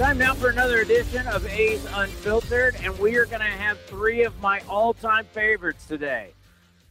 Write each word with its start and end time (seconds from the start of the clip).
Time 0.00 0.16
now 0.16 0.32
for 0.32 0.48
another 0.48 0.78
edition 0.78 1.26
of 1.26 1.46
A's 1.46 1.84
Unfiltered, 1.92 2.74
and 2.82 2.98
we 2.98 3.16
are 3.16 3.26
going 3.26 3.40
to 3.40 3.44
have 3.44 3.78
three 3.80 4.24
of 4.24 4.40
my 4.40 4.62
all 4.66 4.94
time 4.94 5.26
favorites 5.26 5.84
today 5.84 6.32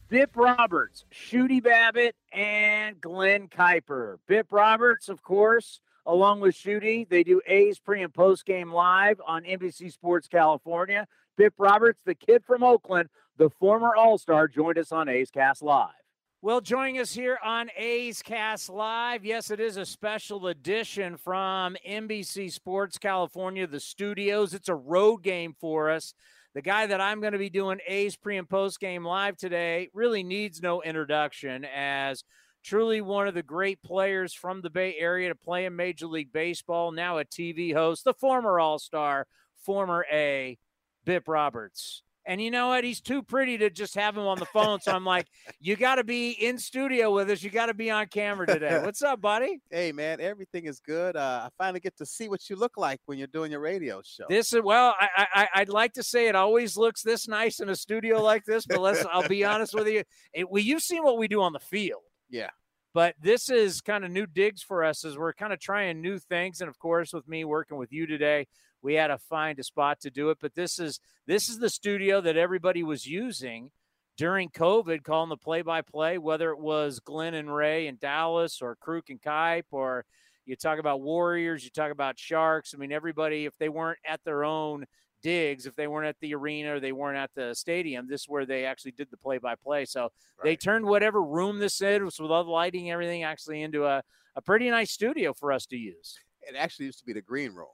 Bip 0.08 0.30
Roberts, 0.36 1.04
Shooty 1.12 1.60
Babitt, 1.60 2.14
and 2.32 3.00
Glen 3.00 3.48
Kuiper. 3.48 4.18
Bip 4.28 4.52
Roberts, 4.52 5.08
of 5.08 5.24
course, 5.24 5.80
along 6.06 6.38
with 6.38 6.54
Shooty, 6.54 7.08
they 7.08 7.24
do 7.24 7.40
A's 7.48 7.80
pre 7.80 8.00
and 8.00 8.14
post 8.14 8.46
game 8.46 8.72
live 8.72 9.20
on 9.26 9.42
NBC 9.42 9.90
Sports 9.90 10.28
California. 10.28 11.08
Bip 11.36 11.54
Roberts, 11.58 11.98
the 12.06 12.14
kid 12.14 12.44
from 12.44 12.62
Oakland, 12.62 13.08
the 13.36 13.50
former 13.50 13.92
All 13.96 14.18
Star, 14.18 14.46
joined 14.46 14.78
us 14.78 14.92
on 14.92 15.08
A's 15.08 15.32
Cast 15.32 15.62
Live. 15.62 15.99
Well, 16.42 16.62
joining 16.62 16.98
us 16.98 17.12
here 17.12 17.38
on 17.44 17.68
A's 17.76 18.22
Cast 18.22 18.70
Live. 18.70 19.26
Yes, 19.26 19.50
it 19.50 19.60
is 19.60 19.76
a 19.76 19.84
special 19.84 20.46
edition 20.46 21.18
from 21.18 21.76
NBC 21.86 22.50
Sports 22.50 22.96
California, 22.96 23.66
the 23.66 23.78
studios. 23.78 24.54
It's 24.54 24.70
a 24.70 24.74
road 24.74 25.18
game 25.18 25.54
for 25.60 25.90
us. 25.90 26.14
The 26.54 26.62
guy 26.62 26.86
that 26.86 26.98
I'm 26.98 27.20
going 27.20 27.34
to 27.34 27.38
be 27.38 27.50
doing 27.50 27.80
A's 27.86 28.16
pre 28.16 28.38
and 28.38 28.48
post 28.48 28.80
game 28.80 29.04
live 29.04 29.36
today 29.36 29.90
really 29.92 30.22
needs 30.22 30.62
no 30.62 30.80
introduction 30.80 31.66
as 31.66 32.24
truly 32.64 33.02
one 33.02 33.28
of 33.28 33.34
the 33.34 33.42
great 33.42 33.82
players 33.82 34.32
from 34.32 34.62
the 34.62 34.70
Bay 34.70 34.96
Area 34.98 35.28
to 35.28 35.34
play 35.34 35.66
in 35.66 35.76
Major 35.76 36.06
League 36.06 36.32
Baseball, 36.32 36.90
now 36.90 37.18
a 37.18 37.26
TV 37.26 37.74
host, 37.74 38.04
the 38.04 38.14
former 38.14 38.58
All 38.58 38.78
Star, 38.78 39.26
former 39.58 40.06
A, 40.10 40.56
Bip 41.04 41.28
Roberts. 41.28 42.02
And 42.26 42.40
you 42.40 42.50
know 42.50 42.68
what? 42.68 42.84
He's 42.84 43.00
too 43.00 43.22
pretty 43.22 43.58
to 43.58 43.70
just 43.70 43.94
have 43.94 44.16
him 44.16 44.24
on 44.24 44.38
the 44.38 44.46
phone. 44.46 44.80
So 44.80 44.92
I'm 44.92 45.04
like, 45.04 45.26
you 45.60 45.76
got 45.76 45.96
to 45.96 46.04
be 46.04 46.30
in 46.30 46.58
studio 46.58 47.12
with 47.14 47.30
us. 47.30 47.42
You 47.42 47.50
got 47.50 47.66
to 47.66 47.74
be 47.74 47.90
on 47.90 48.06
camera 48.06 48.46
today. 48.46 48.80
What's 48.84 49.02
up, 49.02 49.20
buddy? 49.20 49.60
Hey, 49.70 49.92
man, 49.92 50.20
everything 50.20 50.66
is 50.66 50.80
good. 50.80 51.16
Uh, 51.16 51.42
I 51.44 51.48
finally 51.56 51.80
get 51.80 51.96
to 51.98 52.06
see 52.06 52.28
what 52.28 52.48
you 52.50 52.56
look 52.56 52.76
like 52.76 53.00
when 53.06 53.18
you're 53.18 53.26
doing 53.28 53.50
your 53.50 53.60
radio 53.60 54.02
show. 54.04 54.24
This 54.28 54.52
is 54.52 54.60
well, 54.62 54.94
I, 55.00 55.26
I 55.34 55.48
I'd 55.54 55.68
like 55.68 55.94
to 55.94 56.02
say 56.02 56.28
it 56.28 56.36
always 56.36 56.76
looks 56.76 57.02
this 57.02 57.26
nice 57.26 57.60
in 57.60 57.68
a 57.68 57.76
studio 57.76 58.22
like 58.22 58.44
this, 58.44 58.66
but 58.66 58.80
let's. 58.80 59.04
I'll 59.10 59.26
be 59.26 59.44
honest 59.50 59.74
with 59.74 59.88
you. 59.88 60.02
It, 60.32 60.50
well, 60.50 60.62
you've 60.62 60.82
seen 60.82 61.02
what 61.02 61.18
we 61.18 61.28
do 61.28 61.40
on 61.42 61.52
the 61.52 61.60
field. 61.60 62.02
Yeah. 62.28 62.50
But 62.92 63.14
this 63.20 63.50
is 63.50 63.80
kind 63.80 64.04
of 64.04 64.10
new 64.10 64.26
digs 64.26 64.62
for 64.62 64.84
us 64.84 65.04
as 65.04 65.16
we're 65.16 65.32
kind 65.32 65.52
of 65.52 65.60
trying 65.60 66.00
new 66.00 66.18
things. 66.18 66.60
And 66.60 66.68
of 66.68 66.78
course, 66.78 67.12
with 67.12 67.28
me 67.28 67.44
working 67.44 67.78
with 67.78 67.92
you 67.92 68.06
today, 68.06 68.46
we 68.82 68.94
had 68.94 69.08
to 69.08 69.18
find 69.18 69.58
a 69.58 69.64
spot 69.64 70.00
to 70.00 70.10
do 70.10 70.30
it. 70.30 70.38
But 70.40 70.54
this 70.54 70.78
is 70.78 71.00
this 71.26 71.48
is 71.48 71.58
the 71.58 71.70
studio 71.70 72.20
that 72.20 72.36
everybody 72.36 72.82
was 72.82 73.06
using 73.06 73.70
during 74.16 74.50
COVID, 74.50 75.02
calling 75.02 75.30
the 75.30 75.36
play-by-play, 75.36 76.18
whether 76.18 76.50
it 76.50 76.58
was 76.58 77.00
Glen 77.00 77.32
and 77.34 77.54
Ray 77.54 77.86
in 77.86 77.96
Dallas 77.96 78.60
or 78.60 78.76
Kruk 78.76 79.08
and 79.08 79.20
Kuip, 79.22 79.64
or 79.70 80.04
you 80.44 80.56
talk 80.56 80.78
about 80.78 81.00
Warriors, 81.00 81.64
you 81.64 81.70
talk 81.70 81.90
about 81.90 82.18
Sharks. 82.18 82.74
I 82.74 82.78
mean, 82.78 82.92
everybody, 82.92 83.46
if 83.46 83.56
they 83.56 83.70
weren't 83.70 83.98
at 84.06 84.20
their 84.24 84.44
own 84.44 84.84
digs, 85.22 85.64
if 85.64 85.74
they 85.74 85.86
weren't 85.86 86.08
at 86.08 86.16
the 86.20 86.34
arena 86.34 86.74
or 86.74 86.80
they 86.80 86.92
weren't 86.92 87.16
at 87.16 87.30
the 87.34 87.54
stadium, 87.54 88.08
this 88.08 88.22
is 88.22 88.28
where 88.28 88.44
they 88.44 88.66
actually 88.66 88.92
did 88.92 89.08
the 89.10 89.16
play-by-play. 89.16 89.86
So 89.86 90.02
right. 90.02 90.10
they 90.44 90.56
turned 90.56 90.84
whatever 90.84 91.22
room 91.22 91.58
this 91.58 91.80
is 91.80 92.02
with 92.02 92.30
all 92.30 92.44
the 92.44 92.50
lighting 92.50 92.90
and 92.90 92.92
everything 92.92 93.22
actually 93.22 93.62
into 93.62 93.86
a, 93.86 94.02
a 94.36 94.42
pretty 94.42 94.68
nice 94.68 94.90
studio 94.90 95.32
for 95.32 95.50
us 95.50 95.64
to 95.66 95.76
use. 95.76 96.18
It 96.42 96.56
actually 96.58 96.86
used 96.86 96.98
to 96.98 97.06
be 97.06 97.12
the 97.12 97.22
green 97.22 97.52
room 97.52 97.68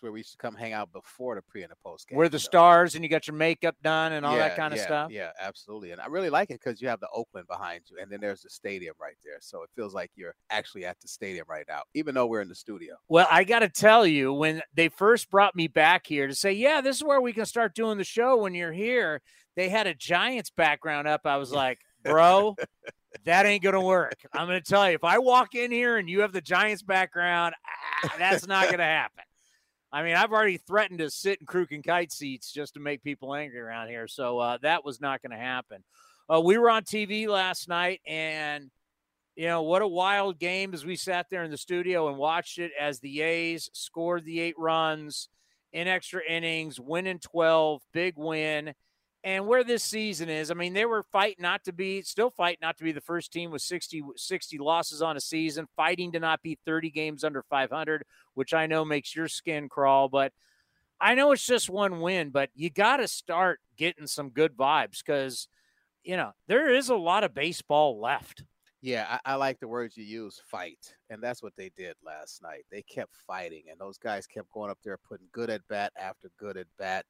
where 0.00 0.12
we 0.12 0.20
used 0.20 0.32
to 0.32 0.38
come 0.38 0.54
hang 0.54 0.72
out 0.72 0.92
before 0.92 1.34
the 1.34 1.42
pre 1.42 1.62
and 1.62 1.70
the 1.70 1.76
post 1.84 2.08
game. 2.08 2.16
Where 2.16 2.28
the 2.28 2.38
so. 2.38 2.46
stars 2.46 2.94
and 2.94 3.04
you 3.04 3.10
got 3.10 3.26
your 3.26 3.36
makeup 3.36 3.76
done 3.82 4.12
and 4.12 4.24
all 4.24 4.36
yeah, 4.36 4.48
that 4.48 4.56
kind 4.56 4.72
of 4.72 4.78
yeah, 4.78 4.84
stuff. 4.84 5.10
Yeah, 5.10 5.30
absolutely. 5.40 5.92
And 5.92 6.00
I 6.00 6.06
really 6.06 6.30
like 6.30 6.50
it 6.50 6.60
because 6.62 6.80
you 6.80 6.88
have 6.88 7.00
the 7.00 7.08
Oakland 7.14 7.46
behind 7.48 7.82
you, 7.90 7.98
and 8.00 8.10
then 8.10 8.20
there's 8.20 8.42
the 8.42 8.50
stadium 8.50 8.94
right 9.00 9.16
there. 9.24 9.38
So 9.40 9.62
it 9.62 9.70
feels 9.74 9.94
like 9.94 10.10
you're 10.14 10.34
actually 10.50 10.84
at 10.84 11.00
the 11.00 11.08
stadium 11.08 11.46
right 11.48 11.64
now, 11.68 11.82
even 11.94 12.14
though 12.14 12.26
we're 12.26 12.42
in 12.42 12.48
the 12.48 12.54
studio. 12.54 12.94
Well, 13.08 13.26
I 13.30 13.44
got 13.44 13.60
to 13.60 13.68
tell 13.68 14.06
you, 14.06 14.32
when 14.32 14.62
they 14.74 14.88
first 14.88 15.30
brought 15.30 15.54
me 15.56 15.68
back 15.68 16.06
here 16.06 16.26
to 16.26 16.34
say, 16.34 16.52
yeah, 16.52 16.80
this 16.80 16.96
is 16.96 17.04
where 17.04 17.20
we 17.20 17.32
can 17.32 17.46
start 17.46 17.74
doing 17.74 17.98
the 17.98 18.04
show 18.04 18.36
when 18.36 18.54
you're 18.54 18.72
here, 18.72 19.20
they 19.56 19.68
had 19.68 19.86
a 19.86 19.94
Giants 19.94 20.50
background 20.50 21.08
up. 21.08 21.22
I 21.24 21.36
was 21.36 21.52
like, 21.52 21.78
bro. 22.04 22.56
that 23.24 23.46
ain't 23.46 23.62
gonna 23.62 23.80
work. 23.80 24.16
I'm 24.32 24.46
gonna 24.46 24.60
tell 24.60 24.88
you, 24.88 24.94
if 24.94 25.04
I 25.04 25.18
walk 25.18 25.54
in 25.54 25.70
here 25.70 25.96
and 25.96 26.08
you 26.08 26.20
have 26.20 26.32
the 26.32 26.40
Giants 26.40 26.82
background, 26.82 27.54
ah, 28.04 28.14
that's 28.18 28.46
not 28.46 28.70
gonna 28.70 28.82
happen. 28.84 29.24
I 29.92 30.02
mean, 30.02 30.14
I've 30.14 30.32
already 30.32 30.56
threatened 30.56 31.00
to 31.00 31.10
sit 31.10 31.40
in 31.40 31.46
Kruk 31.46 31.72
and 31.72 31.82
Kuip 31.82 32.12
seats 32.12 32.52
just 32.52 32.74
to 32.74 32.80
make 32.80 33.02
people 33.02 33.34
angry 33.34 33.58
around 33.58 33.88
here. 33.88 34.06
So 34.06 34.38
uh, 34.38 34.58
that 34.62 34.84
was 34.84 35.00
not 35.00 35.20
going 35.20 35.32
to 35.32 35.36
happen. 35.36 35.82
Uh, 36.32 36.40
we 36.40 36.58
were 36.58 36.70
on 36.70 36.84
TV 36.84 37.26
last 37.26 37.68
night, 37.68 38.00
and 38.06 38.70
you 39.34 39.46
know 39.46 39.62
what 39.62 39.82
a 39.82 39.88
wild 39.88 40.38
game 40.38 40.74
as 40.74 40.84
we 40.84 40.94
sat 40.94 41.26
there 41.28 41.42
in 41.42 41.50
the 41.50 41.56
studio 41.56 42.08
and 42.08 42.16
watched 42.16 42.58
it 42.58 42.70
as 42.78 43.00
the 43.00 43.22
A's 43.22 43.68
scored 43.72 44.24
the 44.24 44.38
eight 44.38 44.58
runs 44.58 45.28
in 45.72 45.88
extra 45.88 46.20
innings, 46.28 46.78
winning 46.78 47.18
twelve, 47.18 47.82
big 47.92 48.14
win 48.16 48.74
and 49.22 49.46
where 49.46 49.64
this 49.64 49.84
season 49.84 50.28
is. 50.28 50.50
I 50.50 50.54
mean, 50.54 50.72
they 50.72 50.86
were 50.86 51.02
fighting 51.02 51.42
not 51.42 51.64
to 51.64 51.72
be, 51.72 52.02
still 52.02 52.30
fighting 52.30 52.60
not 52.62 52.78
to 52.78 52.84
be 52.84 52.92
the 52.92 53.00
first 53.00 53.32
team 53.32 53.50
with 53.50 53.62
60, 53.62 54.02
60 54.16 54.58
losses 54.58 55.02
on 55.02 55.16
a 55.16 55.20
season, 55.20 55.66
fighting 55.76 56.12
to 56.12 56.20
not 56.20 56.42
be 56.42 56.58
30 56.64 56.90
games 56.90 57.24
under 57.24 57.42
500, 57.42 58.04
which 58.34 58.54
I 58.54 58.66
know 58.66 58.84
makes 58.84 59.14
your 59.14 59.28
skin 59.28 59.68
crawl. 59.68 60.08
But 60.08 60.32
I 61.00 61.14
know 61.14 61.32
it's 61.32 61.46
just 61.46 61.68
one 61.68 62.00
win, 62.00 62.30
but 62.30 62.50
you 62.54 62.70
got 62.70 62.98
to 62.98 63.08
start 63.08 63.60
getting 63.76 64.06
some 64.06 64.30
good 64.30 64.56
vibes 64.56 65.04
because, 65.04 65.48
you 66.02 66.16
know, 66.16 66.32
there 66.46 66.72
is 66.72 66.88
a 66.88 66.96
lot 66.96 67.24
of 67.24 67.34
baseball 67.34 68.00
left. 68.00 68.44
Yeah, 68.82 69.18
I, 69.24 69.32
I, 69.32 69.34
like 69.34 69.60
the 69.60 69.68
words 69.68 69.98
you 69.98 70.04
use, 70.04 70.40
fight. 70.50 70.78
And 71.10 71.22
that's 71.22 71.42
what 71.42 71.52
they 71.54 71.70
did 71.76 71.96
last 72.02 72.42
night. 72.42 72.64
They 72.70 72.80
kept 72.80 73.14
fighting, 73.26 73.64
and 73.70 73.78
those 73.78 73.98
guys 73.98 74.26
kept 74.26 74.50
going 74.52 74.70
up 74.70 74.78
there 74.82 74.96
putting 74.96 75.26
good 75.32 75.50
at 75.50 75.60
bat 75.68 75.92
after 75.98 76.30
good 76.38 76.56
at 76.56 76.66
bat 76.78 77.04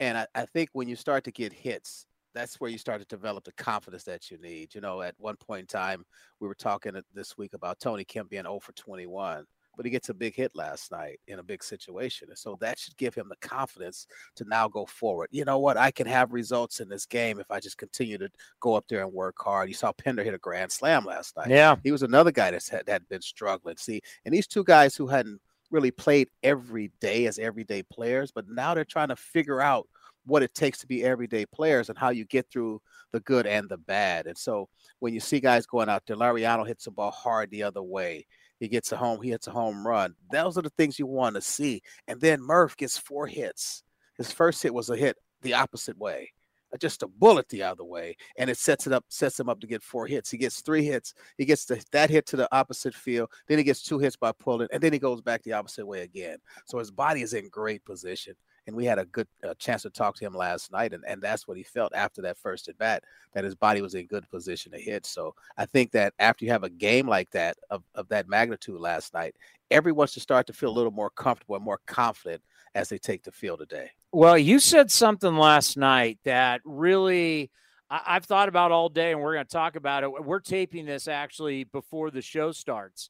and 0.00 0.18
I, 0.18 0.26
I 0.34 0.46
think 0.46 0.70
when 0.72 0.88
you 0.88 0.96
start 0.96 1.24
to 1.24 1.30
get 1.30 1.52
hits, 1.52 2.06
that's 2.34 2.60
where 2.60 2.70
you 2.70 2.78
start 2.78 3.00
to 3.00 3.06
develop 3.06 3.44
the 3.44 3.52
confidence 3.52 4.04
that 4.04 4.30
you 4.30 4.38
need. 4.38 4.74
You 4.74 4.80
know, 4.80 5.02
at 5.02 5.14
one 5.18 5.36
point 5.36 5.60
in 5.60 5.66
time, 5.66 6.04
we 6.40 6.48
were 6.48 6.54
talking 6.54 6.94
this 7.14 7.36
week 7.36 7.54
about 7.54 7.80
Tony 7.80 8.04
Kemp 8.04 8.30
being 8.30 8.44
0 8.44 8.60
for 8.60 8.72
21, 8.72 9.44
but 9.76 9.84
he 9.84 9.90
gets 9.90 10.08
a 10.08 10.14
big 10.14 10.34
hit 10.34 10.52
last 10.54 10.92
night 10.92 11.20
in 11.26 11.38
a 11.38 11.42
big 11.42 11.62
situation. 11.62 12.28
And 12.28 12.38
so 12.38 12.56
that 12.60 12.78
should 12.78 12.96
give 12.96 13.14
him 13.14 13.28
the 13.28 13.46
confidence 13.46 14.06
to 14.36 14.44
now 14.44 14.68
go 14.68 14.86
forward. 14.86 15.28
You 15.32 15.44
know 15.44 15.58
what? 15.58 15.76
I 15.76 15.90
can 15.90 16.06
have 16.06 16.32
results 16.32 16.80
in 16.80 16.88
this 16.88 17.04
game 17.04 17.40
if 17.40 17.50
I 17.50 17.60
just 17.60 17.78
continue 17.78 18.18
to 18.18 18.30
go 18.60 18.74
up 18.74 18.86
there 18.88 19.02
and 19.02 19.12
work 19.12 19.36
hard. 19.38 19.68
You 19.68 19.74
saw 19.74 19.92
Pinder 19.92 20.24
hit 20.24 20.34
a 20.34 20.38
grand 20.38 20.70
slam 20.70 21.04
last 21.04 21.36
night. 21.36 21.50
Yeah. 21.50 21.76
He 21.82 21.92
was 21.92 22.02
another 22.02 22.32
guy 22.32 22.52
that 22.52 22.66
had, 22.68 22.88
had 22.88 23.08
been 23.08 23.22
struggling. 23.22 23.76
See, 23.76 24.00
and 24.24 24.32
these 24.32 24.46
two 24.46 24.64
guys 24.64 24.94
who 24.94 25.08
hadn't 25.08 25.40
really 25.70 25.90
played 25.90 26.28
every 26.42 26.90
day 27.00 27.26
as 27.26 27.38
everyday 27.38 27.82
players, 27.82 28.30
but 28.30 28.48
now 28.48 28.74
they're 28.74 28.84
trying 28.84 29.08
to 29.08 29.16
figure 29.16 29.60
out 29.60 29.88
what 30.26 30.42
it 30.42 30.54
takes 30.54 30.78
to 30.78 30.86
be 30.86 31.02
everyday 31.02 31.46
players 31.46 31.88
and 31.88 31.98
how 31.98 32.10
you 32.10 32.24
get 32.26 32.46
through 32.50 32.80
the 33.12 33.20
good 33.20 33.46
and 33.46 33.68
the 33.68 33.78
bad. 33.78 34.26
And 34.26 34.36
so 34.36 34.68
when 34.98 35.14
you 35.14 35.20
see 35.20 35.40
guys 35.40 35.66
going 35.66 35.88
out 35.88 36.04
there, 36.06 36.16
Laureano 36.16 36.66
hits 36.66 36.84
the 36.84 36.90
ball 36.90 37.10
hard 37.10 37.50
the 37.50 37.62
other 37.62 37.82
way. 37.82 38.26
He 38.58 38.68
gets 38.68 38.92
a 38.92 38.96
home, 38.96 39.22
he 39.22 39.30
hits 39.30 39.46
a 39.46 39.52
home 39.52 39.86
run. 39.86 40.14
Those 40.30 40.58
are 40.58 40.62
the 40.62 40.70
things 40.70 40.98
you 40.98 41.06
want 41.06 41.36
to 41.36 41.40
see. 41.40 41.82
And 42.06 42.20
then 42.20 42.42
Murph 42.42 42.76
gets 42.76 42.98
four 42.98 43.26
hits. 43.26 43.82
His 44.18 44.30
first 44.30 44.62
hit 44.62 44.74
was 44.74 44.90
a 44.90 44.96
hit 44.96 45.16
the 45.42 45.54
opposite 45.54 45.96
way 45.96 46.32
just 46.78 47.02
a 47.02 47.08
bullet 47.08 47.48
the 47.48 47.62
other 47.62 47.84
way, 47.84 48.16
and 48.38 48.48
it 48.48 48.58
sets 48.58 48.86
it 48.86 48.92
up, 48.92 49.04
sets 49.08 49.40
him 49.40 49.48
up 49.48 49.60
to 49.60 49.66
get 49.66 49.82
four 49.82 50.06
hits. 50.06 50.30
He 50.30 50.38
gets 50.38 50.60
three 50.60 50.84
hits. 50.84 51.14
He 51.38 51.44
gets 51.44 51.64
the, 51.64 51.84
that 51.92 52.10
hit 52.10 52.26
to 52.26 52.36
the 52.36 52.48
opposite 52.54 52.94
field. 52.94 53.30
Then 53.48 53.58
he 53.58 53.64
gets 53.64 53.82
two 53.82 53.98
hits 53.98 54.16
by 54.16 54.32
pulling, 54.32 54.68
and 54.72 54.82
then 54.82 54.92
he 54.92 54.98
goes 54.98 55.20
back 55.20 55.42
the 55.42 55.52
opposite 55.52 55.86
way 55.86 56.02
again. 56.02 56.38
So 56.66 56.78
his 56.78 56.90
body 56.90 57.22
is 57.22 57.34
in 57.34 57.48
great 57.48 57.84
position. 57.84 58.34
And 58.66 58.76
we 58.76 58.84
had 58.84 58.98
a 58.98 59.06
good 59.06 59.26
uh, 59.42 59.54
chance 59.58 59.82
to 59.82 59.90
talk 59.90 60.14
to 60.16 60.24
him 60.24 60.34
last 60.34 60.70
night, 60.70 60.92
and, 60.92 61.02
and 61.08 61.20
that's 61.20 61.48
what 61.48 61.56
he 61.56 61.62
felt 61.62 61.92
after 61.94 62.20
that 62.22 62.36
first 62.36 62.68
at 62.68 62.78
bat, 62.78 63.02
that 63.32 63.42
his 63.42 63.54
body 63.54 63.80
was 63.80 63.94
in 63.94 64.06
good 64.06 64.28
position 64.30 64.70
to 64.72 64.78
hit. 64.78 65.06
So 65.06 65.34
I 65.56 65.64
think 65.64 65.90
that 65.92 66.12
after 66.18 66.44
you 66.44 66.52
have 66.52 66.62
a 66.62 66.70
game 66.70 67.08
like 67.08 67.30
that 67.30 67.56
of, 67.70 67.82
of 67.94 68.06
that 68.10 68.28
magnitude 68.28 68.78
last 68.78 69.14
night, 69.14 69.34
everyone 69.70 70.06
should 70.06 70.22
start 70.22 70.46
to 70.46 70.52
feel 70.52 70.68
a 70.68 70.76
little 70.76 70.92
more 70.92 71.10
comfortable 71.10 71.56
and 71.56 71.64
more 71.64 71.80
confident 71.86 72.42
as 72.74 72.90
they 72.90 72.98
take 72.98 73.22
the 73.24 73.32
field 73.32 73.60
today. 73.60 73.90
Well, 74.12 74.36
you 74.36 74.58
said 74.58 74.90
something 74.90 75.36
last 75.36 75.76
night 75.76 76.18
that 76.24 76.62
really 76.64 77.50
I- 77.88 78.14
have 78.14 78.24
thought 78.24 78.48
about 78.48 78.72
all 78.72 78.88
day, 78.88 79.12
and 79.12 79.20
we're 79.20 79.34
going 79.34 79.46
to 79.46 79.52
talk 79.52 79.76
about 79.76 80.02
it. 80.02 80.24
We're 80.24 80.40
taping 80.40 80.84
this 80.84 81.06
actually 81.06 81.64
before 81.64 82.10
the 82.10 82.22
show 82.22 82.50
starts. 82.50 83.08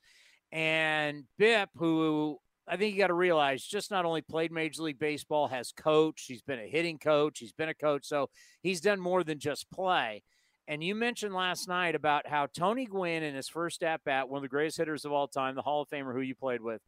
And 0.52 1.24
Bip, 1.38 1.70
who 1.76 2.38
I 2.68 2.76
think 2.76 2.94
you 2.94 3.00
got 3.00 3.06
to 3.08 3.14
realize 3.14 3.64
just 3.64 3.90
not 3.90 4.04
only 4.04 4.20
played 4.20 4.52
Major 4.52 4.82
League 4.82 4.98
Baseball, 4.98 5.48
has 5.48 5.72
coached, 5.72 6.28
he's 6.28 6.42
been 6.42 6.60
a 6.60 6.68
hitting 6.68 6.98
coach, 6.98 7.38
he's 7.38 7.52
been 7.52 7.68
a 7.70 7.74
coach. 7.74 8.06
So 8.06 8.28
he's 8.62 8.80
done 8.82 9.00
more 9.00 9.24
than 9.24 9.38
just 9.38 9.70
play. 9.70 10.22
And 10.68 10.84
you 10.84 10.94
mentioned 10.94 11.34
last 11.34 11.66
night 11.66 11.94
about 11.94 12.26
how 12.28 12.46
Tony 12.46 12.84
Gwynn, 12.84 13.22
in 13.22 13.34
his 13.34 13.48
first 13.48 13.82
at 13.82 14.04
bat, 14.04 14.28
one 14.28 14.38
of 14.38 14.42
the 14.42 14.48
greatest 14.48 14.76
hitters 14.76 15.04
of 15.04 15.12
all 15.12 15.28
time, 15.28 15.54
the 15.54 15.62
Hall 15.62 15.82
of 15.82 15.88
Famer 15.88 16.12
who 16.12 16.20
you 16.20 16.34
played 16.34 16.60
with, 16.60 16.82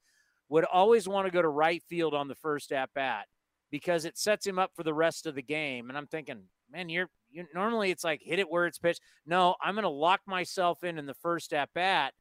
would 0.51 0.65
always 0.65 1.09
want 1.09 1.27
to 1.27 1.33
go 1.33 1.43
to 1.43 1.49
right 1.49 1.83
field 1.89 2.15
on 2.15 2.29
the 2.29 2.35
first 2.37 2.73
at 2.73 2.91
bat 2.95 3.27
because 3.73 4.05
it 4.05 4.19
sets 4.19 4.47
him 4.47 4.59
up 4.59 4.71
for 4.77 4.85
the 4.85 4.95
rest 4.95 5.27
of 5.27 5.35
the 5.35 5.43
game. 5.43 5.89
And 5.89 5.99
I'm 5.99 6.07
thinking, 6.07 6.43
man, 6.71 6.89
you're 6.89 7.09
you 7.31 7.47
normally 7.55 7.91
it's 7.91 8.05
like 8.05 8.21
hit 8.23 8.39
it 8.39 8.49
where 8.49 8.67
it's 8.67 8.79
pitched. 8.79 9.01
No, 9.27 9.57
I'm 9.61 9.75
going 9.75 9.83
to 9.83 9.89
lock 9.89 10.21
myself 10.27 10.85
in 10.85 10.99
in 10.99 11.07
the 11.07 11.15
first 11.15 11.53
at 11.53 11.71
bat. 11.75 12.13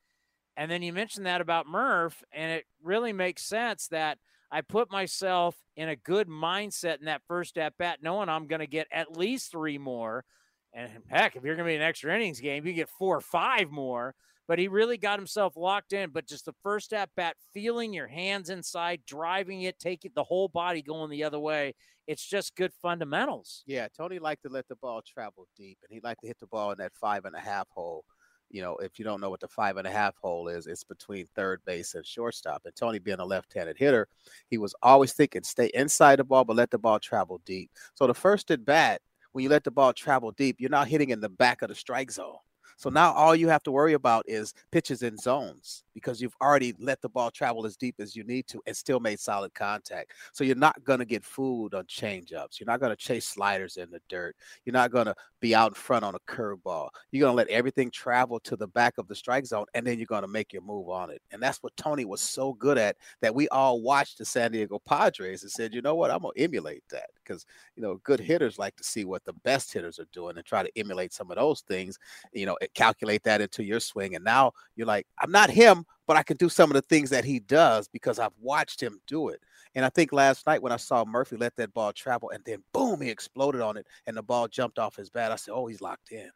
And 0.57 0.71
then 0.71 0.81
you 0.81 0.93
mentioned 0.93 1.25
that 1.25 1.41
about 1.41 1.67
Murph, 1.67 2.23
and 2.31 2.51
it 2.51 2.65
really 2.81 3.13
makes 3.13 3.43
sense 3.43 3.87
that 3.89 4.17
I 4.51 4.61
put 4.61 4.91
myself 4.91 5.55
in 5.77 5.89
a 5.89 5.95
good 5.95 6.27
mindset 6.27 6.99
in 6.99 7.05
that 7.05 7.21
first 7.27 7.57
at 7.57 7.77
bat, 7.77 7.99
knowing 8.01 8.27
I'm 8.27 8.47
going 8.47 8.59
to 8.59 8.67
get 8.67 8.87
at 8.91 9.15
least 9.15 9.51
three 9.51 9.77
more. 9.77 10.25
And 10.73 10.89
heck, 11.07 11.35
if 11.35 11.43
you're 11.43 11.55
going 11.55 11.67
to 11.67 11.71
be 11.71 11.75
an 11.75 11.81
extra 11.81 12.13
innings 12.15 12.39
game, 12.39 12.65
you 12.65 12.73
get 12.73 12.89
four 12.89 13.17
or 13.17 13.21
five 13.21 13.71
more 13.71 14.15
but 14.47 14.59
he 14.59 14.67
really 14.67 14.97
got 14.97 15.19
himself 15.19 15.55
locked 15.55 15.93
in. 15.93 16.09
But 16.09 16.27
just 16.27 16.45
the 16.45 16.55
first 16.63 16.93
at 16.93 17.09
bat, 17.15 17.35
feeling 17.53 17.93
your 17.93 18.07
hands 18.07 18.49
inside, 18.49 19.01
driving 19.05 19.63
it, 19.63 19.79
taking 19.79 20.11
the 20.13 20.23
whole 20.23 20.47
body 20.47 20.81
going 20.81 21.09
the 21.09 21.23
other 21.23 21.39
way. 21.39 21.73
It's 22.07 22.25
just 22.25 22.55
good 22.55 22.73
fundamentals. 22.81 23.63
Yeah, 23.65 23.87
Tony 23.95 24.19
liked 24.19 24.43
to 24.43 24.49
let 24.49 24.67
the 24.67 24.75
ball 24.75 25.01
travel 25.01 25.47
deep, 25.55 25.77
and 25.83 25.93
he 25.93 26.01
liked 26.03 26.21
to 26.21 26.27
hit 26.27 26.39
the 26.39 26.47
ball 26.47 26.71
in 26.71 26.77
that 26.79 26.93
five 26.93 27.25
and 27.25 27.35
a 27.35 27.39
half 27.39 27.69
hole. 27.69 28.03
You 28.49 28.61
know, 28.61 28.75
if 28.77 28.99
you 28.99 29.05
don't 29.05 29.21
know 29.21 29.29
what 29.29 29.39
the 29.39 29.47
five 29.47 29.77
and 29.77 29.87
a 29.87 29.91
half 29.91 30.17
hole 30.17 30.49
is, 30.49 30.67
it's 30.67 30.83
between 30.83 31.25
third 31.27 31.61
base 31.65 31.95
and 31.95 32.05
shortstop. 32.05 32.63
And 32.65 32.75
Tony, 32.75 32.99
being 32.99 33.19
a 33.19 33.25
left 33.25 33.53
handed 33.53 33.77
hitter, 33.77 34.09
he 34.49 34.57
was 34.57 34.75
always 34.81 35.13
thinking 35.13 35.43
stay 35.43 35.71
inside 35.73 36.17
the 36.17 36.25
ball, 36.25 36.43
but 36.43 36.57
let 36.57 36.69
the 36.69 36.77
ball 36.77 36.99
travel 36.99 37.39
deep. 37.45 37.71
So 37.95 38.07
the 38.07 38.13
first 38.13 38.51
at 38.51 38.65
bat, 38.65 39.01
when 39.31 39.43
you 39.43 39.49
let 39.49 39.63
the 39.63 39.71
ball 39.71 39.93
travel 39.93 40.31
deep, 40.31 40.57
you're 40.59 40.69
not 40.69 40.89
hitting 40.89 41.11
in 41.11 41.21
the 41.21 41.29
back 41.29 41.61
of 41.61 41.69
the 41.69 41.75
strike 41.75 42.11
zone. 42.11 42.35
So 42.81 42.89
now 42.89 43.13
all 43.13 43.35
you 43.35 43.47
have 43.49 43.61
to 43.63 43.71
worry 43.71 43.93
about 43.93 44.25
is 44.27 44.55
pitches 44.71 45.03
in 45.03 45.15
zones 45.15 45.83
because 45.93 46.21
you've 46.21 46.35
already 46.41 46.73
let 46.79 47.01
the 47.01 47.09
ball 47.09 47.31
travel 47.31 47.65
as 47.65 47.77
deep 47.77 47.95
as 47.99 48.15
you 48.15 48.23
need 48.23 48.47
to 48.47 48.61
and 48.65 48.75
still 48.75 48.99
made 48.99 49.19
solid 49.19 49.53
contact. 49.53 50.13
So 50.33 50.43
you're 50.43 50.55
not 50.55 50.83
going 50.83 50.99
to 50.99 51.05
get 51.05 51.23
fooled 51.23 51.73
on 51.73 51.85
changeups. 51.85 52.59
You're 52.59 52.67
not 52.67 52.79
going 52.79 52.91
to 52.91 52.95
chase 52.95 53.25
sliders 53.25 53.77
in 53.77 53.89
the 53.91 54.01
dirt. 54.09 54.35
You're 54.65 54.73
not 54.73 54.91
going 54.91 55.05
to 55.05 55.15
be 55.39 55.55
out 55.55 55.71
in 55.71 55.73
front 55.75 56.05
on 56.05 56.15
a 56.15 56.19
curveball. 56.31 56.89
You're 57.11 57.21
going 57.21 57.33
to 57.33 57.37
let 57.37 57.47
everything 57.49 57.91
travel 57.91 58.39
to 58.41 58.55
the 58.55 58.67
back 58.67 58.97
of 58.97 59.07
the 59.07 59.15
strike 59.15 59.45
zone 59.45 59.65
and 59.73 59.85
then 59.85 59.97
you're 59.97 60.05
going 60.05 60.21
to 60.21 60.27
make 60.27 60.53
your 60.53 60.61
move 60.61 60.89
on 60.89 61.09
it. 61.09 61.21
And 61.31 61.41
that's 61.41 61.61
what 61.63 61.75
Tony 61.77 62.05
was 62.05 62.21
so 62.21 62.53
good 62.53 62.77
at 62.77 62.95
that 63.21 63.33
we 63.33 63.47
all 63.49 63.81
watched 63.81 64.17
the 64.17 64.25
San 64.25 64.51
Diego 64.51 64.79
Padres 64.79 65.43
and 65.43 65.51
said, 65.51 65.73
you 65.73 65.81
know 65.81 65.95
what, 65.95 66.11
I'm 66.11 66.21
going 66.21 66.33
to 66.35 66.41
emulate 66.41 66.83
that 66.91 67.09
because, 67.23 67.45
you 67.75 67.83
know, 67.83 67.99
good 68.03 68.19
hitters 68.19 68.59
like 68.59 68.75
to 68.77 68.83
see 68.83 69.05
what 69.05 69.23
the 69.25 69.33
best 69.33 69.73
hitters 69.73 69.99
are 69.99 70.07
doing 70.11 70.37
and 70.37 70.45
try 70.45 70.63
to 70.63 70.71
emulate 70.77 71.13
some 71.13 71.31
of 71.31 71.37
those 71.37 71.61
things. 71.61 71.97
You 72.33 72.45
know, 72.45 72.57
calculate 72.73 73.23
that 73.23 73.41
into 73.41 73.63
your 73.63 73.79
swing. 73.79 74.15
And 74.15 74.23
now 74.23 74.51
you're 74.75 74.87
like, 74.87 75.07
I'm 75.19 75.31
not 75.31 75.49
him, 75.49 75.80
but 76.07 76.17
I 76.17 76.23
can 76.23 76.37
do 76.37 76.49
some 76.49 76.69
of 76.69 76.75
the 76.75 76.81
things 76.81 77.09
that 77.09 77.25
he 77.25 77.39
does 77.39 77.87
because 77.87 78.19
I've 78.19 78.37
watched 78.39 78.81
him 78.81 78.99
do 79.07 79.29
it. 79.29 79.39
And 79.75 79.85
I 79.85 79.89
think 79.89 80.11
last 80.11 80.45
night 80.45 80.61
when 80.61 80.71
I 80.71 80.77
saw 80.77 81.05
Murphy 81.05 81.37
let 81.37 81.55
that 81.55 81.73
ball 81.73 81.93
travel 81.93 82.29
and 82.31 82.43
then 82.45 82.63
boom, 82.73 83.01
he 83.01 83.09
exploded 83.09 83.61
on 83.61 83.77
it 83.77 83.87
and 84.05 84.17
the 84.17 84.23
ball 84.23 84.47
jumped 84.47 84.79
off 84.79 84.95
his 84.95 85.09
bat, 85.09 85.31
I 85.31 85.35
said, 85.35 85.53
Oh, 85.53 85.67
he's 85.67 85.81
locked 85.81 86.11
in. 86.11 86.29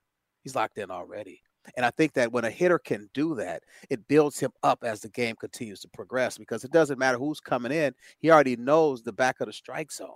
He's 0.43 0.55
locked 0.55 0.77
in 0.77 0.91
already. 0.91 1.41
And 1.75 1.85
I 1.85 1.89
think 1.89 2.13
that 2.13 2.31
when 2.31 2.45
a 2.45 2.49
hitter 2.49 2.77
can 2.77 3.09
do 3.13 3.35
that, 3.35 3.63
it 3.89 4.07
builds 4.07 4.39
him 4.39 4.51
up 4.63 4.83
as 4.83 5.01
the 5.01 5.09
game 5.09 5.35
continues 5.35 5.79
to 5.81 5.87
progress 5.89 6.37
because 6.37 6.63
it 6.63 6.71
doesn't 6.71 6.99
matter 6.99 7.17
who's 7.17 7.39
coming 7.39 7.71
in. 7.71 7.93
He 8.19 8.29
already 8.29 8.55
knows 8.55 9.01
the 9.01 9.13
back 9.13 9.41
of 9.41 9.47
the 9.47 9.53
strike 9.53 9.91
zone. 9.91 10.09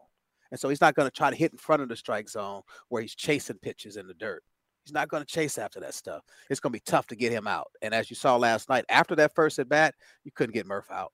And 0.51 0.59
so 0.59 0.69
he's 0.69 0.81
not 0.81 0.95
going 0.95 1.07
to 1.07 1.15
try 1.15 1.29
to 1.29 1.35
hit 1.35 1.51
in 1.51 1.57
front 1.57 1.81
of 1.81 1.89
the 1.89 1.95
strike 1.95 2.29
zone 2.29 2.61
where 2.89 3.01
he's 3.01 3.15
chasing 3.15 3.57
pitches 3.57 3.97
in 3.97 4.07
the 4.07 4.13
dirt. 4.13 4.43
He's 4.89 4.93
not 4.95 5.07
going 5.07 5.21
to 5.21 5.31
chase 5.31 5.59
after 5.59 5.79
that 5.81 5.93
stuff. 5.93 6.23
It's 6.49 6.59
going 6.59 6.71
to 6.71 6.77
be 6.77 6.83
tough 6.83 7.05
to 7.07 7.15
get 7.15 7.31
him 7.31 7.45
out. 7.45 7.67
And 7.83 7.93
as 7.93 8.09
you 8.09 8.15
saw 8.15 8.37
last 8.37 8.69
night, 8.69 8.85
after 8.89 9.15
that 9.17 9.35
first 9.35 9.59
at 9.59 9.69
bat, 9.69 9.93
you 10.23 10.31
couldn't 10.31 10.55
get 10.55 10.65
Murph 10.65 10.89
out. 10.89 11.11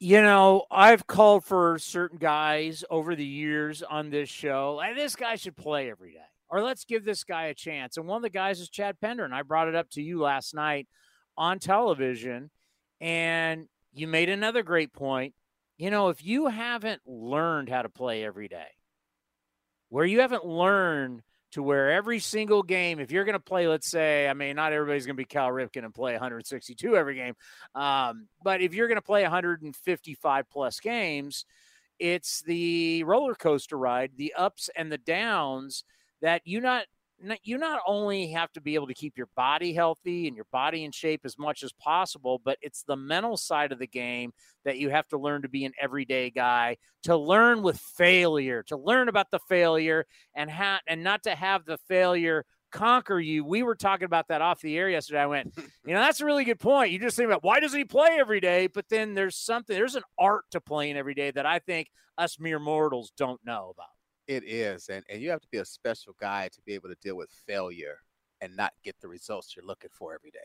You 0.00 0.20
know, 0.22 0.64
I've 0.68 1.06
called 1.06 1.44
for 1.44 1.78
certain 1.78 2.18
guys 2.18 2.82
over 2.90 3.14
the 3.14 3.24
years 3.24 3.84
on 3.84 4.10
this 4.10 4.28
show. 4.28 4.80
and 4.80 4.98
this 4.98 5.14
guy 5.14 5.36
should 5.36 5.56
play 5.56 5.88
every 5.88 6.14
day, 6.14 6.26
or 6.48 6.60
let's 6.60 6.84
give 6.84 7.04
this 7.04 7.22
guy 7.22 7.44
a 7.44 7.54
chance. 7.54 7.96
And 7.96 8.08
one 8.08 8.16
of 8.16 8.22
the 8.22 8.28
guys 8.28 8.58
is 8.58 8.68
Chad 8.68 9.00
Pinder. 9.00 9.24
And 9.24 9.34
I 9.34 9.42
brought 9.42 9.68
it 9.68 9.76
up 9.76 9.88
to 9.90 10.02
you 10.02 10.18
last 10.18 10.52
night 10.52 10.88
on 11.36 11.60
television. 11.60 12.50
And 13.00 13.68
you 13.92 14.08
made 14.08 14.30
another 14.30 14.64
great 14.64 14.92
point. 14.92 15.32
You 15.76 15.92
know, 15.92 16.08
if 16.08 16.24
you 16.24 16.48
haven't 16.48 17.02
learned 17.06 17.68
how 17.68 17.82
to 17.82 17.88
play 17.88 18.24
every 18.24 18.48
day, 18.48 18.66
where 19.90 20.04
you 20.04 20.22
haven't 20.22 20.44
learned 20.44 21.22
to 21.52 21.62
where 21.62 21.90
every 21.92 22.18
single 22.18 22.62
game, 22.62 23.00
if 23.00 23.10
you're 23.10 23.24
going 23.24 23.32
to 23.34 23.40
play, 23.40 23.66
let's 23.68 23.90
say, 23.90 24.28
I 24.28 24.34
mean, 24.34 24.56
not 24.56 24.72
everybody's 24.72 25.06
going 25.06 25.16
to 25.16 25.20
be 25.20 25.24
Cal 25.24 25.48
Ripken 25.48 25.84
and 25.84 25.94
play 25.94 26.12
162 26.12 26.96
every 26.96 27.14
game, 27.14 27.34
um, 27.74 28.28
but 28.42 28.60
if 28.60 28.74
you're 28.74 28.88
going 28.88 28.96
to 28.96 29.02
play 29.02 29.22
155 29.22 30.50
plus 30.50 30.80
games, 30.80 31.44
it's 31.98 32.42
the 32.42 33.02
roller 33.04 33.34
coaster 33.34 33.76
ride, 33.76 34.12
the 34.16 34.34
ups 34.34 34.70
and 34.76 34.92
the 34.92 34.98
downs 34.98 35.84
that 36.20 36.42
you 36.44 36.60
not 36.60 36.84
you 37.42 37.58
not 37.58 37.80
only 37.86 38.28
have 38.28 38.52
to 38.52 38.60
be 38.60 38.74
able 38.74 38.86
to 38.86 38.94
keep 38.94 39.16
your 39.16 39.28
body 39.36 39.72
healthy 39.72 40.26
and 40.26 40.36
your 40.36 40.46
body 40.52 40.84
in 40.84 40.92
shape 40.92 41.22
as 41.24 41.38
much 41.38 41.62
as 41.62 41.72
possible, 41.72 42.40
but 42.44 42.58
it's 42.62 42.82
the 42.82 42.96
mental 42.96 43.36
side 43.36 43.72
of 43.72 43.78
the 43.78 43.86
game 43.86 44.32
that 44.64 44.78
you 44.78 44.90
have 44.90 45.08
to 45.08 45.18
learn 45.18 45.42
to 45.42 45.48
be 45.48 45.64
an 45.64 45.72
everyday 45.80 46.30
guy, 46.30 46.76
to 47.02 47.16
learn 47.16 47.62
with 47.62 47.78
failure, 47.78 48.62
to 48.64 48.76
learn 48.76 49.08
about 49.08 49.30
the 49.30 49.40
failure 49.48 50.06
and 50.34 50.50
ha- 50.50 50.80
and 50.86 51.02
not 51.02 51.22
to 51.24 51.34
have 51.34 51.64
the 51.64 51.78
failure 51.88 52.44
conquer 52.70 53.18
you. 53.18 53.44
We 53.44 53.62
were 53.62 53.74
talking 53.74 54.04
about 54.04 54.28
that 54.28 54.42
off 54.42 54.60
the 54.60 54.76
air 54.76 54.88
yesterday. 54.88 55.20
I 55.20 55.26
went, 55.26 55.52
you 55.86 55.94
know, 55.94 56.00
that's 56.00 56.20
a 56.20 56.26
really 56.26 56.44
good 56.44 56.60
point. 56.60 56.92
You 56.92 56.98
just 56.98 57.16
think 57.16 57.26
about 57.26 57.42
why 57.42 57.60
doesn't 57.60 57.78
he 57.78 57.84
play 57.84 58.16
every 58.18 58.40
day? 58.40 58.66
But 58.68 58.88
then 58.88 59.14
there's 59.14 59.36
something, 59.36 59.74
there's 59.74 59.96
an 59.96 60.04
art 60.18 60.44
to 60.52 60.60
playing 60.60 60.96
every 60.96 61.14
day 61.14 61.30
that 61.30 61.46
I 61.46 61.58
think 61.58 61.88
us 62.16 62.38
mere 62.38 62.58
mortals 62.58 63.12
don't 63.16 63.40
know 63.44 63.72
about. 63.74 63.97
It 64.28 64.44
is, 64.44 64.90
and 64.90 65.02
and 65.08 65.22
you 65.22 65.30
have 65.30 65.40
to 65.40 65.48
be 65.50 65.58
a 65.58 65.64
special 65.64 66.14
guy 66.20 66.48
to 66.48 66.60
be 66.66 66.74
able 66.74 66.90
to 66.90 66.96
deal 67.00 67.16
with 67.16 67.30
failure 67.46 67.96
and 68.42 68.54
not 68.54 68.72
get 68.84 68.94
the 69.00 69.08
results 69.08 69.56
you're 69.56 69.64
looking 69.64 69.90
for 69.90 70.14
every 70.14 70.30
day. 70.30 70.38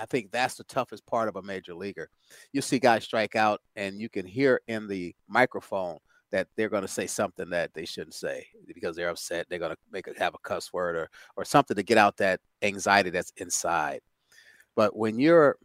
I 0.00 0.06
think 0.06 0.30
that's 0.30 0.54
the 0.54 0.64
toughest 0.64 1.06
part 1.06 1.28
of 1.28 1.36
a 1.36 1.42
major 1.42 1.74
leaguer. 1.74 2.08
You 2.52 2.62
see 2.62 2.78
guys 2.78 3.04
strike 3.04 3.36
out, 3.36 3.60
and 3.76 4.00
you 4.00 4.08
can 4.08 4.26
hear 4.26 4.62
in 4.68 4.88
the 4.88 5.14
microphone 5.28 5.98
that 6.32 6.48
they're 6.56 6.70
going 6.70 6.82
to 6.82 6.88
say 6.88 7.06
something 7.06 7.50
that 7.50 7.72
they 7.74 7.84
shouldn't 7.84 8.14
say 8.14 8.46
because 8.66 8.96
they're 8.96 9.10
upset. 9.10 9.46
They're 9.48 9.58
going 9.58 9.72
to 9.72 9.78
make 9.92 10.08
it 10.08 10.18
have 10.18 10.34
a 10.34 10.38
cuss 10.38 10.72
word 10.72 10.96
or 10.96 11.10
or 11.36 11.44
something 11.44 11.76
to 11.76 11.82
get 11.82 11.98
out 11.98 12.16
that 12.16 12.40
anxiety 12.62 13.10
that's 13.10 13.32
inside. 13.36 14.00
But 14.74 14.96
when 14.96 15.18
you're 15.18 15.58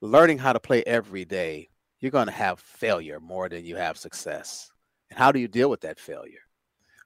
learning 0.00 0.38
how 0.38 0.54
to 0.54 0.60
play 0.60 0.82
every 0.84 1.26
day, 1.26 1.68
you're 2.00 2.10
going 2.10 2.26
to 2.26 2.32
have 2.32 2.58
failure 2.58 3.20
more 3.20 3.50
than 3.50 3.66
you 3.66 3.76
have 3.76 3.98
success. 3.98 4.70
And 5.10 5.18
how 5.18 5.30
do 5.30 5.40
you 5.40 5.48
deal 5.48 5.68
with 5.68 5.82
that 5.82 6.00
failure? 6.00 6.47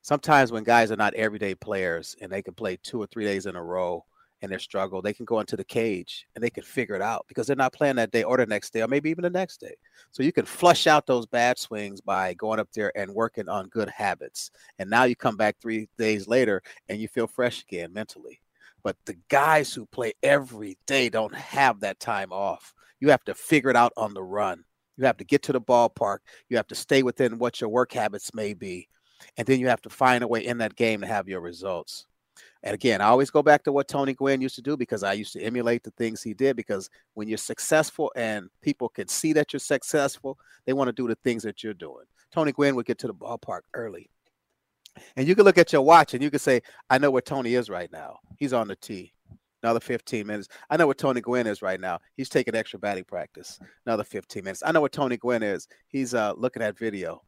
Sometimes 0.02 0.52
when 0.52 0.64
guys 0.64 0.92
are 0.92 0.96
not 0.96 1.14
everyday 1.14 1.54
players 1.54 2.16
and 2.20 2.30
they 2.30 2.42
can 2.42 2.54
play 2.54 2.76
two 2.82 3.00
or 3.00 3.06
three 3.06 3.24
days 3.24 3.46
in 3.46 3.56
a 3.56 3.62
row 3.62 4.04
and 4.42 4.50
they 4.50 4.58
struggle, 4.58 5.00
they 5.00 5.14
can 5.14 5.24
go 5.24 5.38
into 5.38 5.56
the 5.56 5.64
cage 5.64 6.26
and 6.34 6.42
they 6.42 6.50
can 6.50 6.64
figure 6.64 6.96
it 6.96 7.02
out 7.02 7.24
because 7.28 7.46
they're 7.46 7.56
not 7.56 7.72
playing 7.72 7.96
that 7.96 8.10
day 8.10 8.24
or 8.24 8.36
the 8.36 8.44
next 8.44 8.72
day 8.72 8.82
or 8.82 8.88
maybe 8.88 9.08
even 9.08 9.22
the 9.22 9.30
next 9.30 9.58
day. 9.58 9.74
So 10.10 10.24
you 10.24 10.32
can 10.32 10.44
flush 10.44 10.88
out 10.88 11.06
those 11.06 11.26
bad 11.26 11.58
swings 11.58 12.00
by 12.00 12.34
going 12.34 12.58
up 12.58 12.68
there 12.74 12.92
and 12.96 13.14
working 13.14 13.48
on 13.48 13.68
good 13.68 13.88
habits. 13.88 14.50
And 14.80 14.90
now 14.90 15.04
you 15.04 15.14
come 15.14 15.36
back 15.36 15.56
three 15.60 15.88
days 15.96 16.26
later 16.26 16.62
and 16.88 17.00
you 17.00 17.06
feel 17.06 17.28
fresh 17.28 17.62
again 17.62 17.92
mentally. 17.92 18.40
But 18.82 18.96
the 19.04 19.16
guys 19.28 19.72
who 19.72 19.86
play 19.86 20.12
every 20.24 20.76
day 20.86 21.08
don't 21.08 21.34
have 21.34 21.78
that 21.80 22.00
time 22.00 22.32
off. 22.32 22.74
You 22.98 23.10
have 23.10 23.22
to 23.24 23.34
figure 23.34 23.70
it 23.70 23.76
out 23.76 23.92
on 23.96 24.12
the 24.12 24.24
run. 24.24 24.64
You 24.96 25.06
have 25.06 25.16
to 25.18 25.24
get 25.24 25.42
to 25.44 25.52
the 25.52 25.60
ballpark. 25.60 26.18
You 26.48 26.56
have 26.56 26.66
to 26.66 26.74
stay 26.74 27.04
within 27.04 27.38
what 27.38 27.60
your 27.60 27.70
work 27.70 27.92
habits 27.92 28.34
may 28.34 28.54
be 28.54 28.88
and 29.36 29.46
then 29.46 29.60
you 29.60 29.68
have 29.68 29.82
to 29.82 29.90
find 29.90 30.22
a 30.22 30.28
way 30.28 30.44
in 30.44 30.58
that 30.58 30.76
game 30.76 31.00
to 31.00 31.06
have 31.06 31.28
your 31.28 31.40
results. 31.40 32.06
And 32.62 32.74
again, 32.74 33.00
I 33.00 33.06
always 33.06 33.30
go 33.30 33.42
back 33.42 33.64
to 33.64 33.72
what 33.72 33.88
Tony 33.88 34.14
Gwynn 34.14 34.40
used 34.40 34.54
to 34.54 34.62
do 34.62 34.76
because 34.76 35.02
I 35.02 35.14
used 35.14 35.32
to 35.32 35.42
emulate 35.42 35.82
the 35.82 35.90
things 35.92 36.22
he 36.22 36.32
did. 36.32 36.56
Because 36.56 36.88
when 37.14 37.28
you're 37.28 37.38
successful 37.38 38.12
and 38.14 38.48
people 38.60 38.88
can 38.88 39.08
see 39.08 39.32
that 39.32 39.52
you're 39.52 39.60
successful, 39.60 40.38
they 40.64 40.72
want 40.72 40.88
to 40.88 40.92
do 40.92 41.08
the 41.08 41.16
things 41.16 41.42
that 41.42 41.62
you're 41.64 41.74
doing. 41.74 42.04
Tony 42.32 42.52
Gwynn 42.52 42.76
would 42.76 42.86
get 42.86 42.98
to 42.98 43.08
the 43.08 43.14
ballpark 43.14 43.62
early. 43.74 44.08
And 45.16 45.26
you 45.26 45.34
can 45.34 45.44
look 45.44 45.58
at 45.58 45.72
your 45.72 45.82
watch 45.82 46.14
and 46.14 46.22
you 46.22 46.30
can 46.30 46.38
say, 46.38 46.60
I 46.88 46.98
know 46.98 47.10
where 47.10 47.22
Tony 47.22 47.54
is 47.54 47.68
right 47.68 47.90
now. 47.90 48.18
He's 48.36 48.52
on 48.52 48.68
the 48.68 48.76
tee. 48.76 49.12
Another 49.62 49.80
15 49.80 50.26
minutes. 50.26 50.48
I 50.70 50.76
know 50.76 50.86
where 50.86 50.94
Tony 50.94 51.20
Gwynn 51.20 51.46
is 51.46 51.62
right 51.62 51.80
now. 51.80 52.00
He's 52.16 52.28
taking 52.28 52.54
extra 52.54 52.78
batting 52.78 53.04
practice. 53.04 53.60
Another 53.86 54.02
15 54.02 54.42
minutes. 54.42 54.62
I 54.64 54.72
know 54.72 54.80
where 54.80 54.88
Tony 54.88 55.16
Gwynn 55.16 55.42
is. 55.42 55.68
He's 55.88 56.14
uh, 56.14 56.34
looking 56.36 56.62
at 56.62 56.76
video 56.76 57.22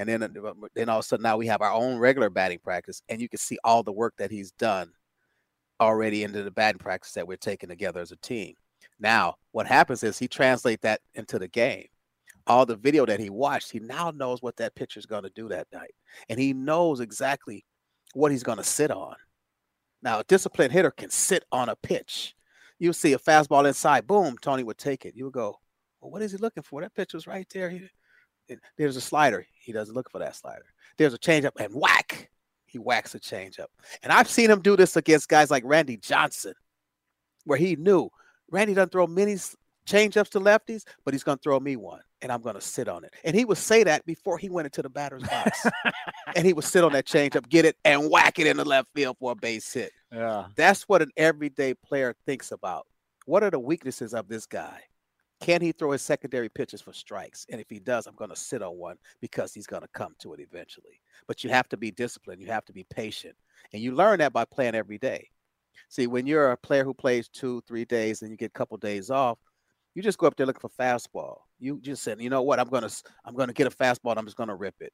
And 0.00 0.08
then, 0.08 0.22
uh, 0.22 0.52
then 0.74 0.88
all 0.88 1.00
of 1.00 1.04
a 1.04 1.06
sudden, 1.06 1.22
now 1.22 1.36
we 1.36 1.46
have 1.48 1.60
our 1.60 1.74
own 1.74 1.98
regular 1.98 2.30
batting 2.30 2.60
practice, 2.60 3.02
and 3.10 3.20
you 3.20 3.28
can 3.28 3.38
see 3.38 3.58
all 3.62 3.82
the 3.82 3.92
work 3.92 4.14
that 4.16 4.30
he's 4.30 4.50
done 4.52 4.90
already 5.78 6.24
into 6.24 6.42
the 6.42 6.50
batting 6.50 6.78
practice 6.78 7.12
that 7.12 7.28
we're 7.28 7.36
taking 7.36 7.68
together 7.68 8.00
as 8.00 8.10
a 8.10 8.16
team. 8.16 8.54
Now, 8.98 9.34
what 9.52 9.66
happens 9.66 10.02
is 10.02 10.18
he 10.18 10.26
translates 10.26 10.80
that 10.84 11.02
into 11.14 11.38
the 11.38 11.48
game. 11.48 11.84
All 12.46 12.64
the 12.64 12.76
video 12.76 13.04
that 13.04 13.20
he 13.20 13.28
watched, 13.28 13.70
he 13.70 13.78
now 13.78 14.10
knows 14.10 14.40
what 14.40 14.56
that 14.56 14.74
pitcher 14.74 14.98
is 14.98 15.04
going 15.04 15.24
to 15.24 15.32
do 15.34 15.48
that 15.48 15.66
night, 15.70 15.94
and 16.30 16.40
he 16.40 16.54
knows 16.54 17.00
exactly 17.00 17.66
what 18.14 18.32
he's 18.32 18.42
going 18.42 18.56
to 18.56 18.64
sit 18.64 18.90
on. 18.90 19.16
Now, 20.02 20.20
a 20.20 20.24
disciplined 20.24 20.72
hitter 20.72 20.92
can 20.92 21.10
sit 21.10 21.44
on 21.52 21.68
a 21.68 21.76
pitch. 21.76 22.34
You 22.78 22.94
see 22.94 23.12
a 23.12 23.18
fastball 23.18 23.68
inside, 23.68 24.06
boom, 24.06 24.38
Tony 24.40 24.62
would 24.62 24.78
take 24.78 25.04
it. 25.04 25.14
You 25.14 25.24
would 25.24 25.34
go, 25.34 25.58
well, 26.00 26.10
what 26.10 26.22
is 26.22 26.32
he 26.32 26.38
looking 26.38 26.62
for? 26.62 26.80
That 26.80 26.94
pitch 26.94 27.12
was 27.12 27.26
right 27.26 27.46
there. 27.52 27.68
He, 27.68 27.82
there's 28.76 28.96
a 28.96 29.00
slider. 29.00 29.46
He 29.70 29.72
doesn't 29.72 29.94
look 29.94 30.10
for 30.10 30.18
that 30.18 30.34
slider. 30.34 30.64
There's 30.98 31.14
a 31.14 31.18
changeup, 31.18 31.52
and 31.56 31.72
whack, 31.72 32.28
he 32.66 32.78
whacks 32.78 33.14
a 33.14 33.20
changeup. 33.20 33.66
And 34.02 34.12
I've 34.12 34.28
seen 34.28 34.50
him 34.50 34.60
do 34.62 34.76
this 34.76 34.96
against 34.96 35.28
guys 35.28 35.48
like 35.48 35.62
Randy 35.64 35.96
Johnson, 35.96 36.54
where 37.44 37.56
he 37.56 37.76
knew 37.76 38.10
Randy 38.50 38.74
doesn't 38.74 38.90
throw 38.90 39.06
many 39.06 39.36
changeups 39.86 40.30
to 40.30 40.40
lefties, 40.40 40.82
but 41.04 41.14
he's 41.14 41.22
going 41.22 41.38
to 41.38 41.42
throw 41.42 41.60
me 41.60 41.76
one, 41.76 42.00
and 42.20 42.32
I'm 42.32 42.42
going 42.42 42.56
to 42.56 42.60
sit 42.60 42.88
on 42.88 43.04
it. 43.04 43.14
And 43.22 43.36
he 43.36 43.44
would 43.44 43.58
say 43.58 43.84
that 43.84 44.04
before 44.06 44.38
he 44.38 44.50
went 44.50 44.66
into 44.66 44.82
the 44.82 44.90
batter's 44.90 45.22
box, 45.22 45.64
and 46.34 46.44
he 46.44 46.52
would 46.52 46.64
sit 46.64 46.82
on 46.82 46.90
that 46.94 47.06
changeup, 47.06 47.48
get 47.48 47.64
it, 47.64 47.76
and 47.84 48.10
whack 48.10 48.40
it 48.40 48.48
in 48.48 48.56
the 48.56 48.64
left 48.64 48.88
field 48.92 49.18
for 49.20 49.30
a 49.30 49.36
base 49.36 49.72
hit. 49.72 49.92
Yeah, 50.10 50.46
that's 50.56 50.88
what 50.88 51.00
an 51.00 51.12
everyday 51.16 51.74
player 51.74 52.16
thinks 52.26 52.50
about. 52.50 52.88
What 53.24 53.44
are 53.44 53.52
the 53.52 53.60
weaknesses 53.60 54.14
of 54.14 54.26
this 54.26 54.46
guy? 54.46 54.80
Can 55.40 55.62
he 55.62 55.72
throw 55.72 55.92
his 55.92 56.02
secondary 56.02 56.48
pitches 56.48 56.82
for 56.82 56.92
strikes? 56.92 57.46
And 57.50 57.60
if 57.60 57.70
he 57.70 57.78
does, 57.78 58.06
I'm 58.06 58.14
going 58.14 58.30
to 58.30 58.36
sit 58.36 58.62
on 58.62 58.76
one 58.76 58.96
because 59.20 59.54
he's 59.54 59.66
going 59.66 59.82
to 59.82 59.88
come 59.88 60.14
to 60.18 60.34
it 60.34 60.40
eventually. 60.40 61.00
But 61.26 61.42
you 61.42 61.50
have 61.50 61.68
to 61.70 61.76
be 61.76 61.90
disciplined. 61.90 62.42
You 62.42 62.48
have 62.48 62.64
to 62.66 62.72
be 62.72 62.84
patient. 62.84 63.34
And 63.72 63.82
you 63.82 63.92
learn 63.92 64.18
that 64.18 64.32
by 64.32 64.44
playing 64.44 64.74
every 64.74 64.98
day. 64.98 65.28
See, 65.88 66.06
when 66.06 66.26
you're 66.26 66.52
a 66.52 66.56
player 66.56 66.84
who 66.84 66.92
plays 66.92 67.28
two, 67.28 67.62
three 67.66 67.84
days 67.84 68.22
and 68.22 68.30
you 68.30 68.36
get 68.36 68.46
a 68.54 68.58
couple 68.58 68.76
days 68.76 69.10
off, 69.10 69.38
you 69.94 70.02
just 70.02 70.18
go 70.18 70.26
up 70.26 70.36
there 70.36 70.46
looking 70.46 70.60
for 70.60 70.70
fastball. 70.70 71.38
You 71.58 71.80
just 71.80 72.02
said, 72.02 72.20
you 72.20 72.30
know 72.30 72.42
what, 72.42 72.60
I'm 72.60 72.68
gonna 72.68 72.90
I'm 73.24 73.34
gonna 73.34 73.52
get 73.52 73.66
a 73.66 73.70
fastball. 73.70 74.16
I'm 74.16 74.24
just 74.24 74.36
gonna 74.36 74.54
rip 74.54 74.76
it. 74.80 74.92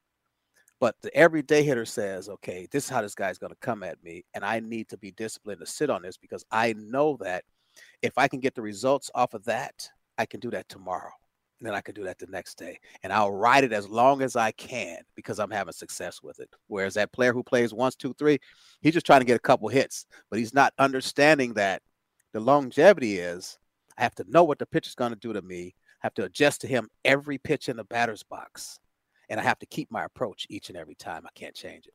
But 0.80 0.94
the 1.02 1.14
everyday 1.14 1.62
hitter 1.62 1.84
says, 1.84 2.28
okay, 2.28 2.66
this 2.70 2.84
is 2.84 2.90
how 2.90 3.02
this 3.02 3.14
guy's 3.14 3.38
gonna 3.38 3.56
come 3.60 3.82
at 3.82 4.02
me, 4.02 4.24
and 4.34 4.44
I 4.44 4.60
need 4.60 4.88
to 4.88 4.98
be 4.98 5.12
disciplined 5.12 5.60
to 5.60 5.66
sit 5.66 5.90
on 5.90 6.02
this 6.02 6.16
because 6.16 6.44
I 6.50 6.74
know 6.74 7.18
that 7.20 7.44
if 8.02 8.16
I 8.16 8.28
can 8.28 8.40
get 8.40 8.54
the 8.54 8.62
results 8.62 9.10
off 9.14 9.34
of 9.34 9.44
that, 9.44 9.88
I 10.18 10.26
can 10.26 10.40
do 10.40 10.50
that 10.50 10.68
tomorrow. 10.68 11.10
And 11.58 11.66
then 11.66 11.74
I 11.74 11.80
can 11.80 11.94
do 11.94 12.04
that 12.04 12.18
the 12.18 12.26
next 12.26 12.58
day. 12.58 12.78
And 13.02 13.12
I'll 13.12 13.32
ride 13.32 13.64
it 13.64 13.72
as 13.72 13.88
long 13.88 14.20
as 14.20 14.36
I 14.36 14.52
can 14.52 14.98
because 15.14 15.38
I'm 15.38 15.50
having 15.50 15.72
success 15.72 16.22
with 16.22 16.38
it. 16.38 16.50
Whereas 16.66 16.94
that 16.94 17.12
player 17.12 17.32
who 17.32 17.42
plays 17.42 17.72
once, 17.72 17.96
two, 17.96 18.14
three, 18.14 18.38
he's 18.82 18.92
just 18.92 19.06
trying 19.06 19.20
to 19.20 19.26
get 19.26 19.36
a 19.36 19.40
couple 19.40 19.68
hits, 19.68 20.06
but 20.28 20.38
he's 20.38 20.52
not 20.52 20.74
understanding 20.78 21.54
that 21.54 21.80
the 22.32 22.40
longevity 22.40 23.18
is 23.18 23.58
I 23.98 24.02
have 24.02 24.14
to 24.16 24.26
know 24.28 24.44
what 24.44 24.58
the 24.58 24.66
pitch 24.66 24.86
is 24.86 24.94
going 24.94 25.12
to 25.12 25.18
do 25.18 25.32
to 25.32 25.40
me. 25.40 25.74
I 26.02 26.06
have 26.06 26.14
to 26.14 26.24
adjust 26.24 26.60
to 26.62 26.66
him 26.66 26.88
every 27.04 27.38
pitch 27.38 27.68
in 27.68 27.76
the 27.76 27.84
batter's 27.84 28.22
box. 28.22 28.78
And 29.28 29.40
I 29.40 29.42
have 29.42 29.58
to 29.60 29.66
keep 29.66 29.90
my 29.90 30.04
approach 30.04 30.46
each 30.50 30.68
and 30.68 30.76
every 30.76 30.94
time. 30.94 31.22
I 31.26 31.30
can't 31.34 31.54
change 31.54 31.86
it. 31.86 31.94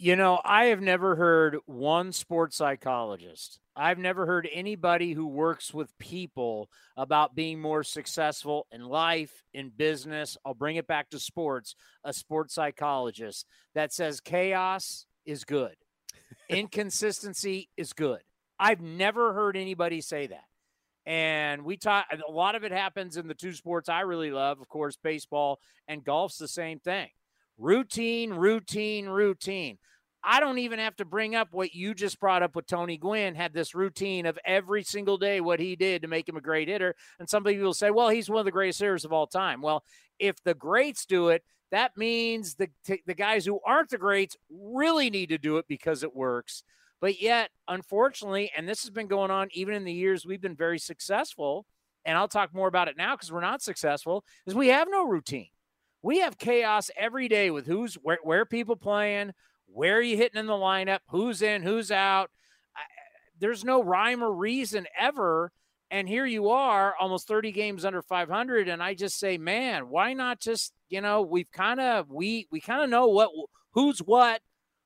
You 0.00 0.14
know, 0.14 0.40
I 0.44 0.66
have 0.66 0.80
never 0.80 1.16
heard 1.16 1.56
one 1.66 2.12
sports 2.12 2.56
psychologist. 2.56 3.58
I've 3.74 3.98
never 3.98 4.26
heard 4.26 4.48
anybody 4.52 5.12
who 5.12 5.26
works 5.26 5.74
with 5.74 5.98
people 5.98 6.70
about 6.96 7.34
being 7.34 7.60
more 7.60 7.82
successful 7.82 8.68
in 8.70 8.84
life, 8.84 9.42
in 9.52 9.70
business. 9.70 10.36
I'll 10.44 10.54
bring 10.54 10.76
it 10.76 10.86
back 10.86 11.10
to 11.10 11.18
sports, 11.18 11.74
a 12.04 12.12
sports 12.12 12.54
psychologist 12.54 13.44
that 13.74 13.92
says 13.92 14.20
chaos 14.20 15.04
is 15.26 15.42
good, 15.42 15.74
inconsistency 16.48 17.68
is 17.76 17.92
good. 17.92 18.20
I've 18.56 18.80
never 18.80 19.32
heard 19.32 19.56
anybody 19.56 20.00
say 20.00 20.28
that. 20.28 20.44
And 21.06 21.64
we 21.64 21.76
talk 21.76 22.06
a 22.12 22.30
lot 22.30 22.54
of 22.54 22.62
it 22.62 22.70
happens 22.70 23.16
in 23.16 23.26
the 23.26 23.34
two 23.34 23.52
sports 23.52 23.88
I 23.88 24.02
really 24.02 24.30
love, 24.30 24.60
of 24.60 24.68
course, 24.68 24.96
baseball 25.02 25.58
and 25.88 26.04
golf's 26.04 26.38
the 26.38 26.46
same 26.46 26.78
thing. 26.78 27.08
Routine, 27.58 28.32
routine, 28.32 29.06
routine. 29.08 29.78
I 30.22 30.40
don't 30.40 30.58
even 30.58 30.78
have 30.78 30.96
to 30.96 31.04
bring 31.04 31.34
up 31.34 31.48
what 31.52 31.74
you 31.74 31.94
just 31.94 32.18
brought 32.20 32.42
up 32.42 32.56
with 32.56 32.66
Tony 32.66 32.96
Gwynn 32.98 33.34
had 33.34 33.52
this 33.52 33.74
routine 33.74 34.26
of 34.26 34.38
every 34.44 34.82
single 34.82 35.16
day 35.16 35.40
what 35.40 35.60
he 35.60 35.76
did 35.76 36.02
to 36.02 36.08
make 36.08 36.28
him 36.28 36.36
a 36.36 36.40
great 36.40 36.68
hitter. 36.68 36.94
And 37.18 37.28
some 37.28 37.44
people 37.44 37.64
will 37.64 37.74
say, 37.74 37.90
well, 37.90 38.08
he's 38.08 38.28
one 38.28 38.40
of 38.40 38.44
the 38.44 38.52
greatest 38.52 38.80
hitters 38.80 39.04
of 39.04 39.12
all 39.12 39.26
time. 39.26 39.62
Well, 39.62 39.84
if 40.18 40.42
the 40.42 40.54
greats 40.54 41.06
do 41.06 41.28
it, 41.28 41.42
that 41.70 41.96
means 41.96 42.54
the 42.54 42.68
the 43.06 43.14
guys 43.14 43.44
who 43.44 43.60
aren't 43.64 43.90
the 43.90 43.98
greats 43.98 44.36
really 44.50 45.10
need 45.10 45.28
to 45.28 45.38
do 45.38 45.58
it 45.58 45.66
because 45.68 46.02
it 46.02 46.16
works. 46.16 46.62
But 47.00 47.20
yet, 47.20 47.50
unfortunately, 47.68 48.50
and 48.56 48.68
this 48.68 48.82
has 48.82 48.90
been 48.90 49.06
going 49.06 49.30
on 49.30 49.48
even 49.52 49.74
in 49.74 49.84
the 49.84 49.92
years 49.92 50.26
we've 50.26 50.40
been 50.40 50.56
very 50.56 50.78
successful, 50.78 51.66
and 52.04 52.16
I'll 52.16 52.28
talk 52.28 52.54
more 52.54 52.68
about 52.68 52.88
it 52.88 52.96
now 52.96 53.14
because 53.14 53.30
we're 53.30 53.40
not 53.40 53.62
successful, 53.62 54.24
is 54.46 54.54
we 54.54 54.68
have 54.68 54.88
no 54.90 55.04
routine. 55.06 55.48
We 56.02 56.20
have 56.20 56.38
chaos 56.38 56.90
every 56.96 57.28
day 57.28 57.50
with 57.50 57.66
who's 57.66 57.94
where, 57.94 58.18
where 58.22 58.44
people 58.44 58.76
playing, 58.76 59.32
where 59.66 59.96
are 59.96 60.02
you 60.02 60.16
hitting 60.16 60.38
in 60.38 60.46
the 60.46 60.52
lineup, 60.52 61.00
who's 61.08 61.42
in, 61.42 61.62
who's 61.62 61.90
out. 61.90 62.30
I, 62.76 62.80
there's 63.38 63.64
no 63.64 63.82
rhyme 63.82 64.22
or 64.22 64.32
reason 64.32 64.86
ever. 64.98 65.52
And 65.90 66.06
here 66.06 66.26
you 66.26 66.50
are, 66.50 66.94
almost 67.00 67.26
30 67.26 67.50
games 67.50 67.84
under 67.84 68.02
500, 68.02 68.68
and 68.68 68.82
I 68.82 68.92
just 68.92 69.18
say, 69.18 69.38
man, 69.38 69.88
why 69.88 70.12
not 70.12 70.38
just 70.38 70.74
you 70.88 71.00
know 71.00 71.22
we've 71.22 71.50
kind 71.50 71.80
of 71.80 72.10
we 72.10 72.46
we 72.50 72.60
kind 72.60 72.82
of 72.82 72.90
know 72.90 73.08
what 73.08 73.30
who's 73.72 73.98
what. 74.00 74.40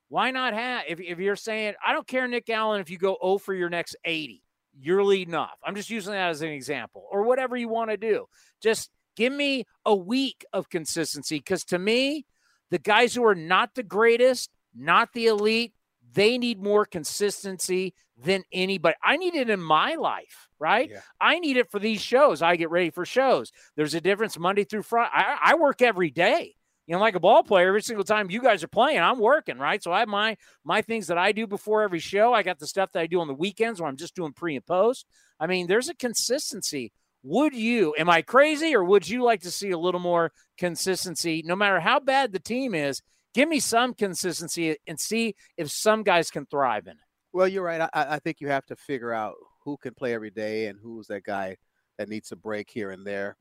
Why 0.07 0.31
not 0.31 0.53
have 0.53 0.83
if 0.87 1.01
if 1.01 1.19
you're 1.19 1.35
saying 1.35 1.73
I 1.85 1.91
don't 1.91 2.07
care, 2.07 2.27
Nick 2.27 2.49
Allen, 2.49 2.79
if 2.79 2.89
you 2.89 2.97
go 2.97 3.17
0 3.21 3.39
for 3.39 3.53
your 3.53 3.69
next 3.69 3.97
80, 4.05 4.43
you're 4.79 5.03
leading 5.03 5.35
off. 5.35 5.59
I'm 5.63 5.75
just 5.75 5.89
using 5.89 6.13
that 6.13 6.29
as 6.29 6.41
an 6.41 6.49
example, 6.49 7.05
or 7.11 7.23
whatever 7.23 7.57
you 7.57 7.67
want 7.67 7.89
to 7.89 7.97
do. 7.97 8.27
Just 8.61 8.89
Give 9.15 9.33
me 9.33 9.65
a 9.85 9.95
week 9.95 10.45
of 10.53 10.69
consistency 10.69 11.37
because 11.37 11.63
to 11.65 11.79
me, 11.79 12.25
the 12.71 12.79
guys 12.79 13.13
who 13.13 13.25
are 13.25 13.35
not 13.35 13.75
the 13.75 13.83
greatest, 13.83 14.49
not 14.75 15.13
the 15.13 15.27
elite, 15.27 15.73
they 16.13 16.37
need 16.37 16.61
more 16.61 16.85
consistency 16.85 17.93
than 18.17 18.43
anybody. 18.51 18.95
I 19.03 19.17
need 19.17 19.35
it 19.35 19.49
in 19.49 19.61
my 19.61 19.95
life, 19.95 20.47
right? 20.59 20.89
Yeah. 20.89 20.99
I 21.19 21.39
need 21.39 21.57
it 21.57 21.71
for 21.71 21.79
these 21.79 22.01
shows. 22.01 22.41
I 22.41 22.55
get 22.55 22.69
ready 22.69 22.91
for 22.91 23.05
shows. 23.05 23.51
There's 23.75 23.95
a 23.95 24.01
difference 24.01 24.37
Monday 24.37 24.63
through 24.63 24.83
Friday. 24.83 25.11
I, 25.13 25.37
I 25.41 25.55
work 25.55 25.81
every 25.81 26.11
day. 26.11 26.55
You 26.85 26.93
know, 26.93 26.99
like 26.99 27.15
a 27.15 27.19
ball 27.19 27.43
player, 27.43 27.69
every 27.69 27.81
single 27.81 28.03
time 28.03 28.29
you 28.29 28.41
guys 28.41 28.61
are 28.61 28.67
playing, 28.67 28.99
I'm 28.99 29.17
working, 29.17 29.57
right? 29.57 29.81
So 29.81 29.93
I 29.93 29.99
have 29.99 30.09
my 30.09 30.35
my 30.65 30.81
things 30.81 31.07
that 31.07 31.17
I 31.17 31.31
do 31.31 31.47
before 31.47 31.81
every 31.81 31.99
show. 31.99 32.33
I 32.33 32.43
got 32.43 32.59
the 32.59 32.67
stuff 32.67 32.91
that 32.91 32.99
I 32.99 33.07
do 33.07 33.21
on 33.21 33.27
the 33.27 33.33
weekends 33.33 33.79
where 33.79 33.89
I'm 33.89 33.95
just 33.95 34.15
doing 34.15 34.33
pre 34.33 34.57
and 34.57 34.65
post. 34.65 35.05
I 35.39 35.47
mean, 35.47 35.67
there's 35.67 35.87
a 35.87 35.95
consistency 35.95 36.91
would 37.23 37.55
you, 37.55 37.95
am 37.97 38.09
I 38.09 38.21
crazy, 38.21 38.75
or 38.75 38.83
would 38.83 39.07
you 39.07 39.23
like 39.23 39.41
to 39.41 39.51
see 39.51 39.71
a 39.71 39.77
little 39.77 39.99
more 39.99 40.31
consistency? 40.57 41.41
No 41.45 41.55
matter 41.55 41.79
how 41.79 41.99
bad 41.99 42.33
the 42.33 42.39
team 42.39 42.75
is, 42.75 43.01
give 43.33 43.47
me 43.47 43.59
some 43.59 43.93
consistency 43.93 44.75
and 44.85 44.99
see 44.99 45.35
if 45.57 45.71
some 45.71 46.03
guys 46.03 46.29
can 46.29 46.45
thrive 46.45 46.87
in 46.87 46.93
it. 46.93 46.97
Well, 47.31 47.47
you're 47.47 47.63
right. 47.63 47.81
I, 47.81 47.89
I 48.15 48.19
think 48.19 48.41
you 48.41 48.49
have 48.49 48.65
to 48.67 48.75
figure 48.75 49.13
out 49.13 49.35
who 49.63 49.77
can 49.77 49.93
play 49.93 50.13
every 50.13 50.29
day 50.29 50.67
and 50.67 50.77
who's 50.81 51.07
that 51.07 51.23
guy 51.23 51.57
that 51.97 52.09
needs 52.09 52.31
a 52.31 52.35
break 52.35 52.69
here 52.69 52.91
and 52.91 53.07
there. 53.07 53.37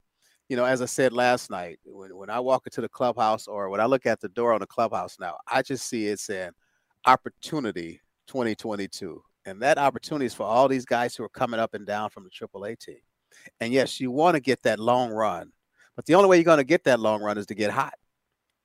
You 0.48 0.56
know, 0.56 0.64
as 0.64 0.80
I 0.80 0.86
said 0.86 1.12
last 1.12 1.50
night, 1.50 1.78
when, 1.84 2.16
when 2.16 2.30
I 2.30 2.38
walk 2.40 2.66
into 2.66 2.80
the 2.80 2.88
clubhouse 2.88 3.48
or 3.48 3.68
when 3.68 3.80
I 3.80 3.86
look 3.86 4.06
at 4.06 4.20
the 4.20 4.28
door 4.28 4.52
on 4.52 4.60
the 4.60 4.66
clubhouse 4.66 5.16
now, 5.18 5.36
I 5.50 5.62
just 5.62 5.88
see 5.88 6.06
it's 6.06 6.28
an 6.28 6.52
opportunity 7.06 8.00
2022. 8.28 9.22
And 9.44 9.60
that 9.60 9.78
opportunity 9.78 10.26
is 10.26 10.34
for 10.34 10.44
all 10.44 10.68
these 10.68 10.84
guys 10.84 11.16
who 11.16 11.24
are 11.24 11.28
coming 11.30 11.58
up 11.58 11.74
and 11.74 11.86
down 11.86 12.10
from 12.10 12.24
the 12.24 12.30
AAA 12.30 12.78
team. 12.78 13.00
And 13.60 13.72
yes, 13.72 14.00
you 14.00 14.10
want 14.10 14.34
to 14.34 14.40
get 14.40 14.62
that 14.62 14.78
long 14.78 15.10
run, 15.10 15.52
but 15.96 16.06
the 16.06 16.14
only 16.14 16.28
way 16.28 16.36
you're 16.36 16.44
going 16.44 16.58
to 16.58 16.64
get 16.64 16.84
that 16.84 17.00
long 17.00 17.22
run 17.22 17.38
is 17.38 17.46
to 17.46 17.54
get 17.54 17.70
hot. 17.70 17.94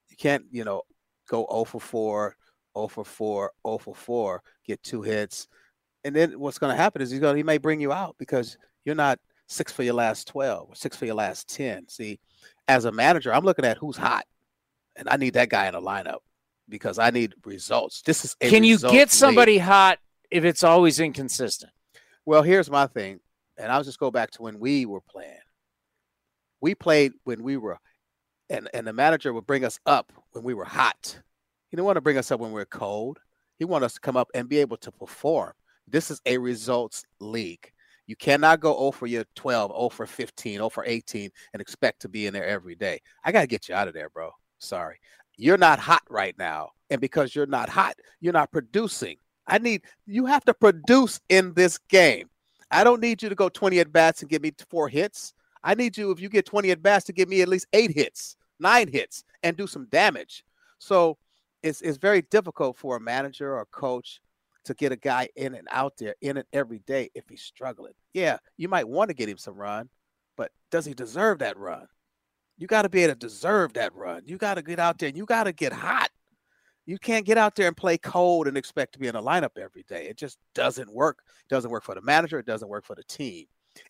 You 0.10 0.18
can't, 0.18 0.46
you 0.52 0.64
know, 0.64 0.84
go 1.28 1.46
0 1.52 1.66
for 1.66 1.82
4, 1.82 2.36
0 2.78 2.88
for 2.88 3.06
4, 3.06 3.52
0 3.66 3.78
for 3.78 3.96
4, 3.96 4.44
get 4.66 4.82
two 4.84 5.02
hits. 5.02 5.48
And 6.04 6.16
then 6.16 6.40
what's 6.40 6.58
going 6.58 6.72
to 6.72 6.82
happen 6.82 7.02
is 7.02 7.12
he's 7.12 7.20
going 7.20 7.34
to, 7.34 7.38
he 7.38 7.44
may 7.44 7.58
bring 7.58 7.82
you 7.82 7.92
out 7.92 8.16
because 8.18 8.58
you're 8.86 8.96
not 8.96 9.20
six 9.48 9.72
for 9.72 9.84
your 9.84 9.94
last 9.94 10.28
12 10.28 10.70
or 10.70 10.76
six 10.76 10.96
for 10.96 11.06
your 11.06 11.16
last 11.16 11.50
10. 11.50 11.88
See, 11.90 12.20
as 12.68 12.86
a 12.86 12.92
manager, 12.92 13.34
I'm 13.34 13.44
looking 13.44 13.66
at 13.66 13.78
who's 13.78 13.98
hot, 13.98 14.26
and 14.96 15.08
I 15.10 15.18
need 15.18 15.34
that 15.34 15.50
guy 15.50 15.68
in 15.68 15.74
the 15.74 15.82
lineup 15.82 16.20
because 16.70 17.00
I 17.00 17.10
need 17.10 17.34
results. 17.46 18.02
This 18.02 18.26
is 18.26 18.36
can 18.36 18.64
you 18.64 18.78
get 18.78 19.12
somebody 19.12 19.58
hot 19.58 20.00
if 20.30 20.44
it's 20.44 20.64
always 20.64 21.00
inconsistent? 21.00 21.72
Well, 22.26 22.44
here's 22.44 22.70
my 22.70 22.88
thing 22.88 23.20
and 23.58 23.72
I'll 23.72 23.84
just 23.84 24.00
go 24.00 24.12
back 24.12 24.32
to 24.32 24.42
when 24.42 24.60
we 24.60 24.86
were 24.86 25.02
playing. 25.02 25.38
We 26.62 26.76
played 26.76 27.14
when 27.24 27.44
we 27.44 27.58
were, 27.58 27.78
and, 28.50 28.70
and 28.74 28.88
the 28.88 28.94
manager 28.94 29.34
would 29.34 29.48
bring 29.48 29.66
us 29.66 29.80
up 29.86 30.12
when 30.32 30.44
we 30.44 30.54
were 30.54 30.66
hot. 30.66 31.20
He 31.70 31.76
didn't 31.76 31.86
want 31.86 31.98
to 31.98 32.02
bring 32.02 32.18
us 32.18 32.32
up 32.32 32.40
when 32.40 32.52
we 32.52 32.62
are 32.62 32.66
cold. 32.66 33.20
He 33.60 33.66
wanted 33.66 33.86
us 33.86 33.94
to 33.96 34.00
come 34.00 34.18
up 34.18 34.30
and 34.34 34.50
be 34.50 34.60
able 34.60 34.78
to 34.78 34.92
perform. 34.92 35.54
This 35.88 36.12
is 36.12 36.22
a 36.26 36.38
results 36.38 37.04
league. 37.20 37.72
You 38.08 38.16
cannot 38.16 38.62
go 38.62 38.78
0 38.78 38.92
for 38.92 39.08
your 39.08 39.26
12, 39.36 39.72
0 39.72 39.90
for 39.90 40.06
15, 40.06 40.54
0 40.54 40.70
for 40.70 40.86
18, 40.86 41.30
and 41.54 41.62
expect 41.62 42.02
to 42.02 42.10
be 42.10 42.26
in 42.26 42.34
there 42.34 42.46
every 42.46 42.76
day. 42.76 43.02
I 43.24 43.32
got 43.32 43.42
to 43.42 43.48
get 43.48 43.68
you 43.68 43.76
out 43.76 43.88
of 43.88 43.94
there, 43.94 44.10
bro. 44.10 44.32
Sorry. 44.60 44.98
You're 45.36 45.58
not 45.58 45.80
hot 45.80 46.04
right 46.10 46.36
now. 46.38 46.72
And 46.90 47.02
because 47.02 47.36
you're 47.36 47.46
not 47.46 47.70
hot, 47.70 47.96
you're 48.22 48.34
not 48.34 48.52
producing. 48.52 49.18
I 49.46 49.60
need 49.60 49.84
you 50.06 50.26
have 50.26 50.44
to 50.46 50.54
produce 50.54 51.20
in 51.30 51.54
this 51.54 51.78
game. 51.78 52.30
I 52.72 52.84
don't 52.84 53.02
need 53.02 53.22
you 53.22 53.30
to 53.30 53.36
go 53.36 53.50
20 53.50 53.80
at 53.80 53.92
bats 53.92 54.22
and 54.22 54.30
give 54.30 54.42
me 54.42 54.52
four 54.70 54.90
hits. 54.90 55.34
I 55.64 55.74
need 55.74 55.98
you, 55.98 56.12
if 56.12 56.20
you 56.20 56.30
get 56.30 56.46
20 56.46 56.72
at 56.72 56.82
bats, 56.82 57.06
to 57.06 57.14
give 57.14 57.30
me 57.30 57.42
at 57.42 57.48
least 57.48 57.68
eight 57.74 57.92
hits, 57.92 58.36
nine 58.60 58.88
hits, 58.88 59.24
and 59.44 59.56
do 59.56 59.68
some 59.68 59.86
damage. 59.86 60.44
So 60.80 61.18
it's 61.64 61.82
it's 61.82 61.98
very 61.98 62.22
difficult 62.22 62.78
for 62.78 62.98
a 62.98 63.00
manager 63.00 63.54
or 63.54 63.62
a 63.62 63.66
coach 63.66 64.22
to 64.66 64.74
get 64.74 64.92
a 64.92 64.98
guy 64.98 65.30
in 65.36 65.56
and 65.56 65.68
out 65.72 65.94
there 65.98 66.16
in 66.22 66.38
it 66.38 66.48
every 66.54 66.80
day 66.80 67.10
if 67.16 67.24
he's 67.30 67.42
struggling. 67.42 67.94
Yeah, 68.14 68.38
you 68.58 68.68
might 68.68 68.88
want 68.88 69.10
to 69.10 69.14
get 69.14 69.30
him 69.30 69.38
some 69.38 69.56
run, 69.56 69.90
but 70.36 70.52
does 70.72 70.86
he 70.86 70.94
deserve 70.94 71.40
that 71.40 71.58
run? 71.58 71.88
You 72.58 72.68
got 72.68 72.82
to 72.84 72.90
be 72.90 73.04
able 73.04 73.14
to 73.14 73.20
deserve 73.20 73.74
that 73.74 73.94
run. 73.96 74.24
You 74.26 74.38
got 74.38 74.56
to 74.56 74.62
get 74.62 74.80
out 74.80 74.98
there 74.98 75.10
and 75.10 75.18
you 75.18 75.26
got 75.26 75.46
to 75.46 75.54
get 75.54 75.74
hot. 75.74 76.10
You 76.88 76.98
can't 76.98 77.26
get 77.26 77.38
out 77.38 77.56
there 77.56 77.68
and 77.68 77.76
play 77.76 77.98
cold 77.98 78.48
and 78.48 78.58
expect 78.58 78.94
to 78.94 79.00
be 79.00 79.08
in 79.08 79.16
a 79.16 79.22
lineup 79.22 79.58
every 79.62 79.84
day. 79.90 80.08
It 80.08 80.18
just 80.18 80.40
doesn't 80.56 80.92
work. 80.92 81.20
It 81.42 81.54
doesn't 81.54 81.70
work 81.70 81.84
for 81.84 81.94
the 81.94 82.02
manager. 82.02 82.40
It 82.40 82.46
doesn't 82.46 82.70
work 82.70 82.86
for 82.86 82.96
the 82.96 83.04
team. 83.04 83.46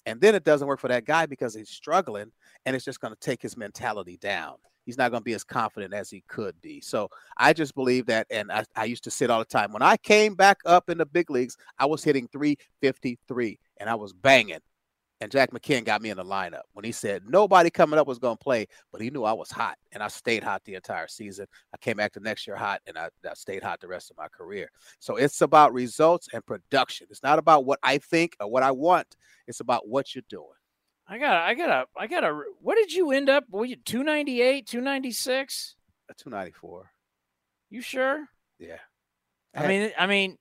And 0.07 0.19
then 0.19 0.33
it 0.33 0.43
doesn't 0.43 0.67
work 0.67 0.79
for 0.79 0.87
that 0.87 1.05
guy 1.05 1.27
because 1.27 1.53
he's 1.53 1.69
struggling 1.69 2.31
and 2.65 2.75
it's 2.75 2.83
just 2.83 2.99
going 2.99 3.13
to 3.13 3.19
take 3.19 3.41
his 3.41 3.55
mentality 3.55 4.17
down. 4.17 4.55
He's 4.83 4.97
not 4.97 5.11
going 5.11 5.21
to 5.21 5.25
be 5.25 5.33
as 5.33 5.43
confident 5.43 5.93
as 5.93 6.09
he 6.09 6.23
could 6.27 6.59
be. 6.59 6.81
So 6.81 7.09
I 7.37 7.53
just 7.53 7.75
believe 7.75 8.07
that. 8.07 8.25
And 8.31 8.51
I, 8.51 8.63
I 8.75 8.85
used 8.85 9.03
to 9.03 9.11
sit 9.11 9.29
all 9.29 9.39
the 9.39 9.45
time. 9.45 9.71
When 9.71 9.83
I 9.83 9.97
came 9.97 10.33
back 10.33 10.57
up 10.65 10.89
in 10.89 10.97
the 10.97 11.05
big 11.05 11.29
leagues, 11.29 11.55
I 11.77 11.85
was 11.85 12.03
hitting 12.03 12.27
353 12.31 13.59
and 13.79 13.89
I 13.89 13.95
was 13.95 14.11
banging. 14.11 14.59
And 15.19 15.31
Jack 15.31 15.51
McKeon 15.51 15.83
got 15.83 16.01
me 16.01 16.11
in 16.11 16.17
the 16.17 16.23
lineup 16.23 16.61
when 16.73 16.85
he 16.85 16.91
said 16.91 17.23
nobody 17.27 17.71
coming 17.71 17.99
up 17.99 18.07
was 18.07 18.19
going 18.19 18.37
to 18.37 18.43
play, 18.43 18.67
but 18.91 19.01
he 19.01 19.09
knew 19.09 19.23
I 19.23 19.33
was 19.33 19.49
hot 19.49 19.77
and 19.91 20.03
I 20.03 20.09
stayed 20.09 20.43
hot 20.43 20.63
the 20.63 20.75
entire 20.75 21.07
season. 21.07 21.47
I 21.73 21.77
came 21.77 21.97
back 21.97 22.13
the 22.13 22.19
next 22.19 22.45
year 22.45 22.55
hot 22.55 22.81
and 22.85 22.97
I, 22.97 23.09
I 23.27 23.33
stayed 23.33 23.63
hot 23.63 23.79
the 23.79 23.87
rest 23.87 24.11
of 24.11 24.17
my 24.17 24.27
career. 24.27 24.69
So 24.99 25.15
it's 25.15 25.41
about 25.41 25.73
results 25.73 26.27
and 26.33 26.45
production. 26.45 27.07
It's 27.09 27.23
not 27.23 27.39
about 27.39 27.65
what 27.65 27.79
I 27.81 27.97
think 27.97 28.35
or 28.39 28.47
what 28.47 28.61
I 28.61 28.71
want, 28.71 29.17
it's 29.47 29.59
about 29.59 29.87
what 29.87 30.13
you're 30.13 30.23
doing. 30.29 30.45
I 31.09 31.17
got, 31.17 31.37
I 31.37 31.53
got 31.53 31.69
a, 31.69 31.85
I 31.97 32.07
got 32.07 32.23
a. 32.23 32.39
What 32.61 32.75
did 32.75 32.91
you 32.91 33.11
end 33.11 33.29
up? 33.29 33.45
Were 33.49 33.65
you 33.65 33.77
298, 33.77 34.67
296? 34.67 35.75
A 36.09 36.13
294. 36.13 36.91
You 37.69 37.81
sure? 37.81 38.27
Yeah. 38.59 38.79
I, 39.55 39.63
I 39.63 39.67
mean, 39.67 39.91
I 39.97 40.05
mean, 40.05 40.37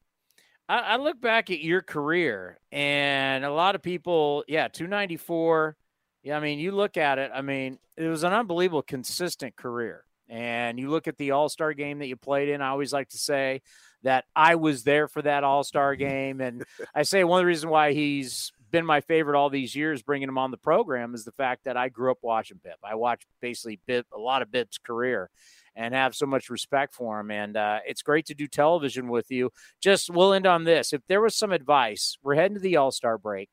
I, 0.68 0.78
I 0.78 0.96
look 0.96 1.20
back 1.20 1.50
at 1.50 1.61
your 1.61 1.82
career, 1.82 2.58
and 2.73 3.44
a 3.44 3.52
lot 3.52 3.75
of 3.75 3.82
people, 3.82 4.44
yeah, 4.49 4.68
294. 4.68 5.76
Yeah, 6.23 6.37
I 6.37 6.40
mean, 6.40 6.58
you 6.58 6.73
look 6.73 6.96
at 6.96 7.18
it. 7.18 7.30
I 7.32 7.42
mean, 7.42 7.78
it 7.96 8.08
was 8.08 8.25
an 8.25 8.32
unbelievable, 8.32 8.82
consistent 8.82 9.56
career. 9.56 10.04
And 10.28 10.78
you 10.78 10.90
look 10.90 11.06
at 11.06 11.16
the 11.18 11.30
All 11.30 11.49
Star 11.49 11.73
game 11.73 12.00
that 12.00 12.08
you 12.08 12.16
played 12.16 12.49
in. 12.49 12.61
I 12.61 12.68
always 12.68 12.92
like 12.92 13.11
to 13.11 13.18
say 13.18 13.62
that 14.02 14.25
I 14.35 14.56
was 14.56 14.82
there 14.82 15.06
for 15.06 15.23
that 15.23 15.44
All 15.44 15.62
Star 15.62 15.94
game, 15.94 16.40
and 16.40 16.64
I 16.94 17.04
say 17.04 17.23
one 17.23 17.38
of 17.38 17.42
the 17.42 17.46
reasons 17.46 17.70
why 17.70 17.92
he's 17.92 18.52
been 18.73 18.85
my 18.85 19.00
favorite 19.00 19.38
all 19.38 19.50
these 19.50 19.76
years, 19.76 20.02
bringing 20.02 20.28
him 20.28 20.38
on 20.38 20.50
the 20.50 20.56
program, 20.56 21.14
is 21.14 21.25
the 21.25 21.32
fact 21.32 21.64
that 21.64 21.76
I 21.76 21.88
grew 21.88 22.11
up 22.11 22.18
watching 22.23 22.61
Bip. 22.62 22.78
I 22.82 22.96
watched 22.96 23.26
basically 23.40 23.78
Bip 23.87 24.06
a 24.12 24.18
lot 24.18 24.42
of 24.42 24.50
Bip's 24.50 24.78
career, 24.78 25.30
and 25.76 25.95
have 25.95 26.14
so 26.14 26.26
much 26.26 26.50
respect 26.50 26.95
for 26.95 27.21
him. 27.21 27.30
And 27.30 27.56
uh, 27.56 27.80
it's 27.87 28.02
great 28.02 28.26
to 28.26 28.35
do 28.35 28.49
television 28.49 29.09
with 29.09 29.30
you. 29.30 29.50
Just 29.80 30.11
we'll 30.11 30.33
end 30.33 30.47
on 30.47 30.64
this. 30.64 30.92
If 30.92 31.02
there 31.06 31.21
was 31.21 31.37
some 31.37 31.52
advice, 31.52 32.16
we're 32.23 32.35
heading 32.35 32.56
to 32.56 32.61
the 32.61 32.76
All 32.76 32.90
Star 32.90 33.18
break. 33.18 33.50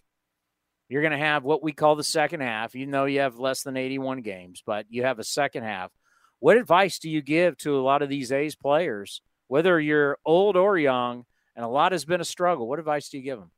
You're 0.88 1.02
going 1.02 1.12
to 1.12 1.18
have 1.18 1.44
what 1.44 1.64
we 1.64 1.74
call 1.74 1.96
the 1.96 2.04
second 2.04 2.42
half. 2.42 2.76
You 2.76 2.86
know, 2.86 3.06
you 3.06 3.20
have 3.20 3.38
less 3.38 3.64
than 3.64 3.78
81 3.78 4.22
games, 4.22 4.64
but 4.66 4.86
you 4.90 5.04
have 5.04 5.20
a 5.20 5.24
second 5.24 5.64
half. 5.64 5.92
What 6.40 6.58
advice 6.58 7.00
do 7.00 7.10
you 7.10 7.22
give 7.22 7.58
to 7.60 7.78
a 7.78 7.82
lot 7.82 8.02
of 8.02 8.10
these 8.10 8.32
A's 8.32 8.56
players, 8.56 9.22
whether 9.48 9.80
you're 9.80 10.18
old 10.26 10.56
or 10.56 10.78
young, 10.78 11.26
and 11.56 11.66
a 11.66 11.70
lot 11.70 11.94
has 11.94 12.06
been 12.06 12.22
a 12.22 12.26
struggle? 12.26 12.68
What 12.68 12.80
advice 12.80 13.10
do 13.10 13.18
you 13.18 13.24
give 13.24 13.40
them? 13.40 13.52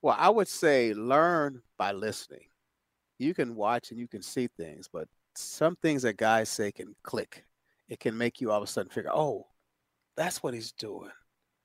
Well, 0.00 0.16
I 0.18 0.30
would 0.30 0.48
say 0.48 0.94
learn 0.94 1.62
by 1.78 1.92
listening. 1.92 2.46
You 3.18 3.34
can 3.34 3.54
watch 3.54 3.90
and 3.90 4.00
you 4.00 4.08
can 4.08 4.22
see 4.22 4.48
things, 4.56 4.88
but 4.92 5.06
some 5.36 5.76
things 5.76 6.02
that 6.02 6.16
guys 6.16 6.48
say 6.48 6.72
can 6.72 6.94
click 7.02 7.44
it 7.92 8.00
can 8.00 8.16
make 8.16 8.40
you 8.40 8.50
all 8.50 8.56
of 8.56 8.62
a 8.62 8.66
sudden 8.66 8.90
figure, 8.90 9.10
oh, 9.12 9.46
that's 10.16 10.42
what 10.42 10.54
he's 10.54 10.72
doing. 10.72 11.10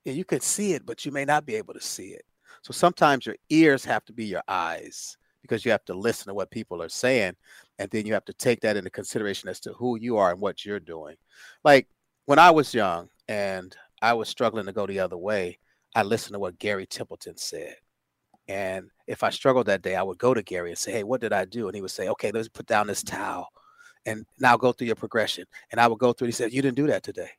Yeah, 0.04 0.12
you 0.12 0.26
could 0.26 0.44
see 0.44 0.74
it, 0.74 0.86
but 0.86 1.06
you 1.06 1.12
may 1.14 1.24
not 1.24 1.46
be 1.46 1.56
able 1.56 1.74
to 1.74 1.80
see 1.80 2.10
it. 2.10 2.26
So 2.64 2.74
sometimes 2.74 3.26
your 3.26 3.38
ears 3.50 3.86
have 3.86 4.04
to 4.06 4.14
be 4.14 4.26
your 4.26 4.44
eyes 4.46 5.16
because 5.42 5.64
you 5.64 5.72
have 5.72 5.86
to 5.86 5.94
listen 5.94 6.28
to 6.28 6.34
what 6.34 6.52
people 6.52 6.82
are 6.82 6.90
saying. 6.90 7.38
And 7.80 7.90
then 7.92 8.06
you 8.06 8.12
have 8.12 8.26
to 8.26 8.34
take 8.34 8.60
that 8.62 8.76
into 8.76 8.90
consideration 8.90 9.48
as 9.48 9.62
to 9.62 9.72
who 9.72 9.98
you 9.98 10.18
are 10.18 10.32
and 10.32 10.42
what 10.42 10.66
you're 10.66 10.82
doing. 10.82 11.16
Like 11.64 11.88
when 12.26 12.40
I 12.40 12.52
was 12.52 12.74
young 12.74 13.08
and 13.30 13.74
I 14.02 14.14
was 14.14 14.28
struggling 14.28 14.66
to 14.66 14.74
go 14.74 14.86
the 14.86 15.00
other 15.00 15.18
way, 15.18 15.60
I 15.96 16.04
listened 16.04 16.34
to 16.34 16.40
what 16.40 16.60
Gary 16.60 16.86
Templeton 16.86 17.38
said. 17.38 17.78
And 18.50 18.90
if 19.08 19.24
I 19.24 19.30
struggled 19.30 19.68
that 19.68 19.82
day, 19.82 19.96
I 19.96 20.04
would 20.04 20.18
go 20.18 20.34
to 20.34 20.44
Gary 20.44 20.72
and 20.72 20.78
say, 20.78 20.92
Hey, 20.92 21.04
what 21.04 21.22
did 21.22 21.32
I 21.32 21.46
do? 21.46 21.68
And 21.68 21.76
he 21.76 21.82
would 21.82 21.92
say, 21.92 22.10
Okay, 22.10 22.32
let's 22.32 22.50
put 22.50 22.66
down 22.66 22.88
this 22.88 23.02
towel 23.02 23.48
and 24.08 24.26
now 24.40 24.58
go 24.58 24.72
through 24.72 24.88
your 24.88 24.96
progression. 24.96 25.46
And 25.72 25.80
I 25.80 25.88
would 25.88 26.00
go 26.00 26.14
through. 26.14 26.28
He 26.28 26.32
said, 26.32 26.54
You 26.54 26.64
didn't 26.64 26.78
do 26.78 26.88
that 26.88 27.04
today. 27.04 27.30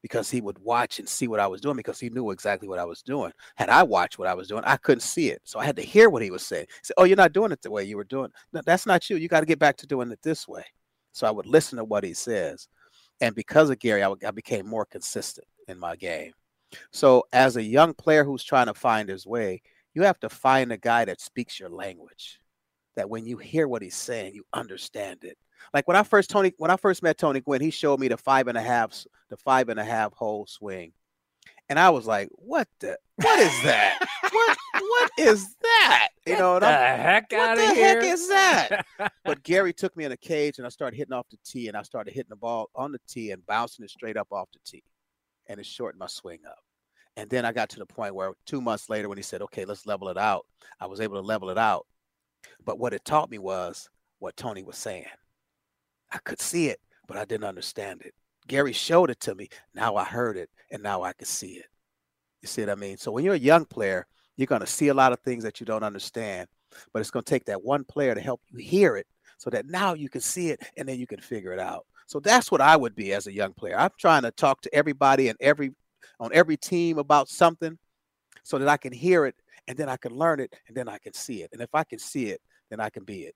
Because 0.00 0.30
he 0.30 0.40
would 0.40 0.58
watch 0.58 0.98
and 0.98 1.08
see 1.08 1.28
what 1.28 1.40
I 1.40 1.46
was 1.46 1.62
doing 1.62 1.76
because 1.76 1.98
he 1.98 2.10
knew 2.10 2.30
exactly 2.30 2.68
what 2.68 2.78
I 2.78 2.84
was 2.84 3.02
doing. 3.02 3.32
Had 3.56 3.70
I 3.70 3.82
watched 3.82 4.18
what 4.18 4.28
I 4.28 4.34
was 4.34 4.48
doing, 4.48 4.62
I 4.64 4.76
couldn't 4.76 5.00
see 5.00 5.30
it. 5.30 5.40
So 5.44 5.58
I 5.58 5.64
had 5.64 5.76
to 5.76 5.82
hear 5.82 6.10
what 6.10 6.22
he 6.22 6.30
was 6.30 6.46
saying. 6.46 6.66
He 6.68 6.84
said, 6.84 6.94
Oh, 6.96 7.04
you're 7.04 7.16
not 7.16 7.32
doing 7.32 7.52
it 7.52 7.62
the 7.62 7.70
way 7.70 7.84
you 7.84 7.96
were 7.96 8.04
doing. 8.04 8.30
No, 8.52 8.60
that's 8.64 8.86
not 8.86 9.10
you. 9.10 9.16
You 9.16 9.28
got 9.28 9.40
to 9.40 9.46
get 9.46 9.58
back 9.58 9.76
to 9.78 9.86
doing 9.86 10.10
it 10.10 10.20
this 10.22 10.46
way. 10.46 10.64
So 11.12 11.26
I 11.26 11.30
would 11.30 11.46
listen 11.46 11.78
to 11.78 11.84
what 11.84 12.04
he 12.04 12.14
says. 12.14 12.68
And 13.20 13.34
because 13.34 13.70
of 13.70 13.78
Gary, 13.78 14.02
I, 14.02 14.12
I 14.26 14.30
became 14.30 14.66
more 14.66 14.84
consistent 14.84 15.46
in 15.68 15.78
my 15.78 15.96
game. 15.96 16.32
So 16.92 17.24
as 17.32 17.56
a 17.56 17.62
young 17.62 17.94
player 17.94 18.24
who's 18.24 18.44
trying 18.44 18.66
to 18.66 18.74
find 18.74 19.08
his 19.08 19.26
way, 19.26 19.62
you 19.94 20.02
have 20.02 20.20
to 20.20 20.28
find 20.28 20.72
a 20.72 20.76
guy 20.76 21.04
that 21.04 21.20
speaks 21.20 21.58
your 21.58 21.70
language. 21.70 22.40
That 22.96 23.10
when 23.10 23.26
you 23.26 23.38
hear 23.38 23.66
what 23.66 23.82
he's 23.82 23.96
saying, 23.96 24.34
you 24.34 24.44
understand 24.52 25.24
it. 25.24 25.38
Like 25.72 25.88
when 25.88 25.96
I 25.96 26.02
first 26.02 26.30
Tony, 26.30 26.52
when 26.58 26.70
I 26.70 26.76
first 26.76 27.02
met 27.02 27.18
Tony 27.18 27.40
Gwynn, 27.40 27.60
he 27.60 27.70
showed 27.70 28.00
me 28.00 28.08
the 28.08 28.16
five 28.16 28.48
and 28.48 28.58
a 28.58 28.62
half, 28.62 29.04
the 29.28 29.36
five 29.36 29.68
and 29.68 29.80
a 29.80 29.84
half 29.84 30.12
hole 30.14 30.46
swing, 30.46 30.92
and 31.68 31.78
I 31.78 31.90
was 31.90 32.06
like, 32.06 32.28
"What 32.32 32.68
the? 32.80 32.98
What 33.16 33.38
is 33.38 33.62
that? 33.62 34.06
what? 34.30 34.58
What 34.74 35.10
is 35.18 35.56
that? 35.62 36.08
You 36.26 36.38
know? 36.38 36.54
What 36.54 36.60
the 36.60 36.66
heck 36.66 37.32
out 37.32 37.58
of 37.58 37.58
here! 37.58 37.68
What 37.68 37.74
the 37.74 37.82
heck 37.82 38.02
is 38.04 38.28
that?" 38.28 38.86
but 39.24 39.42
Gary 39.42 39.72
took 39.72 39.96
me 39.96 40.04
in 40.04 40.12
a 40.12 40.16
cage, 40.16 40.58
and 40.58 40.66
I 40.66 40.70
started 40.70 40.96
hitting 40.96 41.12
off 41.12 41.26
the 41.30 41.38
tee, 41.44 41.68
and 41.68 41.76
I 41.76 41.82
started 41.82 42.12
hitting 42.12 42.30
the 42.30 42.36
ball 42.36 42.70
on 42.74 42.92
the 42.92 43.00
tee 43.08 43.30
and 43.30 43.44
bouncing 43.46 43.84
it 43.84 43.90
straight 43.90 44.16
up 44.16 44.28
off 44.30 44.48
the 44.52 44.58
tee, 44.64 44.84
and 45.46 45.58
it 45.58 45.66
shortened 45.66 46.00
my 46.00 46.06
swing 46.06 46.40
up. 46.46 46.58
And 47.16 47.30
then 47.30 47.44
I 47.44 47.52
got 47.52 47.68
to 47.70 47.78
the 47.78 47.86
point 47.86 48.14
where 48.14 48.32
two 48.44 48.60
months 48.60 48.90
later, 48.90 49.08
when 49.08 49.18
he 49.18 49.22
said, 49.22 49.42
"Okay, 49.42 49.64
let's 49.64 49.86
level 49.86 50.08
it 50.08 50.18
out," 50.18 50.46
I 50.80 50.86
was 50.86 51.00
able 51.00 51.16
to 51.16 51.26
level 51.26 51.50
it 51.50 51.58
out. 51.58 51.86
But 52.64 52.78
what 52.78 52.92
it 52.92 53.04
taught 53.04 53.30
me 53.30 53.38
was 53.38 53.88
what 54.18 54.36
Tony 54.36 54.62
was 54.62 54.76
saying. 54.76 55.06
I 56.14 56.18
could 56.24 56.40
see 56.40 56.68
it, 56.68 56.80
but 57.08 57.16
I 57.16 57.24
didn't 57.24 57.48
understand 57.48 58.02
it. 58.02 58.14
Gary 58.46 58.72
showed 58.72 59.10
it 59.10 59.18
to 59.20 59.34
me. 59.34 59.48
Now 59.74 59.96
I 59.96 60.04
heard 60.04 60.36
it, 60.36 60.48
and 60.70 60.80
now 60.82 61.02
I 61.02 61.12
can 61.12 61.26
see 61.26 61.54
it. 61.54 61.66
You 62.40 62.46
see 62.46 62.62
what 62.62 62.70
I 62.70 62.76
mean? 62.76 62.96
So 62.98 63.10
when 63.10 63.24
you're 63.24 63.34
a 63.34 63.38
young 63.38 63.64
player, 63.64 64.06
you're 64.36 64.46
going 64.46 64.60
to 64.60 64.66
see 64.66 64.88
a 64.88 64.94
lot 64.94 65.12
of 65.12 65.20
things 65.20 65.42
that 65.42 65.58
you 65.58 65.66
don't 65.66 65.82
understand, 65.82 66.48
but 66.92 67.00
it's 67.00 67.10
going 67.10 67.24
to 67.24 67.30
take 67.30 67.46
that 67.46 67.64
one 67.64 67.84
player 67.84 68.14
to 68.14 68.20
help 68.20 68.40
you 68.48 68.58
hear 68.58 68.96
it 68.96 69.08
so 69.38 69.50
that 69.50 69.66
now 69.66 69.94
you 69.94 70.08
can 70.08 70.20
see 70.20 70.50
it 70.50 70.62
and 70.76 70.88
then 70.88 71.00
you 71.00 71.06
can 71.06 71.20
figure 71.20 71.52
it 71.52 71.58
out. 71.58 71.84
So 72.06 72.20
that's 72.20 72.50
what 72.52 72.60
I 72.60 72.76
would 72.76 72.94
be 72.94 73.12
as 73.12 73.26
a 73.26 73.32
young 73.32 73.52
player. 73.52 73.76
I'm 73.76 73.90
trying 73.98 74.22
to 74.22 74.30
talk 74.30 74.60
to 74.62 74.74
everybody 74.74 75.28
and 75.28 75.38
every 75.40 75.72
on 76.20 76.30
every 76.32 76.56
team 76.56 76.98
about 76.98 77.28
something 77.28 77.76
so 78.44 78.58
that 78.58 78.68
I 78.68 78.76
can 78.76 78.92
hear 78.92 79.24
it 79.26 79.34
and 79.66 79.76
then 79.76 79.88
I 79.88 79.96
can 79.96 80.14
learn 80.14 80.38
it 80.38 80.54
and 80.68 80.76
then 80.76 80.88
I 80.88 80.98
can 80.98 81.12
see 81.12 81.42
it. 81.42 81.50
And 81.52 81.60
if 81.60 81.74
I 81.74 81.82
can 81.82 81.98
see 81.98 82.26
it, 82.26 82.40
then 82.70 82.78
I 82.78 82.90
can 82.90 83.04
be 83.04 83.22
it 83.22 83.34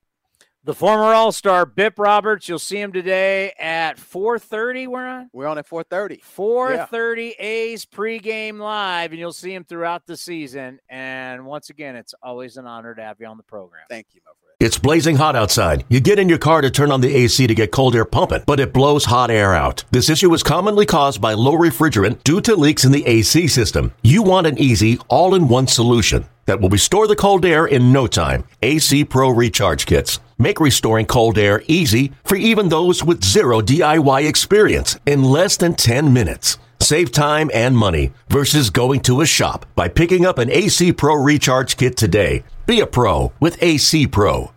the 0.68 0.74
former 0.74 1.14
All-Star 1.14 1.64
Bip 1.64 1.98
Roberts. 1.98 2.46
You'll 2.46 2.58
see 2.58 2.78
him 2.78 2.92
today 2.92 3.54
at 3.58 3.96
4:30. 3.96 4.86
We're 4.86 5.06
on. 5.06 5.30
We're 5.32 5.46
on 5.46 5.56
at 5.56 5.66
4:30. 5.66 6.20
4:30 6.20 7.34
yeah. 7.38 7.46
A's 7.46 7.86
pregame 7.86 8.58
live, 8.58 9.12
and 9.12 9.18
you'll 9.18 9.32
see 9.32 9.54
him 9.54 9.64
throughout 9.64 10.04
the 10.04 10.14
season. 10.14 10.78
And 10.90 11.46
once 11.46 11.70
again, 11.70 11.96
it's 11.96 12.14
always 12.22 12.58
an 12.58 12.66
honor 12.66 12.94
to 12.94 13.02
have 13.02 13.16
you 13.18 13.26
on 13.28 13.38
the 13.38 13.42
program. 13.44 13.84
Thank 13.88 14.08
you, 14.12 14.20
my 14.26 14.32
friend. 14.42 14.56
It's 14.60 14.76
blazing 14.76 15.16
hot 15.16 15.36
outside. 15.36 15.86
You 15.88 16.00
get 16.00 16.18
in 16.18 16.28
your 16.28 16.36
car 16.36 16.60
to 16.60 16.70
turn 16.70 16.92
on 16.92 17.00
the 17.00 17.16
AC 17.16 17.46
to 17.46 17.54
get 17.54 17.72
cold 17.72 17.96
air 17.96 18.04
pumping, 18.04 18.42
but 18.44 18.60
it 18.60 18.74
blows 18.74 19.06
hot 19.06 19.30
air 19.30 19.54
out. 19.54 19.84
This 19.90 20.10
issue 20.10 20.34
is 20.34 20.42
commonly 20.42 20.84
caused 20.84 21.22
by 21.22 21.32
low 21.32 21.56
refrigerant 21.56 22.22
due 22.24 22.42
to 22.42 22.54
leaks 22.54 22.84
in 22.84 22.92
the 22.92 23.06
AC 23.06 23.48
system. 23.48 23.94
You 24.02 24.22
want 24.22 24.46
an 24.46 24.58
easy, 24.58 24.98
all-in-one 25.08 25.68
solution 25.68 26.26
that 26.44 26.60
will 26.60 26.68
restore 26.68 27.06
the 27.06 27.16
cold 27.16 27.46
air 27.46 27.64
in 27.64 27.90
no 27.90 28.06
time. 28.06 28.44
AC 28.60 29.06
Pro 29.06 29.30
Recharge 29.30 29.86
Kits. 29.86 30.20
Make 30.40 30.60
restoring 30.60 31.06
cold 31.06 31.36
air 31.36 31.64
easy 31.66 32.12
for 32.22 32.36
even 32.36 32.68
those 32.68 33.02
with 33.02 33.24
zero 33.24 33.60
DIY 33.60 34.28
experience 34.28 34.96
in 35.04 35.24
less 35.24 35.56
than 35.56 35.74
10 35.74 36.12
minutes. 36.12 36.58
Save 36.80 37.10
time 37.10 37.50
and 37.52 37.76
money 37.76 38.12
versus 38.28 38.70
going 38.70 39.00
to 39.00 39.20
a 39.20 39.26
shop 39.26 39.66
by 39.74 39.88
picking 39.88 40.24
up 40.24 40.38
an 40.38 40.48
AC 40.48 40.92
Pro 40.92 41.14
Recharge 41.16 41.76
Kit 41.76 41.96
today. 41.96 42.44
Be 42.66 42.78
a 42.78 42.86
pro 42.86 43.32
with 43.40 43.60
AC 43.60 44.06
Pro. 44.06 44.52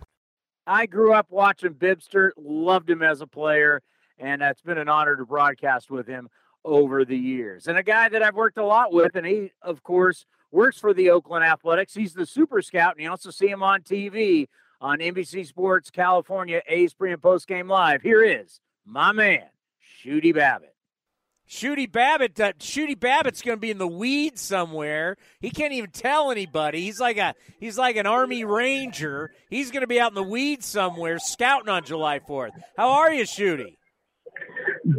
I 0.68 0.86
grew 0.86 1.14
up 1.14 1.26
watching 1.30 1.74
Bibster, 1.74 2.30
loved 2.36 2.88
him 2.88 3.02
as 3.02 3.20
a 3.20 3.26
player. 3.26 3.82
and 4.18 4.40
it's 4.40 4.62
been 4.62 4.78
an 4.78 4.88
honor 4.88 5.16
to 5.16 5.26
broadcast 5.26 5.90
with 5.90 6.06
him 6.06 6.28
over 6.64 7.04
the 7.04 7.18
years. 7.18 7.66
And 7.66 7.76
a 7.76 7.82
guy 7.82 8.08
that 8.08 8.22
I've 8.22 8.36
worked 8.36 8.56
a 8.56 8.64
lot 8.64 8.92
with, 8.92 9.16
and 9.16 9.26
he, 9.26 9.50
of 9.60 9.82
course, 9.82 10.26
works 10.52 10.78
for 10.78 10.94
the 10.94 11.10
Oakland 11.10 11.44
Athletics. 11.44 11.94
He's 11.94 12.14
the 12.14 12.24
super 12.24 12.62
scout, 12.62 12.94
and 12.94 13.02
you 13.02 13.10
also 13.10 13.32
see 13.32 13.48
him 13.48 13.64
on 13.64 13.80
TV 13.80 14.46
on 14.82 14.98
NBC 14.98 15.46
Sports 15.46 15.90
California 15.90 16.60
A's 16.66 16.92
pre 16.92 17.12
and 17.12 17.22
post 17.22 17.46
game 17.46 17.68
live. 17.68 18.02
Here 18.02 18.22
is 18.22 18.60
my 18.84 19.12
man, 19.12 19.44
Shooty 20.04 20.34
Babitt. 20.34 20.74
Shooty 21.48 21.90
Babitt, 21.90 22.40
uh, 22.40 22.52
Shooty 22.54 22.98
Babitt's 22.98 23.42
going 23.42 23.58
to 23.58 23.60
be 23.60 23.70
in 23.70 23.78
the 23.78 23.86
weeds 23.86 24.40
somewhere. 24.40 25.16
He 25.40 25.50
can't 25.50 25.72
even 25.72 25.90
tell 25.90 26.30
anybody. 26.30 26.80
He's 26.80 26.98
like 26.98 27.18
a 27.18 27.34
he's 27.60 27.76
like 27.78 27.96
an 27.96 28.06
army 28.06 28.44
ranger. 28.44 29.30
He's 29.50 29.70
going 29.70 29.82
to 29.82 29.86
be 29.86 30.00
out 30.00 30.10
in 30.10 30.14
the 30.14 30.22
weeds 30.22 30.66
somewhere 30.66 31.18
scouting 31.18 31.68
on 31.68 31.84
July 31.84 32.20
4th. 32.20 32.52
How 32.76 32.90
are 32.90 33.12
you, 33.12 33.24
Shooty? 33.24 33.76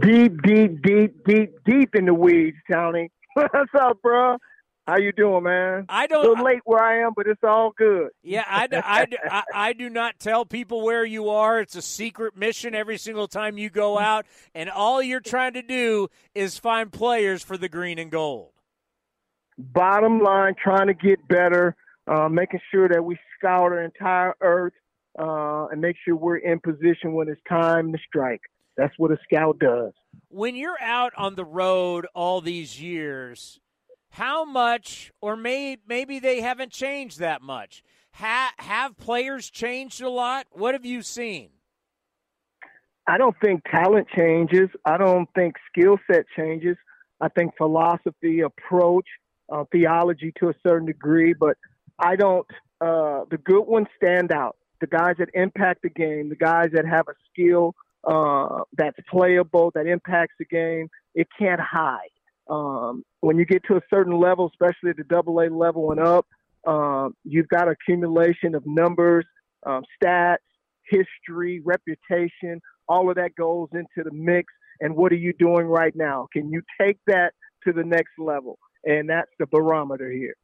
Deep, 0.01 0.41
deep, 0.43 0.81
deep, 0.81 1.25
deep, 1.25 1.51
deep 1.65 1.95
in 1.95 2.05
the 2.05 2.13
weeds, 2.13 2.57
Tony. 2.71 3.09
What's 3.33 3.73
up, 3.79 4.01
bro? 4.01 4.37
How 4.85 4.97
you 4.97 5.13
doing, 5.13 5.43
man? 5.43 5.85
I 5.87 6.07
don't. 6.07 6.25
A 6.25 6.29
little 6.29 6.43
late 6.43 6.59
where 6.65 6.83
I 6.83 7.05
am, 7.05 7.13
but 7.15 7.25
it's 7.25 7.43
all 7.43 7.71
good. 7.77 8.09
Yeah, 8.21 8.43
I, 8.45 8.67
I, 8.73 9.07
I, 9.29 9.43
I, 9.53 9.73
do 9.73 9.89
not 9.89 10.19
tell 10.19 10.43
people 10.43 10.81
where 10.81 11.05
you 11.05 11.29
are. 11.29 11.61
It's 11.61 11.75
a 11.75 11.81
secret 11.81 12.35
mission 12.35 12.75
every 12.75 12.97
single 12.97 13.29
time 13.29 13.57
you 13.57 13.69
go 13.69 13.97
out, 13.97 14.25
and 14.53 14.69
all 14.69 15.01
you're 15.01 15.21
trying 15.21 15.53
to 15.53 15.61
do 15.61 16.09
is 16.35 16.57
find 16.57 16.91
players 16.91 17.41
for 17.41 17.57
the 17.57 17.69
green 17.69 17.97
and 17.97 18.11
gold. 18.11 18.51
Bottom 19.57 20.19
line, 20.19 20.53
trying 20.61 20.87
to 20.87 20.93
get 20.93 21.25
better, 21.29 21.77
uh, 22.07 22.27
making 22.27 22.59
sure 22.69 22.89
that 22.89 23.05
we 23.05 23.17
scout 23.39 23.71
our 23.71 23.81
entire 23.81 24.35
earth, 24.41 24.73
uh, 25.17 25.67
and 25.67 25.79
make 25.79 25.95
sure 26.03 26.13
we're 26.13 26.37
in 26.37 26.59
position 26.59 27.13
when 27.13 27.29
it's 27.29 27.41
time 27.47 27.93
to 27.93 27.99
strike. 28.05 28.41
That's 28.75 28.93
what 28.97 29.11
a 29.11 29.17
scout 29.23 29.59
does. 29.59 29.93
When 30.27 30.55
you're 30.57 30.81
out 30.81 31.13
on 31.15 31.35
the 31.35 31.45
road 31.45 32.05
all 32.13 32.41
these 32.41 32.81
years 32.81 33.61
how 34.13 34.45
much, 34.45 35.11
or 35.21 35.35
may, 35.35 35.77
maybe 35.87 36.19
they 36.19 36.39
haven't 36.41 36.71
changed 36.71 37.19
that 37.19 37.41
much. 37.41 37.83
Ha, 38.13 38.53
have 38.59 38.95
players 38.95 39.49
changed 39.49 40.01
a 40.03 40.09
lot? 40.09 40.45
What 40.51 40.75
have 40.75 40.85
you 40.85 41.01
seen? 41.01 41.49
I 43.07 43.17
don't 43.17 43.35
think 43.43 43.63
talent 43.71 44.07
changes. 44.15 44.69
I 44.85 44.97
don't 44.97 45.27
think 45.33 45.55
skill 45.67 45.97
set 46.05 46.25
changes. 46.37 46.77
I 47.21 47.29
think 47.29 47.57
philosophy, 47.57 48.41
approach, 48.41 49.07
uh, 49.51 49.63
theology 49.71 50.31
to 50.39 50.49
a 50.49 50.53
certain 50.61 50.85
degree, 50.85 51.33
but 51.33 51.57
I 51.97 52.15
don't. 52.15 52.45
Uh, 52.79 53.25
the 53.31 53.39
good 53.43 53.63
ones 53.63 53.87
stand 53.97 54.31
out. 54.31 54.57
The 54.79 54.87
guys 54.87 55.15
that 55.17 55.29
impact 55.33 55.81
the 55.81 55.89
game, 55.89 56.29
the 56.29 56.35
guys 56.35 56.67
that 56.73 56.85
have 56.85 57.07
a 57.07 57.15
skill 57.31 57.73
uh, 58.03 58.61
that's 58.77 58.97
playable, 59.09 59.71
that 59.73 59.87
impacts 59.87 60.35
the 60.37 60.45
game, 60.45 60.89
it 61.15 61.27
can't 61.39 61.59
hide. 61.59 62.12
Um, 62.49 63.03
when 63.21 63.37
you 63.37 63.45
get 63.45 63.63
to 63.65 63.75
a 63.75 63.81
certain 63.89 64.19
level, 64.19 64.49
especially 64.51 64.89
at 64.89 64.97
the 64.97 65.03
double 65.03 65.39
A 65.39 65.49
level 65.49 65.91
and 65.91 65.99
up, 65.99 66.27
um, 66.67 67.15
you've 67.23 67.47
got 67.47 67.67
accumulation 67.69 68.55
of 68.55 68.63
numbers, 68.65 69.25
um, 69.65 69.83
stats, 70.01 70.37
history, 70.89 71.61
reputation. 71.63 72.61
All 72.87 73.09
of 73.09 73.15
that 73.15 73.35
goes 73.35 73.69
into 73.73 74.03
the 74.03 74.13
mix. 74.13 74.51
And 74.79 74.95
what 74.95 75.11
are 75.11 75.17
you 75.17 75.33
doing 75.33 75.67
right 75.67 75.95
now? 75.95 76.27
Can 76.33 76.49
you 76.51 76.61
take 76.79 76.97
that 77.07 77.33
to 77.65 77.73
the 77.73 77.83
next 77.83 78.11
level? 78.17 78.57
And 78.83 79.09
that's 79.09 79.31
the 79.39 79.45
barometer 79.45 80.11
here. 80.11 80.35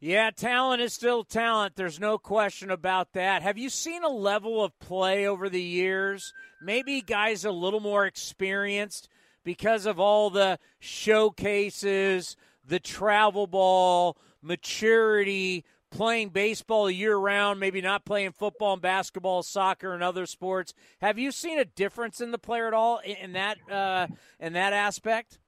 Yeah, 0.00 0.30
talent 0.30 0.80
is 0.80 0.92
still 0.92 1.24
talent. 1.24 1.74
There's 1.74 1.98
no 1.98 2.18
question 2.18 2.70
about 2.70 3.14
that. 3.14 3.42
Have 3.42 3.58
you 3.58 3.68
seen 3.68 4.04
a 4.04 4.08
level 4.08 4.62
of 4.62 4.78
play 4.78 5.26
over 5.26 5.48
the 5.48 5.62
years? 5.62 6.32
Maybe 6.62 7.00
guys 7.00 7.44
a 7.44 7.50
little 7.50 7.80
more 7.80 8.06
experienced 8.06 9.08
because 9.48 9.86
of 9.86 9.98
all 9.98 10.28
the 10.28 10.58
showcases, 10.78 12.36
the 12.66 12.78
travel 12.78 13.46
ball, 13.46 14.18
maturity, 14.42 15.64
playing 15.90 16.28
baseball 16.28 16.90
year 16.90 17.16
round, 17.16 17.58
maybe 17.58 17.80
not 17.80 18.04
playing 18.04 18.32
football 18.32 18.74
and 18.74 18.82
basketball, 18.82 19.42
soccer, 19.42 19.94
and 19.94 20.02
other 20.02 20.26
sports. 20.26 20.74
Have 21.00 21.18
you 21.18 21.32
seen 21.32 21.58
a 21.58 21.64
difference 21.64 22.20
in 22.20 22.30
the 22.30 22.36
player 22.36 22.66
at 22.66 22.74
all 22.74 22.98
in 22.98 23.32
that 23.32 23.56
uh, 23.72 24.08
in 24.38 24.52
that 24.52 24.74
aspect? 24.74 25.38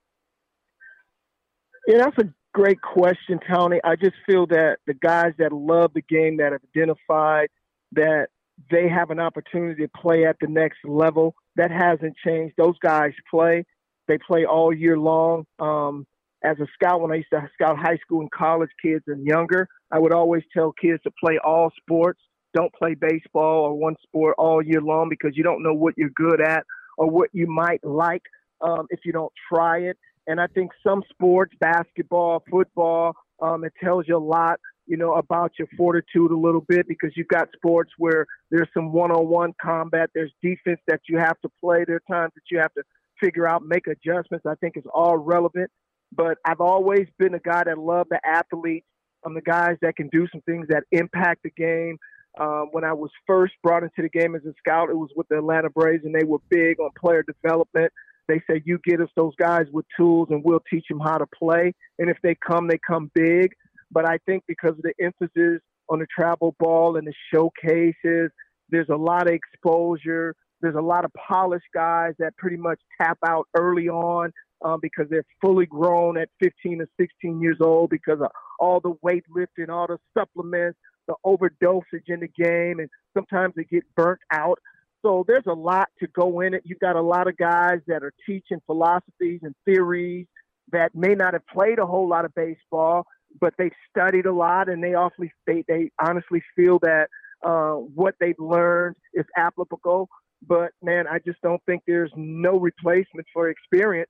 Yeah, 1.85 1.99
that's 1.99 2.17
a 2.17 2.33
great 2.55 2.81
question, 2.81 3.39
Tony. 3.47 3.79
I 3.83 3.97
just 3.97 4.15
feel 4.25 4.47
that 4.47 4.77
the 4.87 4.95
guys 4.95 5.33
that 5.37 5.53
love 5.53 5.91
the 5.93 6.01
game, 6.01 6.37
that 6.37 6.53
have 6.53 6.61
identified 6.75 7.49
that 7.91 8.29
they 8.71 8.89
have 8.89 9.11
an 9.11 9.19
opportunity 9.19 9.83
to 9.83 9.89
play 9.89 10.25
at 10.25 10.37
the 10.41 10.47
next 10.47 10.79
level, 10.85 11.35
that 11.55 11.69
hasn't 11.69 12.15
changed. 12.25 12.55
Those 12.57 12.79
guys 12.79 13.11
play. 13.29 13.63
They 14.11 14.17
play 14.17 14.43
all 14.43 14.73
year 14.73 14.97
long. 14.99 15.45
Um, 15.57 16.05
as 16.43 16.57
a 16.59 16.67
scout, 16.73 16.99
when 16.99 17.13
I 17.13 17.15
used 17.15 17.29
to 17.31 17.47
scout 17.53 17.77
high 17.79 17.95
school 17.95 18.19
and 18.19 18.29
college 18.29 18.69
kids 18.83 19.05
and 19.07 19.25
younger, 19.25 19.69
I 19.89 19.99
would 19.99 20.13
always 20.13 20.43
tell 20.53 20.73
kids 20.73 21.01
to 21.03 21.11
play 21.17 21.39
all 21.41 21.71
sports. 21.77 22.19
Don't 22.53 22.73
play 22.73 22.93
baseball 22.93 23.67
or 23.67 23.79
one 23.79 23.95
sport 24.03 24.35
all 24.37 24.61
year 24.61 24.81
long 24.81 25.07
because 25.07 25.37
you 25.37 25.43
don't 25.43 25.63
know 25.63 25.73
what 25.73 25.93
you're 25.97 26.09
good 26.13 26.41
at 26.41 26.65
or 26.97 27.09
what 27.09 27.29
you 27.31 27.47
might 27.47 27.81
like 27.85 28.23
um, 28.59 28.85
if 28.89 28.99
you 29.05 29.13
don't 29.13 29.31
try 29.47 29.77
it. 29.77 29.97
And 30.27 30.41
I 30.41 30.47
think 30.47 30.71
some 30.85 31.03
sports, 31.09 31.53
basketball, 31.61 32.43
football, 32.51 33.13
um, 33.41 33.63
it 33.63 33.71
tells 33.81 34.09
you 34.09 34.17
a 34.17 34.19
lot, 34.19 34.59
you 34.87 34.97
know, 34.97 35.13
about 35.13 35.53
your 35.57 35.69
fortitude 35.77 36.31
a 36.31 36.37
little 36.37 36.65
bit 36.67 36.85
because 36.85 37.11
you've 37.15 37.29
got 37.29 37.47
sports 37.55 37.91
where 37.97 38.25
there's 38.49 38.67
some 38.73 38.91
one-on-one 38.91 39.53
combat, 39.61 40.09
there's 40.13 40.33
defense 40.43 40.81
that 40.87 40.99
you 41.07 41.17
have 41.17 41.39
to 41.43 41.49
play, 41.61 41.85
there 41.87 41.95
are 41.95 42.13
times 42.13 42.33
that 42.35 42.43
you 42.51 42.59
have 42.59 42.73
to 42.73 42.83
figure 43.23 43.47
out, 43.47 43.63
make 43.65 43.87
adjustments. 43.87 44.45
I 44.45 44.55
think 44.55 44.77
is 44.77 44.83
all 44.93 45.17
relevant. 45.17 45.69
But 46.13 46.37
I've 46.45 46.61
always 46.61 47.07
been 47.17 47.33
a 47.35 47.39
guy 47.39 47.63
that 47.65 47.77
loved 47.77 48.09
the 48.09 48.19
athletes. 48.25 48.85
I'm 49.25 49.33
the 49.33 49.41
guys 49.41 49.77
that 49.81 49.95
can 49.95 50.09
do 50.09 50.27
some 50.31 50.41
things 50.41 50.67
that 50.69 50.83
impact 50.91 51.43
the 51.43 51.51
game. 51.51 51.97
Um, 52.39 52.69
when 52.71 52.83
I 52.83 52.93
was 52.93 53.11
first 53.27 53.53
brought 53.61 53.83
into 53.83 54.01
the 54.01 54.09
game 54.09 54.35
as 54.35 54.43
a 54.45 54.53
scout, 54.57 54.89
it 54.89 54.97
was 54.97 55.09
with 55.15 55.27
the 55.29 55.37
Atlanta 55.37 55.69
Braves, 55.69 56.05
and 56.05 56.15
they 56.15 56.23
were 56.23 56.39
big 56.49 56.79
on 56.79 56.89
player 56.99 57.23
development. 57.23 57.91
They 58.27 58.41
said, 58.47 58.63
"You 58.65 58.79
get 58.83 59.01
us 59.01 59.09
those 59.15 59.35
guys 59.35 59.67
with 59.71 59.85
tools, 59.97 60.29
and 60.31 60.43
we'll 60.43 60.63
teach 60.69 60.85
them 60.89 60.99
how 60.99 61.17
to 61.17 61.27
play. 61.27 61.73
And 61.99 62.09
if 62.09 62.17
they 62.23 62.35
come, 62.35 62.67
they 62.67 62.77
come 62.77 63.11
big." 63.13 63.53
But 63.91 64.07
I 64.09 64.17
think 64.25 64.43
because 64.47 64.71
of 64.71 64.81
the 64.83 64.93
emphasis 65.01 65.61
on 65.89 65.99
the 65.99 66.07
travel 66.07 66.55
ball 66.57 66.95
and 66.95 67.05
the 67.05 67.13
showcases, 67.33 68.31
there's 68.69 68.89
a 68.89 68.95
lot 68.95 69.27
of 69.27 69.33
exposure. 69.33 70.33
There's 70.61 70.75
a 70.75 70.81
lot 70.81 71.05
of 71.05 71.11
polished 71.13 71.65
guys 71.73 72.13
that 72.19 72.35
pretty 72.37 72.57
much 72.57 72.79
tap 72.99 73.17
out 73.25 73.47
early 73.55 73.89
on 73.89 74.31
um, 74.63 74.79
because 74.81 75.07
they're 75.09 75.25
fully 75.41 75.65
grown 75.65 76.17
at 76.17 76.29
15 76.41 76.81
or 76.81 76.87
16 76.99 77.41
years 77.41 77.57
old 77.61 77.89
because 77.89 78.19
of 78.21 78.29
all 78.59 78.79
the 78.79 78.93
weightlifting, 79.03 79.69
all 79.69 79.87
the 79.87 79.97
supplements, 80.17 80.77
the 81.07 81.15
overdosage 81.25 82.07
in 82.07 82.19
the 82.19 82.27
game, 82.27 82.79
and 82.79 82.89
sometimes 83.15 83.53
they 83.55 83.63
get 83.63 83.83
burnt 83.95 84.19
out. 84.31 84.59
So 85.01 85.25
there's 85.27 85.47
a 85.47 85.53
lot 85.53 85.89
to 85.99 86.07
go 86.07 86.41
in 86.41 86.53
it. 86.53 86.61
You've 86.63 86.79
got 86.79 86.95
a 86.95 87.01
lot 87.01 87.27
of 87.27 87.35
guys 87.37 87.79
that 87.87 88.03
are 88.03 88.13
teaching 88.25 88.61
philosophies 88.67 89.39
and 89.41 89.55
theories 89.65 90.27
that 90.71 90.93
may 90.93 91.15
not 91.15 91.33
have 91.33 91.45
played 91.47 91.79
a 91.79 91.85
whole 91.85 92.07
lot 92.07 92.23
of 92.23 92.33
baseball, 92.35 93.05
but 93.39 93.53
they've 93.57 93.73
studied 93.89 94.25
a 94.25 94.33
lot, 94.33 94.69
and 94.69 94.83
they 94.83 94.93
awfully 94.93 95.31
they, 95.47 95.63
they 95.67 95.91
honestly 95.99 96.43
feel 96.55 96.79
that 96.79 97.07
uh, 97.43 97.73
what 97.73 98.15
they've 98.19 98.39
learned 98.39 98.95
is 99.13 99.25
applicable. 99.35 100.07
But 100.47 100.71
man, 100.81 101.05
I 101.07 101.19
just 101.19 101.41
don't 101.41 101.61
think 101.65 101.83
there's 101.85 102.11
no 102.15 102.59
replacement 102.59 103.27
for 103.33 103.49
experience. 103.49 104.09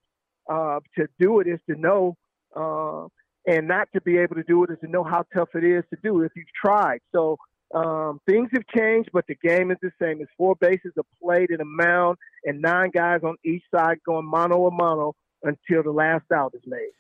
Uh, 0.50 0.80
to 0.98 1.08
do 1.20 1.40
it 1.40 1.48
is 1.48 1.60
to 1.70 1.76
know, 1.76 2.16
uh, 2.56 3.08
and 3.48 3.68
not 3.68 3.88
to 3.94 4.02
be 4.02 4.18
able 4.18 4.36
to 4.36 4.44
do 4.44 4.64
it 4.64 4.72
is 4.72 4.78
to 4.82 4.88
know 4.88 5.04
how 5.04 5.24
tough 5.36 5.50
it 5.56 5.64
is 5.64 5.84
to 5.90 5.98
do 6.04 6.24
if 6.24 6.32
you've 6.36 6.48
tried. 6.64 7.00
So 7.12 7.38
um, 7.74 8.20
things 8.28 8.50
have 8.54 8.64
changed, 8.76 9.10
but 9.14 9.26
the 9.28 9.36
game 9.36 9.72
is 9.72 9.78
the 9.82 9.92
same. 10.02 10.22
It's 10.22 10.32
four 10.38 10.56
bases 10.60 10.94
are 10.98 11.06
played 11.22 11.52
in 11.52 11.62
a 11.62 11.66
mound, 11.66 12.18
and 12.44 12.62
nine 12.62 12.92
guys 12.94 13.22
on 13.24 13.36
each 13.46 13.64
side 13.74 14.00
going 14.06 14.26
mano 14.26 14.68
a 14.68 14.72
mano 14.72 15.16
until 15.44 15.84
the 15.84 15.92
last 15.92 16.26
out 16.34 16.54
is 16.54 16.62
made. 16.66 16.92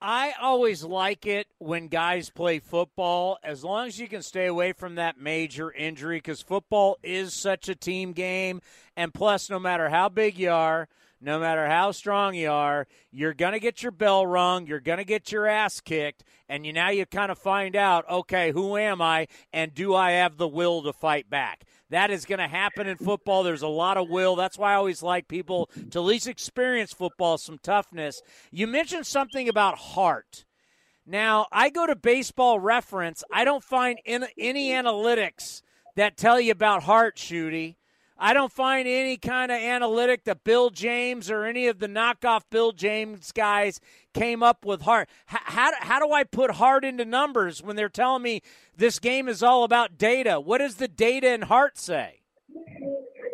I 0.00 0.34
always 0.40 0.84
like 0.84 1.26
it 1.26 1.48
when 1.58 1.88
guys 1.88 2.30
play 2.30 2.60
football 2.60 3.38
as 3.42 3.64
long 3.64 3.88
as 3.88 3.98
you 3.98 4.06
can 4.06 4.22
stay 4.22 4.46
away 4.46 4.72
from 4.72 4.94
that 4.94 5.20
major 5.20 5.72
injury 5.72 6.18
because 6.18 6.40
football 6.40 6.98
is 7.02 7.34
such 7.34 7.68
a 7.68 7.74
team 7.74 8.12
game. 8.12 8.60
And 8.96 9.12
plus, 9.12 9.50
no 9.50 9.58
matter 9.58 9.88
how 9.88 10.08
big 10.08 10.38
you 10.38 10.50
are, 10.50 10.88
no 11.20 11.40
matter 11.40 11.66
how 11.66 11.90
strong 11.90 12.34
you 12.34 12.50
are, 12.50 12.86
you're 13.10 13.34
going 13.34 13.52
to 13.52 13.60
get 13.60 13.82
your 13.82 13.92
bell 13.92 14.26
rung, 14.26 14.66
you're 14.66 14.80
going 14.80 14.98
to 14.98 15.04
get 15.04 15.32
your 15.32 15.46
ass 15.46 15.80
kicked, 15.80 16.24
and 16.48 16.64
you 16.64 16.72
now 16.72 16.90
you 16.90 17.06
kind 17.06 17.32
of 17.32 17.38
find 17.38 17.74
out, 17.74 18.08
okay, 18.08 18.52
who 18.52 18.76
am 18.76 19.02
I 19.02 19.26
and 19.52 19.74
do 19.74 19.94
I 19.94 20.12
have 20.12 20.36
the 20.36 20.48
will 20.48 20.82
to 20.82 20.92
fight 20.92 21.28
back? 21.28 21.64
That 21.90 22.10
is 22.10 22.26
going 22.26 22.38
to 22.38 22.48
happen 22.48 22.86
in 22.86 22.98
football. 22.98 23.42
There's 23.42 23.62
a 23.62 23.68
lot 23.68 23.96
of 23.96 24.08
will. 24.08 24.36
That's 24.36 24.58
why 24.58 24.72
I 24.72 24.76
always 24.76 25.02
like 25.02 25.26
people 25.26 25.70
to 25.90 25.98
at 25.98 26.04
least 26.04 26.28
experience 26.28 26.92
football, 26.92 27.38
some 27.38 27.58
toughness. 27.62 28.20
You 28.50 28.66
mentioned 28.66 29.06
something 29.06 29.48
about 29.48 29.78
heart. 29.78 30.44
Now, 31.06 31.46
I 31.50 31.70
go 31.70 31.86
to 31.86 31.96
baseball 31.96 32.60
reference. 32.60 33.24
I 33.32 33.44
don't 33.44 33.64
find 33.64 33.98
any 34.06 34.70
analytics 34.70 35.62
that 35.96 36.18
tell 36.18 36.38
you 36.38 36.52
about 36.52 36.82
heart, 36.82 37.16
Shooty. 37.16 37.76
I 38.18 38.34
don't 38.34 38.52
find 38.52 38.88
any 38.88 39.16
kind 39.16 39.52
of 39.52 39.58
analytic 39.58 40.24
that 40.24 40.42
Bill 40.42 40.70
James 40.70 41.30
or 41.30 41.44
any 41.44 41.68
of 41.68 41.78
the 41.78 41.86
knockoff 41.86 42.42
Bill 42.50 42.72
James 42.72 43.30
guys 43.30 43.80
came 44.12 44.42
up 44.42 44.64
with 44.64 44.82
heart. 44.82 45.08
How, 45.26 45.38
how, 45.44 45.72
how 45.78 45.98
do 46.04 46.12
I 46.12 46.24
put 46.24 46.52
heart 46.52 46.84
into 46.84 47.04
numbers 47.04 47.62
when 47.62 47.76
they're 47.76 47.88
telling 47.88 48.22
me 48.22 48.42
this 48.76 48.98
game 48.98 49.28
is 49.28 49.42
all 49.42 49.62
about 49.62 49.98
data? 49.98 50.40
What 50.40 50.58
does 50.58 50.76
the 50.76 50.88
data 50.88 51.28
and 51.28 51.44
heart 51.44 51.78
say? 51.78 52.22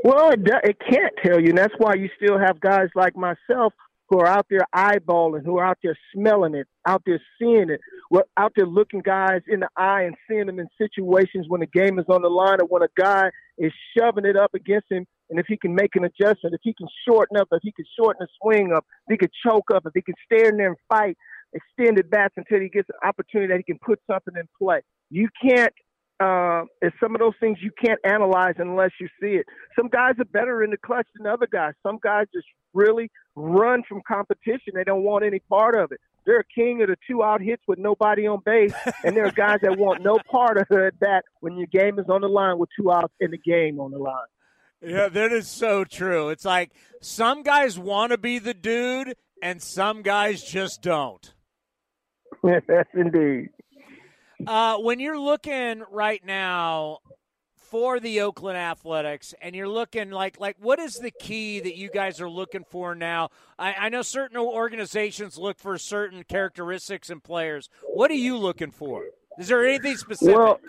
Well, 0.04 0.30
it, 0.30 0.40
it 0.64 0.76
can't 0.80 1.14
tell 1.24 1.40
you, 1.40 1.48
and 1.48 1.58
that's 1.58 1.74
why 1.78 1.94
you 1.94 2.10
still 2.22 2.38
have 2.38 2.60
guys 2.60 2.88
like 2.94 3.16
myself 3.16 3.72
who 4.10 4.18
are 4.18 4.26
out 4.26 4.46
there 4.50 4.66
eyeballing, 4.74 5.46
who 5.46 5.58
are 5.58 5.64
out 5.64 5.78
there 5.82 5.96
smelling 6.14 6.54
it, 6.54 6.66
out 6.86 7.02
there 7.06 7.20
seeing 7.38 7.70
it, 7.70 7.80
we're 8.10 8.22
out 8.36 8.52
there 8.54 8.66
looking 8.66 9.00
guys 9.00 9.40
in 9.48 9.60
the 9.60 9.68
eye 9.76 10.02
and 10.02 10.14
seeing 10.28 10.44
them 10.46 10.60
in 10.60 10.68
situations 10.76 11.46
when 11.48 11.60
the 11.60 11.66
game 11.66 11.98
is 11.98 12.04
on 12.08 12.20
the 12.20 12.28
line 12.28 12.60
or 12.60 12.66
when 12.66 12.82
a 12.82 12.88
guy 12.96 13.30
is 13.58 13.72
shoving 13.96 14.24
it 14.24 14.36
up 14.36 14.54
against 14.54 14.90
him. 14.90 15.06
And 15.30 15.38
if 15.38 15.46
he 15.48 15.56
can 15.56 15.74
make 15.74 15.96
an 15.96 16.04
adjustment, 16.04 16.54
if 16.54 16.60
he 16.62 16.74
can 16.74 16.86
shorten 17.08 17.36
up, 17.36 17.48
if 17.50 17.60
he 17.62 17.72
can 17.72 17.86
shorten 17.98 18.20
the 18.20 18.28
swing 18.42 18.72
up, 18.72 18.84
if 19.08 19.12
he 19.12 19.16
can 19.18 19.30
choke 19.44 19.70
up, 19.74 19.84
if 19.86 19.92
he 19.94 20.02
can 20.02 20.14
stay 20.26 20.46
in 20.46 20.56
there 20.56 20.68
and 20.68 20.76
fight, 20.88 21.16
extended 21.52 22.10
bats 22.10 22.34
until 22.36 22.60
he 22.60 22.68
gets 22.68 22.88
an 22.88 23.08
opportunity 23.08 23.52
that 23.52 23.56
he 23.58 23.62
can 23.62 23.78
put 23.78 24.00
something 24.10 24.34
in 24.36 24.48
play. 24.58 24.80
You 25.10 25.28
can't 25.42 25.72
uh, 26.20 26.62
it's 26.80 26.94
some 27.02 27.14
of 27.14 27.20
those 27.20 27.34
things 27.40 27.58
you 27.60 27.72
can't 27.84 27.98
analyze 28.04 28.54
unless 28.58 28.90
you 29.00 29.08
see 29.20 29.34
it. 29.34 29.46
Some 29.76 29.88
guys 29.88 30.12
are 30.20 30.24
better 30.26 30.62
in 30.62 30.70
the 30.70 30.76
clutch 30.76 31.08
than 31.16 31.26
other 31.26 31.48
guys. 31.50 31.72
Some 31.84 31.98
guys 32.02 32.26
just 32.32 32.46
really 32.72 33.10
run 33.34 33.82
from 33.88 34.00
competition. 34.06 34.74
They 34.74 34.84
don't 34.84 35.02
want 35.02 35.24
any 35.24 35.40
part 35.40 35.76
of 35.76 35.90
it. 35.90 36.00
They're 36.26 36.40
a 36.40 36.44
king 36.44 36.82
of 36.82 36.88
the 36.88 36.96
two 37.06 37.22
out 37.22 37.40
hits 37.40 37.62
with 37.68 37.78
nobody 37.78 38.26
on 38.26 38.40
base, 38.44 38.72
and 39.04 39.16
there 39.16 39.26
are 39.26 39.30
guys 39.36 39.58
that 39.62 39.78
want 39.78 40.02
no 40.02 40.18
part 40.30 40.56
of 40.58 40.66
that 40.68 41.22
when 41.40 41.56
your 41.56 41.66
game 41.66 41.98
is 41.98 42.06
on 42.08 42.22
the 42.22 42.28
line 42.28 42.58
with 42.58 42.70
two 42.78 42.90
outs 42.90 43.12
in 43.20 43.30
the 43.30 43.38
game 43.38 43.78
on 43.80 43.90
the 43.90 43.98
line. 43.98 44.14
Yeah, 44.80 45.08
that 45.08 45.32
is 45.32 45.48
so 45.48 45.84
true. 45.84 46.28
It's 46.28 46.44
like 46.44 46.70
some 47.00 47.42
guys 47.42 47.78
want 47.78 48.12
to 48.12 48.18
be 48.18 48.38
the 48.38 48.54
dude, 48.54 49.14
and 49.42 49.62
some 49.62 50.02
guys 50.02 50.42
just 50.42 50.82
don't. 50.82 51.32
Yes, 52.42 52.84
indeed. 52.92 53.48
Uh, 54.46 54.76
when 54.76 55.00
you're 55.00 55.18
looking 55.18 55.82
right 55.90 56.22
now 56.26 56.98
for 57.74 57.98
the 57.98 58.20
Oakland 58.20 58.56
Athletics, 58.56 59.34
and 59.42 59.52
you're 59.56 59.66
looking 59.66 60.12
like 60.12 60.38
like 60.38 60.56
what 60.60 60.78
is 60.78 60.94
the 60.94 61.10
key 61.10 61.58
that 61.58 61.76
you 61.76 61.90
guys 61.90 62.20
are 62.20 62.30
looking 62.30 62.62
for 62.62 62.94
now? 62.94 63.30
I, 63.58 63.74
I 63.74 63.88
know 63.88 64.02
certain 64.02 64.36
organizations 64.36 65.38
look 65.38 65.58
for 65.58 65.76
certain 65.76 66.22
characteristics 66.22 67.10
in 67.10 67.18
players. 67.18 67.68
What 67.82 68.12
are 68.12 68.14
you 68.14 68.36
looking 68.36 68.70
for? 68.70 69.06
Is 69.40 69.48
there 69.48 69.66
anything 69.66 69.96
specific? 69.96 70.36
Well, 70.36 70.60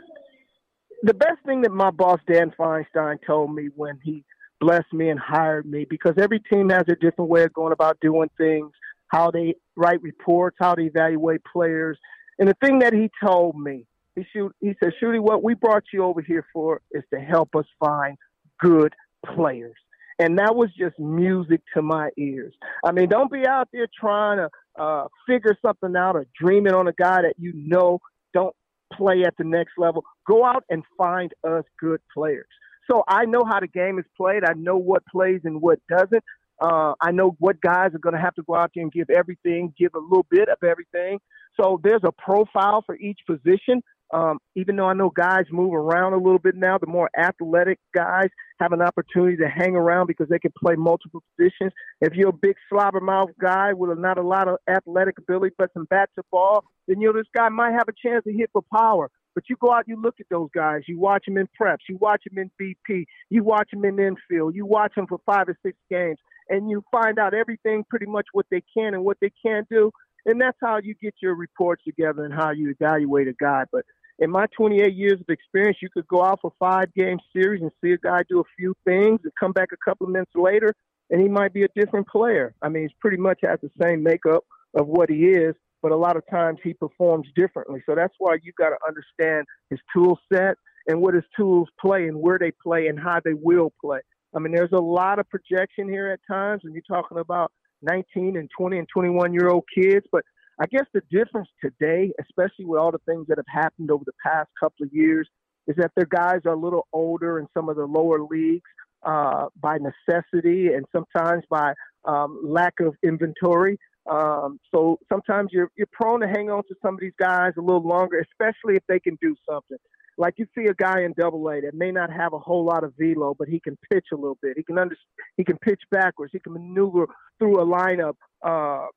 the 1.04 1.14
best 1.14 1.44
thing 1.46 1.62
that 1.62 1.72
my 1.72 1.92
boss 1.92 2.20
Dan 2.26 2.52
Feinstein 2.58 3.20
told 3.24 3.54
me 3.54 3.70
when 3.76 4.00
he 4.04 4.24
blessed 4.60 4.92
me 4.92 5.10
and 5.10 5.20
hired 5.20 5.68
me, 5.68 5.86
because 5.88 6.16
every 6.18 6.40
team 6.40 6.70
has 6.70 6.86
a 6.88 6.96
different 6.96 7.30
way 7.30 7.44
of 7.44 7.54
going 7.54 7.72
about 7.72 8.00
doing 8.00 8.32
things, 8.36 8.72
how 9.10 9.30
they 9.30 9.54
write 9.76 10.02
reports, 10.02 10.58
how 10.60 10.74
they 10.74 10.86
evaluate 10.86 11.42
players 11.54 12.00
and 12.40 12.50
the 12.50 12.56
thing 12.62 12.80
that 12.80 12.94
he 12.94 13.10
told 13.24 13.58
me, 13.60 13.86
he 14.16 14.26
shoot, 14.34 14.56
he 14.60 14.74
said, 14.82 14.94
Shooty, 15.02 15.20
what 15.20 15.44
we 15.44 15.54
brought 15.54 15.84
you 15.94 16.04
over 16.04 16.22
here 16.22 16.46
for 16.54 16.82
is 16.92 17.04
to 17.14 17.20
help 17.20 17.56
us 17.56 17.66
find 17.80 18.18
good 18.60 18.94
players. 19.36 19.76
And 20.18 20.38
that 20.40 20.56
was 20.56 20.70
just 20.78 20.98
music 20.98 21.62
to 21.74 21.82
my 21.82 22.10
ears. 22.18 22.54
I 22.86 22.94
mean, 22.94 23.10
don't 23.10 23.32
be 23.32 23.46
out 23.46 23.68
there 23.74 23.88
trying 24.00 24.38
to 24.38 24.50
uh, 24.82 25.08
figure 25.28 25.58
something 25.62 25.96
out 25.98 26.16
or 26.16 26.26
dreaming 26.40 26.74
on 26.74 26.88
a 26.88 26.94
guy 26.94 27.24
that 27.24 27.34
you 27.38 27.52
know 27.54 28.00
don't 28.34 28.56
play 28.94 29.24
at 29.26 29.36
the 29.38 29.44
next 29.44 29.74
level. 29.78 30.06
Go 30.26 30.46
out 30.46 30.64
and 30.70 30.84
find 30.98 31.34
us 31.44 31.66
good 31.80 32.00
players. 32.14 32.48
So 32.90 33.04
I 33.08 33.26
know 33.26 33.44
how 33.46 33.60
the 33.60 33.68
game 33.68 34.00
is 34.00 34.06
played. 34.16 34.44
I 34.46 34.54
know 34.54 34.78
what 34.78 35.06
plays 35.08 35.42
and 35.44 35.62
what 35.62 35.80
doesn't. 35.90 36.24
Uh, 36.62 36.94
I 37.02 37.12
know 37.12 37.36
what 37.40 37.60
guys 37.60 37.94
are 37.94 38.00
going 38.00 38.16
to 38.16 38.22
have 38.22 38.36
to 38.36 38.44
go 38.44 38.56
out 38.56 38.72
there 38.74 38.84
and 38.84 38.92
give 38.92 39.10
everything, 39.10 39.74
give 39.78 39.94
a 39.96 40.00
little 40.00 40.26
bit 40.30 40.48
of 40.48 40.58
everything. 40.64 41.20
So 41.60 41.80
there's 41.84 42.04
a 42.04 42.12
profile 42.12 42.84
for 42.86 42.96
each 42.96 43.20
position. 43.28 43.82
Um, 44.16 44.40
even 44.56 44.78
though 44.78 44.86
I 44.86 44.94
know 44.94 45.10
guys 45.10 45.44
move 45.52 45.74
around 45.74 46.14
a 46.14 46.18
little 46.18 46.40
bit 46.40 46.56
now, 46.56 46.78
the 46.78 46.88
more 46.88 47.10
athletic 47.20 47.80
guys 47.94 48.30
have 48.62 48.72
an 48.72 48.82
opportunity 48.82 49.36
to 49.36 49.50
hang 49.50 49.76
around 49.76 50.08
because 50.08 50.30
they 50.30 50.40
can 50.40 50.54
play 50.58 50.76
multiple 50.78 51.22
positions. 51.36 51.74
If 52.00 52.14
you're 52.14 52.30
a 52.30 52.34
big 52.34 52.56
slobbermouth 52.72 53.34
guy 53.42 53.74
with 53.74 54.00
not 54.00 54.18
a 54.18 54.22
lot 54.22 54.48
of 54.48 54.56
athletic 54.70 55.18
ability 55.18 55.54
but 55.58 55.74
some 55.74 55.86
bat 55.90 56.10
to 56.16 56.24
ball, 56.32 56.64
then 56.88 57.02
you 57.02 57.12
know 57.12 57.20
this 57.20 57.28
guy 57.36 57.50
might 57.50 57.74
have 57.74 57.90
a 57.90 58.08
chance 58.08 58.24
to 58.24 58.32
hit 58.32 58.50
for 58.54 58.62
power. 58.74 59.12
But 59.34 59.50
you 59.50 59.58
go 59.60 59.74
out, 59.74 59.84
you 59.86 60.02
look 60.02 60.16
at 60.22 60.28
those 60.32 60.48
guys. 60.56 60.84
You 60.88 60.98
watch 60.98 61.26
them 61.26 61.38
in 61.38 61.50
preps. 61.62 61.80
You 61.90 61.98
watch 62.00 62.22
them 62.26 62.42
in 62.42 62.50
BP. 62.58 63.04
You 63.30 63.44
watch 63.44 63.72
them 63.74 63.84
in 63.84 64.00
infield. 64.00 64.56
You 64.56 64.66
watch 64.66 64.94
them 64.96 65.08
for 65.08 65.18
five 65.26 65.50
or 65.50 65.58
six 65.62 65.78
games, 65.90 66.20
and 66.48 66.70
you 66.70 66.86
find 66.90 67.20
out 67.20 67.34
everything 67.34 67.84
pretty 67.90 68.06
much 68.06 68.28
what 68.32 68.46
they 68.50 68.64
can 68.74 68.94
and 68.94 69.04
what 69.04 69.18
they 69.20 69.32
can't 69.46 69.68
do 69.68 69.92
and 70.26 70.42
that's 70.42 70.58
how 70.60 70.80
you 70.84 70.96
get 71.02 71.14
your 71.22 71.36
reports 71.36 71.84
together 71.84 72.26
and 72.26 72.34
how 72.34 72.52
you 72.52 72.72
evaluate 72.72 73.28
a 73.28 73.34
guy. 73.34 73.64
But 73.72 73.86
in 74.20 74.32
my 74.32 74.46
28 74.56 74.94
years 74.94 75.20
of 75.20 75.30
experience, 75.30 75.78
you 75.82 75.90
could 75.90 76.08
go 76.08 76.24
out 76.24 76.40
for 76.42 76.54
five 76.58 76.94
game 76.94 77.18
series 77.34 77.62
and 77.62 77.72
see 77.84 77.92
a 77.92 77.98
guy 77.98 78.22
do 78.30 78.40
a 78.40 78.44
few 78.58 78.74
things 78.86 79.20
and 79.24 79.32
come 79.40 79.52
back 79.52 79.70
a 79.74 79.90
couple 79.90 80.08
of 80.08 80.14
minutes 80.14 80.32
later, 80.36 80.74
and 81.10 81.22
he 81.22 81.28
might 81.28 81.54
be 81.54 81.64
a 81.64 81.68
different 81.76 82.08
player. 82.08 82.54
I 82.62 82.70
mean, 82.70 82.84
he's 82.84 82.98
pretty 83.00 83.18
much 83.18 83.40
has 83.44 83.60
the 83.62 83.72
same 83.82 84.04
makeup 84.04 84.44
of 84.74 84.88
what 84.88 85.10
he 85.10 85.26
is, 85.26 85.56
but 85.82 85.92
a 85.92 85.98
lot 85.98 86.16
of 86.16 86.24
times 86.30 86.60
he 86.64 86.74
performs 86.74 87.28
differently. 87.36 87.82
So 87.86 87.94
that's 87.96 88.14
why 88.18 88.38
you've 88.42 88.56
got 88.56 88.70
to 88.70 88.78
understand 88.88 89.46
his 89.70 89.80
tool 89.94 90.18
set 90.32 90.56
and 90.88 91.02
what 91.02 91.14
his 91.14 91.24
tools 91.36 91.68
play 91.80 92.08
and 92.08 92.18
where 92.18 92.40
they 92.40 92.52
play 92.64 92.88
and 92.88 93.00
how 93.00 93.20
they 93.24 93.34
will 93.34 93.74
play. 93.82 94.00
I 94.36 94.40
mean, 94.40 94.54
there's 94.54 94.72
a 94.74 94.82
lot 94.82 95.20
of 95.20 95.30
projection 95.30 95.90
here 95.90 96.10
at 96.10 96.20
times 96.30 96.62
when 96.64 96.74
you're 96.74 96.84
talking 96.88 97.18
about 97.18 97.52
19 97.82 98.38
and 98.38 98.50
20 98.58 98.80
and 98.80 98.88
21 98.94 99.34
year 99.34 99.50
old 99.50 99.64
kids. 99.74 100.06
But 100.12 100.24
I 100.60 100.66
guess 100.68 100.86
the 100.94 101.02
difference 101.12 101.50
today, 101.62 102.12
especially 102.20 102.66
with 102.66 102.80
all 102.80 102.92
the 102.92 103.02
things 103.06 103.28
that 103.28 103.38
have 103.38 103.64
happened 103.64 103.92
over 103.92 104.04
the 104.06 104.14
past 104.26 104.50
couple 104.60 104.86
of 104.86 104.94
years, 104.94 105.28
is 105.68 105.76
that 105.78 105.92
their 105.96 106.06
guys 106.06 106.42
are 106.46 106.54
a 106.54 106.60
little 106.60 106.88
older 106.94 107.40
in 107.40 107.48
some 107.54 107.70
of 107.70 107.76
the 107.76 107.86
lower 107.86 108.22
leagues 108.22 108.70
uh, 109.04 109.48
by 109.60 109.78
necessity 109.78 110.68
and 110.74 110.86
sometimes 110.92 111.44
by 111.50 111.74
um, 112.06 112.40
lack 112.44 112.74
of 112.80 112.96
inventory. 113.04 113.78
Um, 114.10 114.60
so 114.74 115.00
sometimes 115.12 115.50
you're 115.52 115.70
you're 115.76 115.88
prone 115.92 116.22
to 116.22 116.28
hang 116.28 116.52
on 116.52 116.64
to 116.68 116.76
some 116.82 116.94
of 116.94 117.00
these 117.00 117.14
guys 117.20 117.54
a 117.58 117.62
little 117.62 117.86
longer, 117.86 118.20
especially 118.20 118.76
if 118.76 118.84
they 118.88 119.00
can 119.00 119.18
do 119.22 119.36
something. 119.50 119.78
Like 120.18 120.36
you 120.38 120.46
see 120.58 120.66
a 120.66 120.74
guy 120.74 121.02
in 121.02 121.14
Double 121.18 121.50
A 121.50 121.62
that 121.62 121.74
may 121.74 121.92
not 121.92 122.10
have 122.12 122.34
a 122.34 122.40
whole 122.40 122.64
lot 122.64 122.84
of 122.84 122.94
velo, 122.98 123.36
but 123.38 123.50
he 123.50 123.60
can 123.60 123.78
pitch 123.92 124.06
a 124.14 124.16
little 124.16 124.38
bit. 124.42 124.54
He 124.56 124.64
can 124.64 124.78
under, 124.78 124.96
he 125.36 125.44
can 125.44 125.58
pitch 125.58 125.82
backwards. 125.92 126.32
He 126.32 126.40
can 126.40 126.54
maneuver 126.54 127.08
through 127.40 127.60
a 127.60 127.66
lineup 127.66 128.16
uh, 128.42 128.88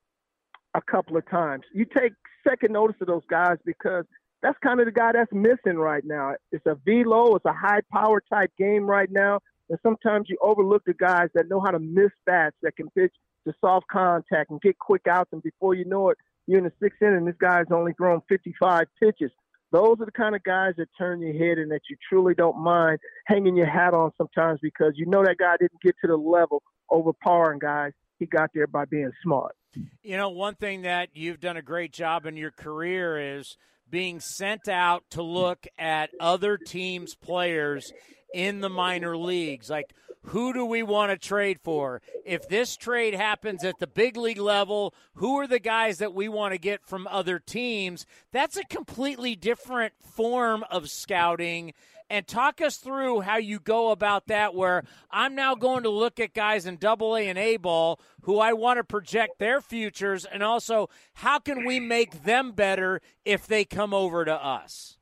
a 0.74 0.83
couple 0.83 1.16
of 1.16 1.28
times. 1.31 1.64
You 1.74 1.85
take 1.85 2.12
second 2.46 2.72
notice 2.72 2.96
of 3.00 3.07
those 3.07 3.22
guys 3.31 3.57
because 3.64 4.04
that's 4.42 4.59
kind 4.62 4.81
of 4.81 4.87
the 4.87 4.92
guy 4.92 5.12
that's 5.12 5.33
missing 5.33 5.78
right 5.78 6.04
now. 6.04 6.35
It's 6.52 6.66
a 6.66 6.76
velo, 6.87 7.35
it's 7.35 7.44
a 7.44 7.52
high 7.52 7.81
power 7.92 8.22
type 8.33 8.50
game 8.59 8.85
right 8.85 9.11
now, 9.11 9.40
and 9.68 9.78
sometimes 9.83 10.26
you 10.28 10.37
overlook 10.40 10.83
the 10.87 10.94
guys 10.94 11.28
that 11.35 11.48
know 11.48 11.61
how 11.61 11.70
to 11.70 11.78
miss 11.78 12.11
bats 12.26 12.57
that 12.62 12.76
can 12.76 12.88
pitch 12.90 13.12
to 13.46 13.52
soft 13.61 13.87
contact 13.90 14.50
and 14.50 14.61
get 14.61 14.78
quick 14.78 15.02
outs, 15.09 15.31
and 15.33 15.42
before 15.42 15.74
you 15.74 15.85
know 15.85 16.11
it, 16.11 16.18
you're 16.46 16.59
in 16.59 16.64
the 16.64 16.72
sixth 16.81 17.02
inning. 17.02 17.24
This 17.24 17.35
guy's 17.40 17.66
only 17.70 17.92
thrown 17.94 18.22
55 18.28 18.85
pitches. 19.00 19.31
Those 19.70 19.96
are 20.00 20.07
the 20.07 20.12
kind 20.12 20.35
of 20.35 20.42
guys 20.44 20.72
that 20.78 20.88
turn 20.96 21.20
your 21.20 21.35
head 21.35 21.59
and 21.59 21.70
that 21.70 21.83
you 21.90 21.96
truly 22.09 22.35
don't 22.35 22.59
mind 22.59 23.00
hanging 23.26 23.54
your 23.54 23.66
hat 23.66 23.92
on 23.92 24.12
sometimes 24.16 24.59
because 24.62 24.92
you 24.96 25.04
know 25.04 25.22
that 25.22 25.37
guy 25.37 25.57
didn't 25.61 25.83
get 25.83 25.94
to 26.00 26.07
the 26.07 26.16
level 26.16 26.62
overpowering 26.90 27.59
guys. 27.59 27.92
He 28.18 28.26
got 28.26 28.50
there 28.54 28.66
by 28.66 28.85
being 28.85 29.12
smart. 29.22 29.54
You 30.02 30.16
know, 30.16 30.31
one 30.31 30.54
thing 30.54 30.83
that 30.83 31.11
you've 31.14 31.40
done 31.40 31.57
a 31.57 31.62
great 31.62 31.92
job 31.92 32.26
in 32.26 32.37
your 32.37 32.50
career 32.50 33.37
is 33.37 33.57
being 33.88 34.20
sent 34.20 34.68
out 34.68 35.04
to 35.11 35.22
look 35.22 35.66
at 35.78 36.11
other 36.20 36.57
teams' 36.57 37.14
players 37.14 37.92
in 38.35 38.61
the 38.61 38.68
minor 38.68 39.16
leagues. 39.16 39.70
Like, 39.70 39.92
who 40.22 40.52
do 40.52 40.64
we 40.64 40.83
want 40.83 41.11
to 41.11 41.16
trade 41.16 41.59
for? 41.62 42.02
If 42.26 42.48
this 42.48 42.76
trade 42.76 43.14
happens 43.14 43.64
at 43.64 43.78
the 43.78 43.87
big 43.87 44.16
league 44.16 44.40
level, 44.40 44.94
who 45.14 45.37
are 45.38 45.46
the 45.46 45.59
guys 45.59 45.98
that 45.98 46.12
we 46.12 46.28
want 46.28 46.52
to 46.52 46.59
get 46.59 46.85
from 46.85 47.07
other 47.07 47.38
teams? 47.38 48.04
That's 48.33 48.57
a 48.57 48.64
completely 48.64 49.37
different 49.37 49.94
form 50.02 50.64
of 50.70 50.90
scouting. 50.90 51.72
And 52.11 52.27
talk 52.27 52.62
us 52.62 52.79
through 52.79 53.21
how 53.21 53.37
you 53.37 53.59
go 53.59 53.90
about 53.90 54.29
that. 54.29 54.55
Where 54.55 54.83
I'm 55.11 55.35
now 55.35 55.55
going 55.55 55.83
to 55.83 55.90
look 55.90 56.18
at 56.18 56.33
guys 56.33 56.64
in 56.64 56.77
double 56.77 57.14
A 57.14 57.29
and 57.29 57.38
A 57.38 57.59
ball 57.59 58.01
who 58.23 58.38
I 58.38 58.55
want 58.55 58.79
to 58.79 58.85
project 58.85 59.38
their 59.38 59.61
futures, 59.61 60.25
and 60.25 60.42
also 60.42 60.88
how 61.14 61.38
can 61.38 61.66
we 61.66 61.81
make 61.81 62.25
them 62.25 62.53
better 62.53 63.01
if 63.25 63.47
they 63.47 63.64
come 63.64 63.92
over 63.92 64.25
to 64.25 64.35
us? 64.35 64.97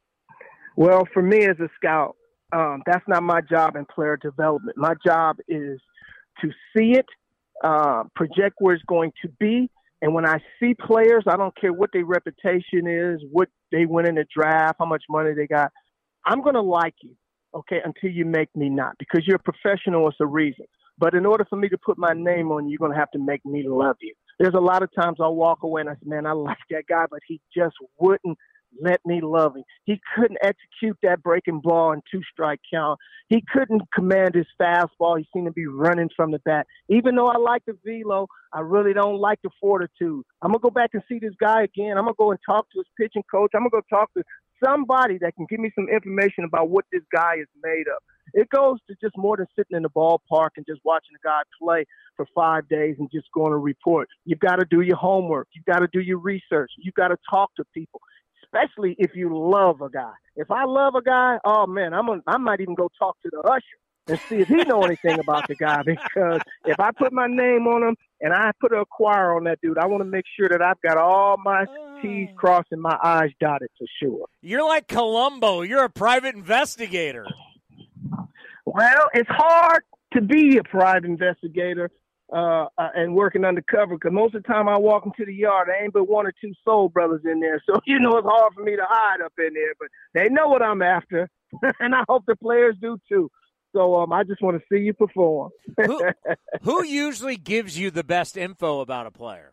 Well, 0.74 1.06
for 1.14 1.22
me 1.22 1.46
as 1.46 1.58
a 1.60 1.68
scout, 1.76 2.16
um, 2.52 2.82
that's 2.86 3.06
not 3.06 3.22
my 3.22 3.40
job 3.40 3.76
in 3.76 3.86
player 3.86 4.16
development. 4.16 4.76
My 4.76 4.94
job 5.04 5.36
is 5.48 5.80
to 6.42 6.50
see 6.76 6.92
it, 6.92 7.06
uh, 7.64 8.04
project 8.14 8.56
where 8.58 8.74
it's 8.74 8.84
going 8.84 9.12
to 9.22 9.28
be, 9.38 9.70
and 10.02 10.12
when 10.12 10.26
I 10.26 10.38
see 10.60 10.74
players, 10.74 11.24
I 11.26 11.36
don't 11.36 11.56
care 11.58 11.72
what 11.72 11.90
their 11.92 12.04
reputation 12.04 12.86
is, 12.86 13.20
what 13.30 13.48
they 13.72 13.86
went 13.86 14.08
in 14.08 14.16
the 14.16 14.26
draft, 14.32 14.76
how 14.78 14.86
much 14.86 15.04
money 15.08 15.32
they 15.34 15.46
got. 15.46 15.72
I'm 16.26 16.42
going 16.42 16.54
to 16.54 16.60
like 16.62 16.94
you. 17.02 17.16
okay, 17.54 17.78
until 17.84 18.10
you 18.10 18.24
make 18.24 18.54
me 18.54 18.68
not, 18.68 18.96
because 18.98 19.22
you're 19.26 19.36
a 19.36 19.52
professional. 19.52 20.08
It's 20.08 20.18
a 20.20 20.26
reason. 20.26 20.66
But 20.98 21.14
in 21.14 21.26
order 21.26 21.44
for 21.48 21.56
me 21.56 21.68
to 21.68 21.78
put 21.78 21.98
my 21.98 22.12
name 22.14 22.50
on 22.50 22.64
you, 22.66 22.72
you're 22.72 22.88
gonna 22.88 22.98
have 22.98 23.10
to 23.12 23.18
make 23.18 23.44
me 23.44 23.64
love 23.66 23.96
you. 24.00 24.14
There's 24.38 24.54
a 24.54 24.60
lot 24.60 24.82
of 24.82 24.90
times 24.94 25.18
I'll 25.20 25.34
walk 25.34 25.62
away 25.62 25.80
and 25.82 25.90
I 25.90 25.94
say, 25.94 26.04
man, 26.04 26.26
I 26.26 26.32
like 26.32 26.58
that 26.70 26.84
guy, 26.88 27.04
but 27.10 27.20
he 27.26 27.40
just 27.54 27.76
wouldn't 27.98 28.38
let 28.82 29.00
me 29.06 29.20
love 29.22 29.56
him. 29.56 29.62
He 29.84 30.00
couldn't 30.14 30.38
execute 30.42 30.98
that 31.02 31.22
breaking 31.22 31.60
ball 31.62 31.92
in 31.92 32.02
two 32.10 32.20
strike 32.30 32.60
count. 32.70 32.98
He 33.28 33.42
couldn't 33.52 33.82
command 33.94 34.34
his 34.34 34.46
fastball. 34.60 35.18
He 35.18 35.26
seemed 35.32 35.46
to 35.46 35.52
be 35.52 35.66
running 35.66 36.10
from 36.14 36.30
the 36.30 36.38
bat. 36.40 36.66
Even 36.88 37.14
though 37.14 37.26
I 37.26 37.38
like 37.38 37.62
the 37.66 37.76
velo, 37.84 38.26
I 38.52 38.60
really 38.60 38.92
don't 38.92 39.18
like 39.18 39.38
the 39.42 39.50
fortitude. 39.60 40.24
I'm 40.42 40.50
gonna 40.50 40.58
go 40.58 40.70
back 40.70 40.90
and 40.92 41.02
see 41.08 41.18
this 41.18 41.34
guy 41.40 41.62
again. 41.62 41.96
I'm 41.96 42.04
gonna 42.04 42.14
go 42.18 42.30
and 42.32 42.40
talk 42.44 42.70
to 42.70 42.78
his 42.78 42.86
pitching 42.98 43.24
coach. 43.30 43.52
I'm 43.54 43.62
gonna 43.62 43.70
go 43.70 43.82
talk 43.88 44.12
to 44.14 44.22
somebody 44.64 45.18
that 45.18 45.34
can 45.36 45.46
give 45.48 45.60
me 45.60 45.70
some 45.74 45.88
information 45.88 46.44
about 46.44 46.70
what 46.70 46.84
this 46.92 47.02
guy 47.12 47.34
is 47.40 47.48
made 47.62 47.86
of. 47.88 48.02
It 48.34 48.48
goes 48.50 48.78
to 48.88 48.96
just 49.00 49.16
more 49.16 49.36
than 49.36 49.46
sitting 49.56 49.76
in 49.76 49.82
the 49.82 49.90
ballpark 49.90 50.50
and 50.56 50.66
just 50.66 50.80
watching 50.84 51.14
a 51.14 51.26
guy 51.26 51.40
play 51.60 51.84
for 52.16 52.26
five 52.34 52.68
days 52.68 52.96
and 52.98 53.08
just 53.12 53.28
going 53.32 53.52
to 53.52 53.58
report. 53.58 54.08
You've 54.24 54.40
got 54.40 54.56
to 54.56 54.66
do 54.68 54.80
your 54.80 54.96
homework. 54.96 55.48
You've 55.52 55.64
got 55.64 55.78
to 55.78 55.88
do 55.92 56.00
your 56.00 56.18
research. 56.18 56.70
You've 56.78 56.94
got 56.94 57.08
to 57.08 57.16
talk 57.30 57.54
to 57.56 57.64
people, 57.72 58.00
especially 58.42 58.96
if 58.98 59.12
you 59.14 59.30
love 59.36 59.80
a 59.80 59.88
guy. 59.88 60.12
If 60.34 60.50
I 60.50 60.64
love 60.64 60.94
a 60.96 61.02
guy, 61.02 61.38
oh 61.44 61.66
man, 61.66 61.94
I'm 61.94 62.06
gonna, 62.06 62.22
I 62.26 62.36
might 62.36 62.60
even 62.60 62.74
go 62.74 62.90
talk 62.98 63.16
to 63.22 63.30
the 63.30 63.40
usher 63.40 63.78
and 64.08 64.20
see 64.28 64.36
if 64.36 64.48
he 64.48 64.56
know 64.64 64.82
anything 64.82 65.18
about 65.18 65.48
the 65.48 65.54
guy 65.54 65.82
because 65.86 66.40
if 66.64 66.78
I 66.78 66.90
put 66.92 67.12
my 67.12 67.26
name 67.26 67.66
on 67.66 67.82
him 67.82 67.96
and 68.20 68.32
I 68.32 68.52
put 68.60 68.72
a 68.72 68.84
choir 68.84 69.36
on 69.36 69.44
that 69.44 69.60
dude, 69.60 69.78
I 69.78 69.86
want 69.86 70.02
to 70.02 70.08
make 70.08 70.24
sure 70.38 70.48
that 70.48 70.62
I've 70.62 70.80
got 70.80 70.96
all 70.96 71.36
my 71.44 71.66
T's 72.02 72.28
oh. 72.32 72.36
crossed 72.36 72.68
and 72.70 72.80
my 72.80 72.96
I's 73.02 73.30
dotted 73.40 73.68
for 73.78 73.86
sure. 74.02 74.26
You're 74.42 74.66
like 74.66 74.88
Columbo. 74.88 75.62
You're 75.62 75.84
a 75.84 75.90
private 75.90 76.34
investigator. 76.34 77.26
Well, 78.64 79.08
it's 79.14 79.30
hard 79.30 79.82
to 80.14 80.20
be 80.20 80.58
a 80.58 80.64
private 80.64 81.04
investigator 81.04 81.90
uh, 82.32 82.66
uh, 82.76 82.88
and 82.94 83.14
working 83.14 83.44
undercover 83.44 83.94
because 83.94 84.12
most 84.12 84.34
of 84.34 84.42
the 84.42 84.48
time 84.48 84.68
I 84.68 84.76
walk 84.78 85.06
into 85.06 85.24
the 85.24 85.34
yard, 85.34 85.68
there 85.68 85.82
ain't 85.82 85.92
but 85.92 86.08
one 86.08 86.26
or 86.26 86.32
two 86.40 86.52
soul 86.64 86.88
brothers 86.88 87.22
in 87.24 87.40
there. 87.40 87.62
So, 87.66 87.80
you 87.86 87.98
know, 87.98 88.16
it's 88.16 88.26
hard 88.26 88.54
for 88.54 88.62
me 88.62 88.76
to 88.76 88.84
hide 88.86 89.20
up 89.24 89.32
in 89.38 89.54
there, 89.54 89.74
but 89.78 89.88
they 90.14 90.28
know 90.28 90.48
what 90.48 90.62
I'm 90.62 90.82
after. 90.82 91.28
and 91.80 91.94
I 91.94 92.02
hope 92.08 92.24
the 92.26 92.36
players 92.36 92.76
do 92.80 92.98
too. 93.08 93.30
So 93.76 93.96
um, 93.96 94.10
I 94.10 94.24
just 94.24 94.40
want 94.40 94.58
to 94.58 94.64
see 94.72 94.82
you 94.82 94.94
perform. 94.94 95.50
who, 95.76 96.00
who 96.62 96.82
usually 96.82 97.36
gives 97.36 97.78
you 97.78 97.90
the 97.90 98.02
best 98.02 98.38
info 98.38 98.80
about 98.80 99.06
a 99.06 99.10
player? 99.10 99.52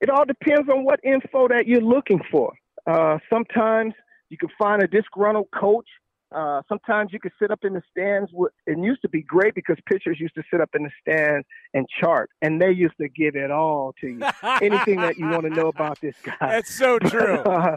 It 0.00 0.08
all 0.08 0.24
depends 0.24 0.68
on 0.68 0.84
what 0.84 1.00
info 1.02 1.48
that 1.48 1.66
you're 1.66 1.80
looking 1.80 2.20
for. 2.30 2.52
Uh, 2.86 3.18
sometimes 3.28 3.94
you 4.28 4.38
can 4.38 4.50
find 4.56 4.84
a 4.84 4.86
disgruntled 4.86 5.48
coach. 5.52 5.88
Uh, 6.30 6.62
sometimes 6.68 7.12
you 7.12 7.18
can 7.18 7.32
sit 7.42 7.50
up 7.50 7.64
in 7.64 7.72
the 7.72 7.82
stands. 7.90 8.30
With, 8.32 8.52
it 8.66 8.78
used 8.78 9.02
to 9.02 9.08
be 9.08 9.22
great 9.22 9.56
because 9.56 9.76
pitchers 9.86 10.20
used 10.20 10.36
to 10.36 10.44
sit 10.48 10.60
up 10.60 10.70
in 10.76 10.84
the 10.84 10.90
stands 11.00 11.44
and 11.74 11.86
chart, 12.00 12.30
and 12.40 12.62
they 12.62 12.70
used 12.70 12.98
to 13.00 13.08
give 13.08 13.34
it 13.34 13.50
all 13.50 13.94
to 14.00 14.06
you. 14.06 14.20
Anything 14.62 15.00
that 15.00 15.16
you 15.18 15.26
want 15.26 15.42
to 15.42 15.50
know 15.50 15.66
about 15.66 16.00
this 16.00 16.14
guy. 16.22 16.36
That's 16.40 16.72
so 16.72 17.00
true. 17.00 17.38
uh, 17.38 17.76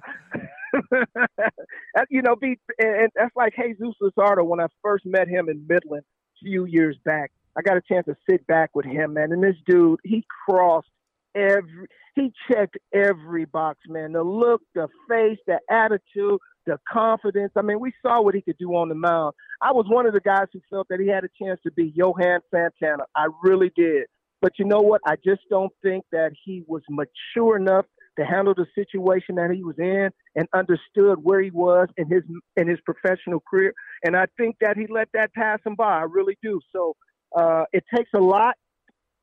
you 2.10 2.22
know, 2.22 2.36
be 2.36 2.60
and 2.80 3.10
that's 3.16 3.36
like 3.36 3.54
Jesus 3.56 3.96
Luzardo 4.02 4.46
when 4.46 4.60
I 4.60 4.68
first 4.82 5.06
met 5.06 5.28
him 5.28 5.50
in 5.50 5.66
Midland 5.68 6.04
a 6.04 6.46
few 6.46 6.66
years 6.66 6.98
back. 7.06 7.32
I 7.58 7.62
got 7.62 7.78
a 7.78 7.82
chance 7.82 8.06
to 8.06 8.16
sit 8.30 8.46
back 8.48 8.72
with 8.74 8.86
him, 8.86 9.14
man, 9.14 9.32
and 9.32 9.44
this 9.44 9.58
dude, 9.68 10.00
he 10.04 10.26
crossed 10.46 10.88
every, 11.36 11.88
he 12.16 12.32
checked 12.50 12.78
every 12.94 13.46
box, 13.46 13.80
man. 13.88 14.14
The 14.14 14.24
look, 14.24 14.62
the 14.74 14.88
face, 15.10 15.38
the 15.48 15.60
attitude, 15.70 16.40
the 16.66 16.80
confidence. 16.92 17.52
I 17.56 17.62
mean, 17.62 17.80
we 17.80 17.94
saw 18.02 18.22
what 18.22 18.36
he 18.36 18.42
could 18.42 18.58
do 18.58 18.76
on 18.76 18.90
the 18.90 18.96
mound. 18.96 19.34
I 19.62 19.72
was 19.72 19.86
one 19.90 20.06
of 20.06 20.14
the 20.14 20.22
guys 20.22 20.48
who 20.54 20.62
felt 20.70 20.88
that 20.90 21.00
he 21.00 21.08
had 21.08 21.24
a 21.24 21.30
chance 21.42 21.60
to 21.64 21.72
be 21.72 21.92
Johan 21.96 22.40
Santana. 22.52 23.04
I 23.16 23.28
really 23.44 23.72
did. 23.76 24.06
But 24.42 24.54
you 24.58 24.66
know 24.66 24.80
what? 24.80 25.02
I 25.06 25.16
just 25.24 25.42
don't 25.50 25.72
think 25.84 26.04
that 26.12 26.32
he 26.44 26.64
was 26.68 26.82
mature 26.90 27.58
enough 27.58 27.86
to 28.20 28.26
handle 28.26 28.54
the 28.54 28.66
situation 28.76 29.36
that 29.36 29.52
he 29.52 29.64
was 29.64 29.76
in 29.80 30.10
and 30.36 30.48
understood 30.54 31.20
where 31.22 31.42
he 31.42 31.52
was 31.52 31.88
in 31.98 32.10
his 32.10 32.24
in 32.58 32.68
his 32.68 32.80
professional 32.86 33.42
career. 33.50 33.74
And 34.04 34.16
I 34.16 34.26
think 34.38 34.58
that 34.62 34.78
he 34.78 34.88
let 34.88 35.10
that 35.14 35.34
pass 35.34 35.60
him 35.66 35.76
by. 35.76 36.00
I 36.00 36.04
really 36.04 36.38
do. 36.42 36.60
So 36.74 36.96
uh, 37.36 37.64
it 37.72 37.84
takes 37.96 38.10
a 38.14 38.20
lot. 38.20 38.56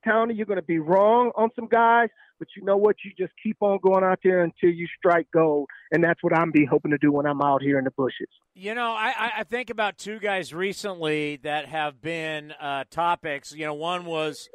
Tony, 0.06 0.34
you're 0.34 0.46
going 0.46 0.56
to 0.56 0.62
be 0.62 0.78
wrong 0.78 1.32
on 1.36 1.50
some 1.56 1.66
guys, 1.66 2.08
but 2.38 2.48
you 2.56 2.64
know 2.64 2.76
what? 2.76 2.96
You 3.04 3.10
just 3.18 3.32
keep 3.42 3.56
on 3.60 3.78
going 3.82 4.04
out 4.04 4.20
there 4.22 4.42
until 4.42 4.70
you 4.70 4.86
strike 4.96 5.26
gold, 5.34 5.68
and 5.90 6.02
that's 6.02 6.22
what 6.22 6.32
I'm 6.32 6.52
be 6.52 6.64
hoping 6.64 6.92
to 6.92 6.98
do 6.98 7.10
when 7.10 7.26
I'm 7.26 7.42
out 7.42 7.62
here 7.62 7.78
in 7.78 7.84
the 7.84 7.90
bushes. 7.90 8.28
You 8.54 8.74
know, 8.74 8.92
I, 8.92 9.32
I 9.38 9.44
think 9.44 9.70
about 9.70 9.98
two 9.98 10.20
guys 10.20 10.54
recently 10.54 11.36
that 11.42 11.66
have 11.66 12.00
been 12.00 12.52
uh, 12.52 12.84
topics. 12.90 13.52
You 13.52 13.66
know, 13.66 13.74
one 13.74 14.04
was 14.04 14.48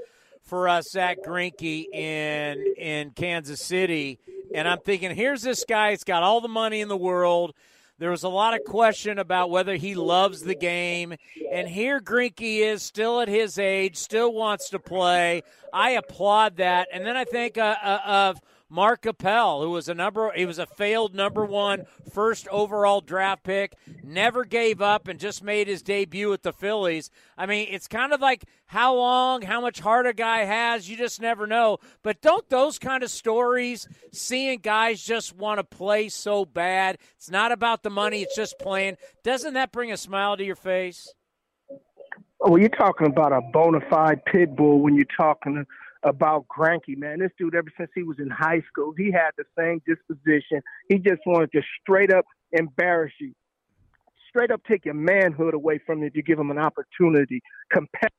for 0.44 0.68
us, 0.68 0.92
Zack 0.92 1.20
Greinke 1.26 1.86
in 1.94 2.74
in 2.78 3.12
Kansas 3.12 3.62
City, 3.62 4.20
and 4.54 4.68
I'm 4.68 4.80
thinking, 4.80 5.16
here's 5.16 5.42
this 5.42 5.66
guy. 5.68 5.92
He's 5.92 6.04
got 6.04 6.24
all 6.24 6.42
the 6.42 6.48
money 6.48 6.82
in 6.82 6.88
the 6.88 6.98
world. 6.98 7.54
There 8.00 8.12
was 8.12 8.24
a 8.24 8.30
lot 8.30 8.54
of 8.54 8.66
question 8.66 9.20
about 9.20 9.50
whether 9.50 9.76
he 9.76 9.96
loves 9.96 10.42
the 10.42 10.56
game, 10.56 11.16
and 11.52 11.68
here 11.68 12.02
Greinke 12.02 12.60
is 12.60 12.82
still 12.84 13.22
at 13.22 13.28
his 13.28 13.58
age, 13.58 13.98
still 13.98 14.34
wants 14.34 14.70
to 14.72 14.80
play. 14.80 15.44
I 15.72 15.92
applaud 15.92 16.58
that, 16.58 16.88
and 16.92 17.06
then 17.06 17.16
I 17.16 17.24
think 17.24 17.58
uh, 17.58 17.76
uh, 17.82 18.00
of 18.06 18.42
Mark 18.74 19.06
Appel, 19.06 19.62
who 19.62 19.70
was 19.70 19.88
a 19.88 19.94
number 19.94 20.32
he 20.36 20.48
was 20.48 20.58
a 20.58 20.66
failed 20.66 21.14
number 21.14 21.46
one 21.46 21.86
first 22.12 22.48
overall 22.48 23.02
draft 23.02 23.44
pick, 23.44 23.76
never 24.04 24.46
gave 24.46 24.82
up 24.82 25.08
and 25.08 25.20
just 25.20 25.44
made 25.44 25.68
his 25.68 25.84
debut 25.84 26.28
with 26.28 26.42
the 26.42 26.52
Phillies. 26.52 27.12
I 27.38 27.46
mean, 27.46 27.68
it's 27.70 27.88
kind 27.88 28.14
of 28.14 28.20
like 28.20 28.46
how 28.66 28.96
long, 28.96 29.44
how 29.44 29.62
much 29.62 29.80
heart 29.80 30.08
a 30.08 30.14
guy 30.14 30.46
has, 30.46 30.90
you 30.90 30.98
just 30.98 31.22
never 31.22 31.46
know. 31.46 31.78
But 32.02 32.20
don't 32.24 32.50
those 32.50 32.80
kind 32.80 33.04
of 33.04 33.12
stories, 33.12 33.88
seeing 34.12 34.58
guys 34.58 35.04
just 35.04 35.38
want 35.38 35.60
to 35.60 35.64
play 35.64 36.10
so 36.10 36.44
bad, 36.44 36.98
it's 37.16 37.30
not 37.30 37.52
about 37.52 37.84
the 37.84 37.92
money, 37.92 38.24
it's 38.24 38.36
just 38.36 38.58
playing, 38.58 38.98
doesn't 39.24 39.54
that 39.54 39.72
bring 39.72 39.92
a 39.92 39.98
smile 39.98 40.36
to 40.36 40.44
your 40.44 40.56
face? 40.56 41.14
Well, 42.40 42.58
you're 42.58 42.70
talking 42.70 43.06
about 43.06 43.34
a 43.34 43.42
bona 43.54 43.82
fide 43.88 44.26
pit 44.26 44.56
bull 44.56 44.80
when 44.80 44.96
you're 44.96 45.06
talking 45.16 45.64
about 46.04 46.46
Greinke, 46.48 46.98
man. 46.98 47.20
This 47.20 47.32
dude, 47.38 47.56
ever 47.56 47.72
since 47.78 47.92
he 47.96 48.04
was 48.04 48.18
in 48.20 48.30
high 48.30 48.62
school, 48.68 48.94
he 48.98 49.12
had 49.12 49.32
the 49.38 49.46
same 49.58 49.82
disposition. 49.88 50.62
He 50.90 50.98
just 50.98 51.22
wanted 51.26 51.52
to 51.54 51.62
straight 51.82 52.12
up 52.14 52.26
embarrass 52.52 53.14
you, 53.20 53.34
straight 54.30 54.52
up 54.52 54.62
take 54.68 54.86
your 54.86 54.94
manhood 54.94 55.54
away 55.54 55.80
from 55.86 56.00
you 56.00 56.08
if 56.08 56.16
you 56.16 56.24
give 56.24 56.40
him 56.40 56.52
an 56.52 56.60
opportunity. 56.60 57.42
Competitive 57.72 58.12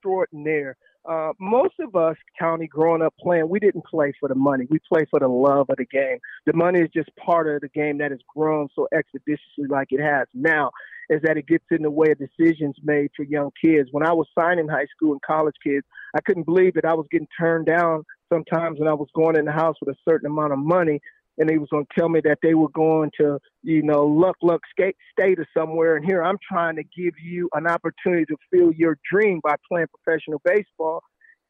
extraordinaire. 0.00 0.76
Uh, 1.08 1.32
most 1.40 1.74
of 1.80 1.96
us, 1.96 2.16
County, 2.38 2.66
growing 2.66 3.00
up 3.00 3.14
playing, 3.18 3.48
we 3.48 3.58
didn't 3.58 3.84
play 3.86 4.12
for 4.20 4.28
the 4.28 4.34
money. 4.34 4.66
We 4.68 4.78
play 4.86 5.06
for 5.10 5.18
the 5.18 5.28
love 5.28 5.70
of 5.70 5.76
the 5.78 5.86
game. 5.86 6.18
The 6.46 6.52
money 6.52 6.80
is 6.80 6.90
just 6.94 7.08
part 7.16 7.48
of 7.48 7.62
the 7.62 7.68
game 7.68 7.98
that 7.98 8.10
has 8.10 8.20
grown 8.34 8.68
so 8.74 8.86
expeditiously 8.94 9.66
like 9.68 9.88
it 9.90 10.00
has 10.00 10.26
now, 10.34 10.70
is 11.08 11.22
that 11.22 11.38
it 11.38 11.46
gets 11.46 11.64
in 11.70 11.82
the 11.82 11.90
way 11.90 12.10
of 12.10 12.18
decisions 12.18 12.76
made 12.82 13.10
for 13.16 13.22
young 13.22 13.50
kids. 13.62 13.88
When 13.92 14.06
I 14.06 14.12
was 14.12 14.26
signing 14.38 14.68
high 14.68 14.86
school 14.94 15.12
and 15.12 15.22
college 15.22 15.56
kids, 15.64 15.86
I 16.14 16.20
couldn't 16.20 16.44
believe 16.44 16.74
that 16.74 16.84
I 16.84 16.94
was 16.94 17.06
getting 17.10 17.28
turned 17.38 17.66
down 17.66 18.04
sometimes 18.32 18.78
when 18.78 18.88
I 18.88 18.94
was 18.94 19.08
going 19.14 19.36
in 19.36 19.44
the 19.44 19.52
house 19.52 19.76
with 19.80 19.94
a 19.94 19.98
certain 20.08 20.30
amount 20.30 20.52
of 20.52 20.58
money 20.58 21.00
and 21.38 21.48
they 21.48 21.58
was 21.58 21.68
going 21.70 21.86
to 21.86 21.98
tell 21.98 22.08
me 22.08 22.20
that 22.24 22.38
they 22.42 22.54
were 22.54 22.68
going 22.68 23.10
to, 23.18 23.38
you 23.62 23.82
know, 23.82 24.04
luck, 24.04 24.36
luck, 24.42 24.60
skate, 24.70 24.96
state 25.10 25.38
or 25.38 25.46
somewhere. 25.56 25.96
And 25.96 26.04
here 26.04 26.22
I'm 26.22 26.36
trying 26.46 26.76
to 26.76 26.82
give 26.82 27.14
you 27.22 27.48
an 27.54 27.66
opportunity 27.66 28.26
to 28.26 28.36
feel 28.50 28.72
your 28.72 28.98
dream 29.10 29.40
by 29.42 29.54
playing 29.70 29.86
professional 30.04 30.40
baseball. 30.44 31.02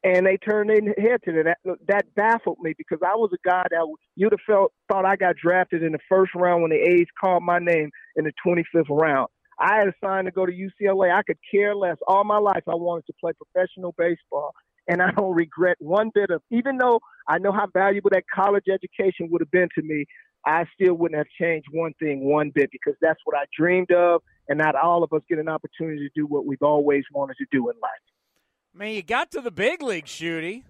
And 0.03 0.25
they 0.25 0.37
turned 0.37 0.69
their 0.69 0.81
head 0.97 1.19
to 1.25 1.43
that. 1.43 1.57
That 1.87 2.05
baffled 2.15 2.57
me 2.61 2.73
because 2.75 2.99
I 3.05 3.15
was 3.15 3.31
a 3.33 3.47
guy 3.47 3.65
that 3.69 3.95
you'd 4.15 4.31
have 4.31 4.39
felt 4.47 4.71
thought 4.89 5.05
I 5.05 5.15
got 5.15 5.35
drafted 5.35 5.83
in 5.83 5.91
the 5.91 5.99
first 6.09 6.33
round 6.35 6.63
when 6.63 6.71
the 6.71 6.77
A's 6.77 7.07
called 7.19 7.43
my 7.43 7.59
name 7.59 7.91
in 8.15 8.23
the 8.23 8.31
25th 8.47 8.89
round. 8.89 9.27
I 9.61 9.77
had 9.77 9.93
signed 10.03 10.25
to 10.25 10.31
go 10.31 10.45
to 10.45 10.51
UCLA. 10.51 11.13
I 11.13 11.21
could 11.21 11.37
care 11.49 11.75
less. 11.75 11.97
All 12.07 12.23
my 12.23 12.39
life, 12.39 12.63
I 12.67 12.73
wanted 12.73 13.05
to 13.05 13.13
play 13.21 13.31
professional 13.33 13.93
baseball 13.97 14.53
and 14.87 15.01
I 15.01 15.11
don't 15.11 15.35
regret 15.35 15.77
one 15.79 16.09
bit 16.13 16.31
of. 16.31 16.41
Even 16.49 16.77
though 16.77 16.99
I 17.27 17.37
know 17.37 17.51
how 17.51 17.67
valuable 17.71 18.09
that 18.11 18.23
college 18.33 18.65
education 18.71 19.29
would 19.29 19.41
have 19.41 19.51
been 19.51 19.69
to 19.75 19.83
me, 19.83 20.05
I 20.45 20.65
still 20.73 20.95
wouldn't 20.95 21.17
have 21.17 21.27
changed 21.39 21.67
one 21.71 21.93
thing 21.99 22.21
one 22.21 22.49
bit 22.53 22.71
because 22.71 22.95
that's 22.99 23.19
what 23.25 23.37
I 23.37 23.45
dreamed 23.55 23.91
of, 23.91 24.23
and 24.49 24.57
not 24.57 24.75
all 24.75 25.03
of 25.03 25.13
us 25.13 25.21
get 25.29 25.37
an 25.37 25.47
opportunity 25.47 25.99
to 25.99 26.09
do 26.15 26.25
what 26.25 26.45
we've 26.47 26.63
always 26.63 27.03
wanted 27.13 27.35
to 27.37 27.45
do 27.51 27.69
in 27.69 27.75
life. 27.79 27.91
Man, 28.73 28.95
you 28.95 29.03
got 29.03 29.29
to 29.31 29.41
the 29.41 29.51
big 29.51 29.83
league, 29.83 30.05
Shooty. 30.05 30.63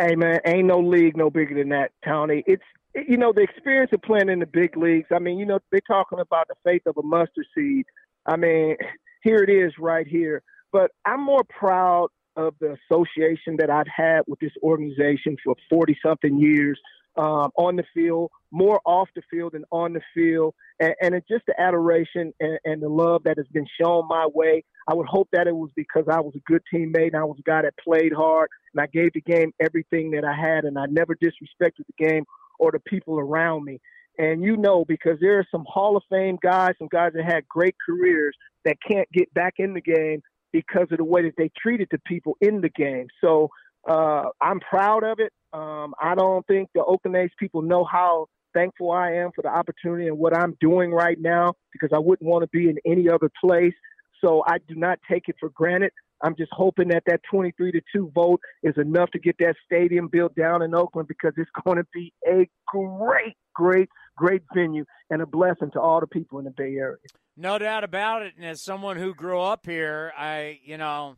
Hey 0.00 0.16
man, 0.16 0.40
ain't 0.44 0.66
no 0.66 0.80
league 0.80 1.16
no 1.16 1.30
bigger 1.30 1.54
than 1.54 1.68
that, 1.68 1.92
Tony. 2.04 2.42
It's 2.48 2.64
you 2.94 3.16
know 3.16 3.32
the 3.32 3.42
experience 3.42 3.90
of 3.92 4.02
playing 4.02 4.28
in 4.28 4.38
the 4.38 4.46
big 4.46 4.76
leagues. 4.76 5.08
I 5.12 5.18
mean, 5.18 5.38
you 5.38 5.46
know 5.46 5.58
they're 5.70 5.80
talking 5.86 6.20
about 6.20 6.48
the 6.48 6.54
faith 6.64 6.82
of 6.86 6.96
a 6.96 7.02
mustard 7.02 7.46
seed. 7.54 7.84
I 8.26 8.36
mean, 8.36 8.76
here 9.22 9.38
it 9.38 9.50
is 9.50 9.72
right 9.78 10.06
here. 10.06 10.42
But 10.72 10.90
I'm 11.04 11.24
more 11.24 11.44
proud 11.44 12.08
of 12.36 12.54
the 12.60 12.76
association 12.90 13.56
that 13.58 13.70
I've 13.70 13.86
had 13.94 14.22
with 14.26 14.40
this 14.40 14.52
organization 14.62 15.36
for 15.44 15.54
40 15.70 15.96
something 16.04 16.38
years 16.38 16.80
um, 17.16 17.50
on 17.56 17.76
the 17.76 17.84
field, 17.94 18.30
more 18.50 18.80
off 18.84 19.08
the 19.14 19.22
field 19.30 19.52
than 19.52 19.64
on 19.70 19.92
the 19.92 20.00
field. 20.14 20.54
And, 20.80 20.94
and 21.00 21.14
it's 21.14 21.28
just 21.28 21.46
the 21.46 21.58
adoration 21.60 22.32
and, 22.40 22.58
and 22.64 22.82
the 22.82 22.88
love 22.88 23.22
that 23.24 23.36
has 23.36 23.46
been 23.52 23.66
shown 23.80 24.08
my 24.08 24.26
way. 24.34 24.64
I 24.88 24.94
would 24.94 25.06
hope 25.06 25.28
that 25.32 25.46
it 25.46 25.54
was 25.54 25.70
because 25.76 26.04
I 26.10 26.20
was 26.20 26.34
a 26.34 26.42
good 26.50 26.62
teammate 26.72 27.12
and 27.12 27.16
I 27.16 27.24
was 27.24 27.36
a 27.38 27.48
guy 27.48 27.62
that 27.62 27.74
played 27.78 28.12
hard 28.12 28.48
and 28.74 28.80
I 28.80 28.86
gave 28.86 29.12
the 29.12 29.20
game 29.20 29.52
everything 29.60 30.10
that 30.10 30.24
I 30.24 30.34
had 30.34 30.64
and 30.64 30.78
I 30.78 30.86
never 30.86 31.14
disrespected 31.14 31.86
the 31.86 32.04
game 32.04 32.24
or 32.58 32.70
the 32.72 32.80
people 32.80 33.18
around 33.18 33.64
me. 33.64 33.80
And 34.18 34.42
you 34.42 34.56
know, 34.56 34.84
because 34.86 35.18
there 35.20 35.38
are 35.38 35.46
some 35.50 35.64
Hall 35.66 35.96
of 35.96 36.02
Fame 36.08 36.38
guys, 36.42 36.74
some 36.78 36.88
guys 36.90 37.12
that 37.14 37.24
had 37.24 37.48
great 37.48 37.74
careers 37.84 38.36
that 38.64 38.76
can't 38.88 39.10
get 39.12 39.32
back 39.34 39.54
in 39.58 39.74
the 39.74 39.80
game 39.80 40.22
because 40.52 40.86
of 40.92 40.98
the 40.98 41.04
way 41.04 41.22
that 41.22 41.34
they 41.36 41.50
treated 41.60 41.88
the 41.90 41.98
people 42.06 42.36
in 42.40 42.60
the 42.60 42.68
game. 42.68 43.08
So 43.20 43.48
uh, 43.88 44.26
I'm 44.40 44.60
proud 44.60 45.02
of 45.02 45.18
it. 45.18 45.32
Um, 45.52 45.94
I 46.00 46.14
don't 46.14 46.46
think 46.46 46.68
the 46.74 46.84
Oakland 46.84 47.16
A's 47.16 47.30
people 47.38 47.62
know 47.62 47.84
how 47.84 48.26
thankful 48.54 48.92
I 48.92 49.12
am 49.14 49.30
for 49.34 49.42
the 49.42 49.48
opportunity 49.48 50.06
and 50.06 50.16
what 50.16 50.36
I'm 50.36 50.56
doing 50.60 50.92
right 50.92 51.20
now 51.20 51.54
because 51.72 51.90
I 51.92 51.98
wouldn't 51.98 52.28
want 52.28 52.42
to 52.42 52.48
be 52.56 52.68
in 52.68 52.78
any 52.86 53.08
other 53.10 53.30
place. 53.40 53.74
So 54.20 54.42
I 54.46 54.58
do 54.68 54.76
not 54.76 55.00
take 55.10 55.28
it 55.28 55.36
for 55.38 55.50
granted. 55.50 55.90
I'm 56.24 56.34
just 56.36 56.50
hoping 56.52 56.88
that 56.88 57.02
that 57.06 57.20
23 57.30 57.72
to 57.72 57.80
2 57.94 58.10
vote 58.14 58.40
is 58.62 58.74
enough 58.78 59.10
to 59.10 59.18
get 59.18 59.36
that 59.40 59.56
stadium 59.66 60.08
built 60.08 60.34
down 60.34 60.62
in 60.62 60.74
Oakland 60.74 61.06
because 61.06 61.34
it's 61.36 61.50
going 61.64 61.76
to 61.76 61.86
be 61.92 62.14
a 62.26 62.48
great, 62.66 63.36
great, 63.54 63.90
great 64.16 64.42
venue 64.54 64.86
and 65.10 65.20
a 65.20 65.26
blessing 65.26 65.70
to 65.72 65.80
all 65.80 66.00
the 66.00 66.06
people 66.06 66.38
in 66.38 66.46
the 66.46 66.50
Bay 66.50 66.76
Area. 66.76 66.96
No 67.36 67.58
doubt 67.58 67.84
about 67.84 68.22
it. 68.22 68.32
And 68.36 68.46
as 68.46 68.62
someone 68.62 68.96
who 68.96 69.14
grew 69.14 69.38
up 69.38 69.66
here, 69.66 70.12
I, 70.16 70.60
you 70.64 70.78
know, 70.78 71.16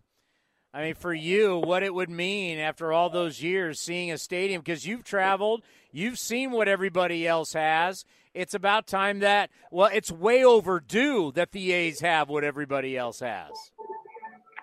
I 0.75 0.83
mean, 0.83 0.95
for 0.95 1.15
you, 1.15 1.59
what 1.59 1.85
it 1.85 1.95
would 1.95 2.11
mean 2.11 2.59
after 2.59 2.93
all 2.93 3.09
those 3.09 3.41
years 3.41 3.79
seeing 3.79 4.11
a 4.11 4.19
stadium, 4.19 4.61
because 4.61 4.87
you've 4.87 5.05
traveled, 5.05 5.63
you've 5.93 6.19
seen 6.19 6.51
what 6.51 6.67
everybody 6.67 7.29
else 7.29 7.53
has. 7.53 8.05
It's 8.35 8.55
about 8.55 8.87
time 8.87 9.21
that, 9.21 9.51
well, 9.71 9.89
it's 9.91 10.11
way 10.11 10.45
overdue 10.45 11.33
that 11.37 11.53
the 11.53 11.73
A's 11.73 12.01
have 12.01 12.29
what 12.29 12.45
everybody 12.45 12.97
else 12.97 13.21
has. 13.21 13.53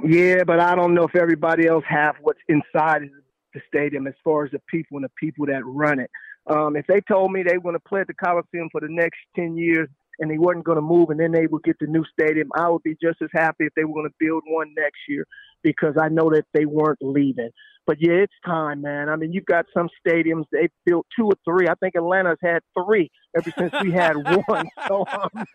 Yeah, 0.02 0.44
but 0.46 0.60
I 0.60 0.76
don't 0.76 0.94
know 0.94 1.04
if 1.04 1.16
everybody 1.16 1.68
else 1.68 1.84
have 1.88 2.16
what's 2.22 2.40
inside 2.48 3.10
the 3.54 3.62
stadium 3.68 4.08
as 4.08 4.16
far 4.24 4.46
as 4.46 4.52
the 4.52 4.62
people 4.70 4.98
and 4.98 5.06
the 5.06 5.12
people 5.20 5.46
that 5.48 5.62
run 5.66 6.00
it. 6.00 6.10
Um, 6.50 6.76
if 6.76 6.86
they 6.88 7.02
told 7.02 7.32
me 7.32 7.44
they 7.44 7.58
were 7.58 7.64
going 7.64 7.76
to 7.76 7.80
play 7.88 8.02
at 8.02 8.08
the 8.08 8.14
Coliseum 8.14 8.70
for 8.72 8.82
the 8.82 8.90
next 8.90 9.20
10 9.36 9.56
years, 9.56 9.88
and 10.20 10.30
they 10.30 10.38
weren't 10.38 10.64
going 10.64 10.76
to 10.76 10.82
move, 10.82 11.10
and 11.10 11.20
then 11.20 11.32
they 11.32 11.48
would 11.48 11.64
get 11.64 11.78
the 11.80 11.88
new 11.88 12.04
stadium. 12.12 12.50
I 12.56 12.70
would 12.70 12.84
be 12.84 12.96
just 13.02 13.22
as 13.22 13.30
happy 13.34 13.66
if 13.66 13.74
they 13.76 13.84
were 13.84 13.94
going 13.94 14.10
to 14.10 14.16
build 14.20 14.44
one 14.46 14.74
next 14.78 15.00
year 15.08 15.26
because 15.64 15.96
I 16.00 16.10
know 16.10 16.30
that 16.30 16.46
they 16.54 16.66
weren't 16.66 17.00
leaving. 17.02 17.50
But 17.86 17.98
yeah, 18.00 18.14
it's 18.14 18.34
time, 18.46 18.82
man. 18.82 19.10
I 19.10 19.16
mean, 19.16 19.34
you've 19.34 19.46
got 19.46 19.66
some 19.74 19.90
stadiums 20.06 20.46
they 20.52 20.70
built 20.86 21.06
two 21.18 21.26
or 21.26 21.36
three. 21.44 21.68
I 21.68 21.76
think 21.76 21.96
Atlanta's 21.96 22.38
had 22.42 22.60
three 22.74 23.12
ever 23.36 23.52
since 23.58 23.74
we 23.82 23.92
had 23.92 24.16
one. 24.48 24.68
So 24.88 25.06
um, 25.12 25.30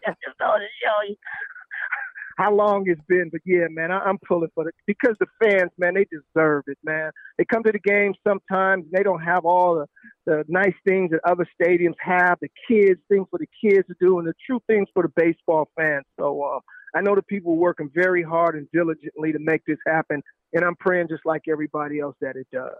how 2.38 2.54
long 2.54 2.84
it's 2.86 3.02
been. 3.08 3.28
But 3.30 3.40
yeah, 3.44 3.66
man, 3.68 3.90
I, 3.90 4.08
am 4.08 4.16
pulling 4.26 4.50
for 4.54 4.66
it 4.68 4.74
because 4.86 5.16
the 5.18 5.26
fans, 5.42 5.72
man, 5.76 5.94
they 5.94 6.06
deserve 6.10 6.64
it, 6.68 6.78
man. 6.84 7.10
They 7.36 7.44
come 7.44 7.64
to 7.64 7.72
the 7.72 7.80
game 7.80 8.14
sometimes. 8.26 8.84
and 8.84 8.92
They 8.92 9.02
don't 9.02 9.22
have 9.22 9.44
all 9.44 9.74
the, 9.74 9.86
the 10.24 10.44
nice 10.48 10.74
things 10.86 11.10
that 11.10 11.20
other 11.28 11.46
stadiums 11.60 11.96
have. 11.98 12.38
The 12.40 12.48
kids, 12.68 13.00
things 13.10 13.26
for 13.30 13.40
the 13.40 13.48
kids 13.60 13.86
to 13.88 13.94
do, 14.00 14.18
and 14.20 14.28
the 14.28 14.34
true 14.46 14.60
things 14.68 14.88
for 14.94 15.02
the 15.02 15.12
baseball 15.16 15.68
fans. 15.76 16.04
So 16.18 16.44
um, 16.44 16.60
I 16.94 17.00
know 17.00 17.16
the 17.16 17.22
people 17.22 17.56
working 17.56 17.90
very 17.92 18.22
hard 18.22 18.54
and 18.54 18.68
diligently 18.72 19.32
to 19.32 19.38
make 19.40 19.64
this 19.66 19.78
happen, 19.86 20.22
and 20.52 20.64
I'm 20.64 20.76
praying 20.76 21.08
just 21.08 21.26
like 21.26 21.42
everybody 21.50 21.98
else 21.98 22.16
that 22.20 22.36
it 22.36 22.46
does. 22.52 22.70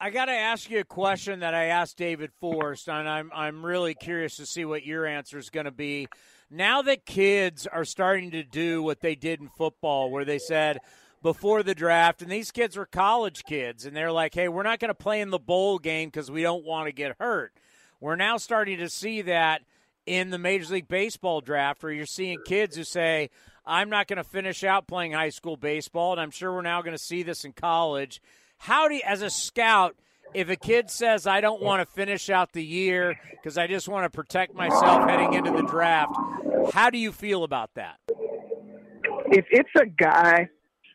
I 0.00 0.10
got 0.10 0.24
to 0.26 0.32
ask 0.32 0.70
you 0.70 0.80
a 0.80 0.84
question 0.84 1.40
that 1.40 1.54
I 1.54 1.66
asked 1.66 1.96
David 1.96 2.32
Forst, 2.40 2.88
and 2.88 3.08
I'm 3.08 3.30
I'm 3.32 3.64
really 3.64 3.94
curious 3.94 4.36
to 4.36 4.46
see 4.46 4.64
what 4.64 4.84
your 4.84 5.06
answer 5.06 5.38
is 5.38 5.50
going 5.50 5.66
to 5.66 5.70
be 5.70 6.08
now 6.50 6.82
that 6.82 7.06
kids 7.06 7.66
are 7.66 7.84
starting 7.84 8.32
to 8.32 8.42
do 8.42 8.82
what 8.82 9.00
they 9.00 9.14
did 9.14 9.40
in 9.40 9.48
football, 9.48 10.10
where 10.10 10.24
they 10.24 10.38
said 10.38 10.80
before 11.22 11.62
the 11.62 11.74
draft, 11.74 12.22
and 12.22 12.30
these 12.30 12.50
kids 12.50 12.76
were 12.76 12.86
college 12.86 13.44
kids, 13.44 13.86
and 13.86 13.96
they're 13.96 14.12
like, 14.12 14.34
hey, 14.34 14.48
we're 14.48 14.62
not 14.62 14.78
going 14.78 14.88
to 14.88 14.94
play 14.94 15.20
in 15.20 15.30
the 15.30 15.38
bowl 15.38 15.78
game 15.78 16.08
because 16.08 16.30
we 16.30 16.42
don't 16.42 16.64
want 16.64 16.86
to 16.86 16.92
get 16.92 17.16
hurt. 17.18 17.52
We're 18.00 18.16
now 18.16 18.36
starting 18.36 18.78
to 18.78 18.90
see 18.90 19.22
that 19.22 19.62
in 20.06 20.30
the 20.30 20.38
Major 20.38 20.74
League 20.74 20.88
Baseball 20.88 21.40
draft, 21.40 21.82
where 21.82 21.92
you're 21.92 22.04
seeing 22.04 22.38
kids 22.44 22.76
who 22.76 22.84
say, 22.84 23.30
I'm 23.64 23.88
not 23.88 24.08
going 24.08 24.18
to 24.18 24.24
finish 24.24 24.64
out 24.64 24.86
playing 24.86 25.12
high 25.12 25.30
school 25.30 25.56
baseball, 25.56 26.12
and 26.12 26.20
I'm 26.20 26.30
sure 26.30 26.52
we're 26.52 26.62
now 26.62 26.82
going 26.82 26.96
to 26.96 27.02
see 27.02 27.22
this 27.22 27.44
in 27.44 27.52
college. 27.52 28.20
How 28.58 28.88
do 28.88 28.94
you, 28.94 29.02
as 29.04 29.22
a 29.22 29.30
scout, 29.30 29.96
if 30.34 30.48
a 30.48 30.56
kid 30.56 30.90
says 30.90 31.26
I 31.26 31.40
don't 31.40 31.62
want 31.62 31.86
to 31.86 31.86
finish 31.86 32.28
out 32.28 32.52
the 32.52 32.64
year 32.64 33.18
because 33.30 33.56
I 33.56 33.66
just 33.66 33.88
want 33.88 34.04
to 34.04 34.10
protect 34.10 34.54
myself 34.54 35.08
heading 35.08 35.34
into 35.34 35.50
the 35.52 35.62
draft, 35.62 36.16
how 36.72 36.90
do 36.90 36.98
you 36.98 37.12
feel 37.12 37.44
about 37.44 37.70
that? 37.74 37.98
If 39.26 39.46
it's 39.50 39.70
a 39.80 39.86
guy 39.86 40.48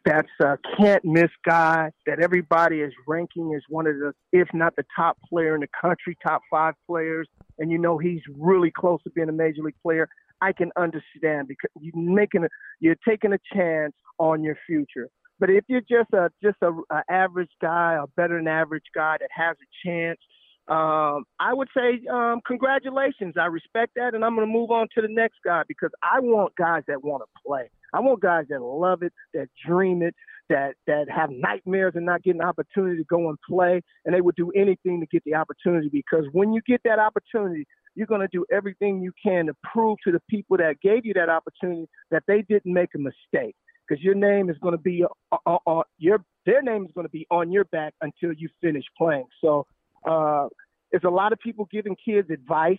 that's 0.05 0.29
a 0.41 0.57
can't 0.77 1.03
miss 1.03 1.29
guy 1.45 1.91
that 2.05 2.19
everybody 2.19 2.81
is 2.81 2.93
ranking 3.07 3.53
as 3.55 3.61
one 3.69 3.85
of 3.87 3.95
the, 3.97 4.13
if 4.31 4.47
not 4.53 4.75
the 4.75 4.85
top 4.95 5.17
player 5.29 5.55
in 5.55 5.61
the 5.61 5.67
country, 5.79 6.17
top 6.25 6.41
five 6.49 6.73
players, 6.87 7.27
and 7.57 7.71
you 7.71 7.77
know 7.77 7.97
he's 7.97 8.21
really 8.37 8.71
close 8.71 9.01
to 9.03 9.09
being 9.11 9.29
a 9.29 9.33
major 9.33 9.61
league 9.61 9.75
player, 9.83 10.07
I 10.41 10.53
can 10.53 10.71
understand 10.77 11.47
because 11.47 11.69
you're 11.79 11.95
making 11.95 12.45
a, 12.45 12.47
you're 12.79 12.95
taking 13.07 13.33
a 13.33 13.39
chance 13.53 13.93
on 14.17 14.43
your 14.43 14.57
future. 14.65 15.09
But 15.39 15.49
if 15.49 15.63
you're 15.67 15.81
just 15.81 16.13
a 16.13 16.29
just 16.43 16.57
a, 16.61 16.71
a 16.91 17.03
average 17.09 17.51
guy, 17.61 17.97
a 18.01 18.07
better 18.07 18.37
than 18.37 18.47
average 18.47 18.83
guy 18.93 19.17
that 19.19 19.29
has 19.31 19.55
a 19.61 19.87
chance, 19.87 20.19
um, 20.67 21.23
I 21.39 21.53
would 21.53 21.69
say 21.75 22.01
um, 22.11 22.41
congratulations. 22.45 23.35
I 23.39 23.45
respect 23.45 23.93
that, 23.95 24.13
and 24.13 24.23
I'm 24.23 24.35
going 24.35 24.47
to 24.47 24.53
move 24.53 24.69
on 24.69 24.87
to 24.95 25.01
the 25.01 25.07
next 25.09 25.37
guy 25.43 25.63
because 25.67 25.89
I 26.03 26.19
want 26.19 26.55
guys 26.57 26.83
that 26.87 27.03
want 27.03 27.23
to 27.23 27.41
play. 27.45 27.69
I 27.91 28.01
want 28.01 28.21
guys 28.21 28.45
that 28.49 28.61
love 28.61 29.01
it, 29.01 29.11
that 29.33 29.47
dream 29.65 30.03
it, 30.03 30.13
that 30.49 30.75
that 30.85 31.09
have 31.09 31.31
nightmares 31.31 31.93
and 31.95 32.05
not 32.05 32.21
getting 32.21 32.41
an 32.41 32.47
opportunity 32.47 32.97
to 32.97 33.05
go 33.05 33.29
and 33.29 33.37
play, 33.49 33.81
and 34.05 34.13
they 34.13 34.21
would 34.21 34.35
do 34.35 34.51
anything 34.51 34.99
to 34.99 35.07
get 35.07 35.23
the 35.23 35.33
opportunity. 35.33 35.89
Because 35.91 36.25
when 36.33 36.53
you 36.53 36.61
get 36.67 36.81
that 36.83 36.99
opportunity, 36.99 37.65
you're 37.95 38.07
going 38.07 38.21
to 38.21 38.29
do 38.31 38.45
everything 38.51 39.01
you 39.01 39.11
can 39.25 39.47
to 39.47 39.53
prove 39.73 39.97
to 40.03 40.11
the 40.11 40.21
people 40.29 40.57
that 40.57 40.79
gave 40.81 41.03
you 41.03 41.13
that 41.15 41.29
opportunity 41.29 41.87
that 42.11 42.23
they 42.27 42.43
didn't 42.43 42.71
make 42.71 42.89
a 42.95 42.99
mistake 42.99 43.55
because 43.89 44.03
your 44.03 44.15
name 44.15 44.49
is 44.49 44.57
going 44.61 44.73
to 44.73 44.81
be 44.81 45.03
on, 45.45 45.59
on, 45.65 45.83
your 45.97 46.23
their 46.45 46.61
name 46.61 46.85
is 46.85 46.91
going 46.93 47.05
to 47.05 47.11
be 47.11 47.25
on 47.31 47.51
your 47.51 47.65
back 47.65 47.93
until 48.01 48.33
you 48.33 48.49
finish 48.61 48.83
playing. 48.97 49.25
So 49.41 49.65
uh, 50.07 50.47
there's 50.91 51.03
a 51.03 51.09
lot 51.09 51.33
of 51.33 51.39
people 51.39 51.67
giving 51.71 51.95
kids 52.03 52.29
advice, 52.29 52.77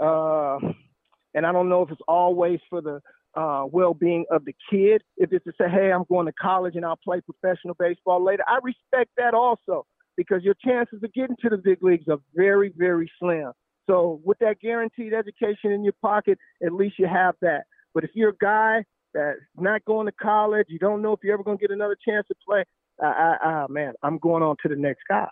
uh, 0.00 0.58
and 1.34 1.46
I 1.46 1.52
don't 1.52 1.68
know 1.68 1.82
if 1.82 1.90
it's 1.90 2.00
always 2.08 2.60
for 2.70 2.80
the 2.80 3.00
uh, 3.34 3.64
well-being 3.66 4.24
of 4.30 4.44
the 4.44 4.54
kid. 4.70 5.02
If 5.16 5.32
it's 5.32 5.44
to 5.44 5.52
say, 5.58 5.68
"Hey, 5.68 5.92
I'm 5.92 6.04
going 6.08 6.26
to 6.26 6.32
college 6.32 6.76
and 6.76 6.84
I'll 6.84 6.98
play 7.04 7.20
professional 7.20 7.74
baseball 7.78 8.24
later," 8.24 8.44
I 8.46 8.58
respect 8.62 9.10
that 9.16 9.34
also 9.34 9.86
because 10.16 10.44
your 10.44 10.54
chances 10.64 11.02
of 11.02 11.12
getting 11.12 11.36
to 11.42 11.48
the 11.50 11.58
big 11.58 11.82
leagues 11.82 12.06
are 12.08 12.18
very, 12.34 12.72
very 12.76 13.10
slim. 13.18 13.52
So 13.88 14.20
with 14.24 14.38
that 14.38 14.60
guaranteed 14.60 15.12
education 15.12 15.72
in 15.72 15.82
your 15.82 15.94
pocket, 16.00 16.38
at 16.64 16.72
least 16.72 16.98
you 16.98 17.08
have 17.08 17.34
that. 17.42 17.64
But 17.92 18.04
if 18.04 18.10
you're 18.14 18.30
a 18.30 18.36
guy 18.40 18.84
that's 19.14 19.38
not 19.56 19.84
going 19.84 20.06
to 20.06 20.12
college. 20.12 20.66
You 20.68 20.78
don't 20.78 21.00
know 21.00 21.12
if 21.12 21.20
you're 21.22 21.34
ever 21.34 21.42
going 21.42 21.58
to 21.58 21.60
get 21.60 21.70
another 21.70 21.96
chance 22.06 22.26
to 22.28 22.34
play. 22.46 22.64
Uh, 23.02 23.06
uh, 23.06 23.66
man, 23.68 23.94
I'm 24.02 24.18
going 24.18 24.42
on 24.42 24.56
to 24.62 24.68
the 24.68 24.76
next 24.76 25.02
guy. 25.08 25.28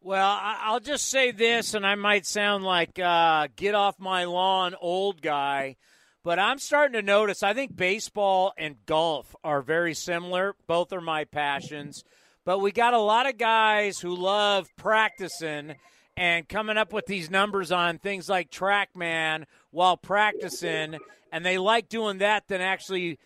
Well, 0.00 0.38
I'll 0.40 0.80
just 0.80 1.08
say 1.08 1.30
this, 1.30 1.74
and 1.74 1.86
I 1.86 1.94
might 1.94 2.26
sound 2.26 2.64
like 2.64 2.98
uh, 2.98 3.48
get 3.56 3.74
off 3.74 3.98
my 3.98 4.24
lawn 4.24 4.74
old 4.80 5.22
guy, 5.22 5.76
but 6.24 6.38
I'm 6.38 6.58
starting 6.58 6.94
to 6.94 7.02
notice. 7.02 7.42
I 7.42 7.54
think 7.54 7.76
baseball 7.76 8.52
and 8.56 8.76
golf 8.86 9.34
are 9.44 9.62
very 9.62 9.94
similar. 9.94 10.54
Both 10.66 10.92
are 10.92 11.00
my 11.00 11.24
passions, 11.24 12.04
but 12.44 12.58
we 12.58 12.72
got 12.72 12.94
a 12.94 12.98
lot 12.98 13.28
of 13.28 13.38
guys 13.38 14.00
who 14.00 14.14
love 14.14 14.68
practicing 14.76 15.76
and 16.16 16.48
coming 16.48 16.76
up 16.76 16.92
with 16.92 17.06
these 17.06 17.30
numbers 17.30 17.72
on 17.72 17.98
things 17.98 18.28
like 18.28 18.50
TrackMan 18.50 19.44
while 19.70 19.96
practicing, 19.96 20.98
and 21.32 21.44
they 21.44 21.58
like 21.58 21.88
doing 21.88 22.18
that 22.18 22.48
than 22.48 22.60
actually 22.60 23.18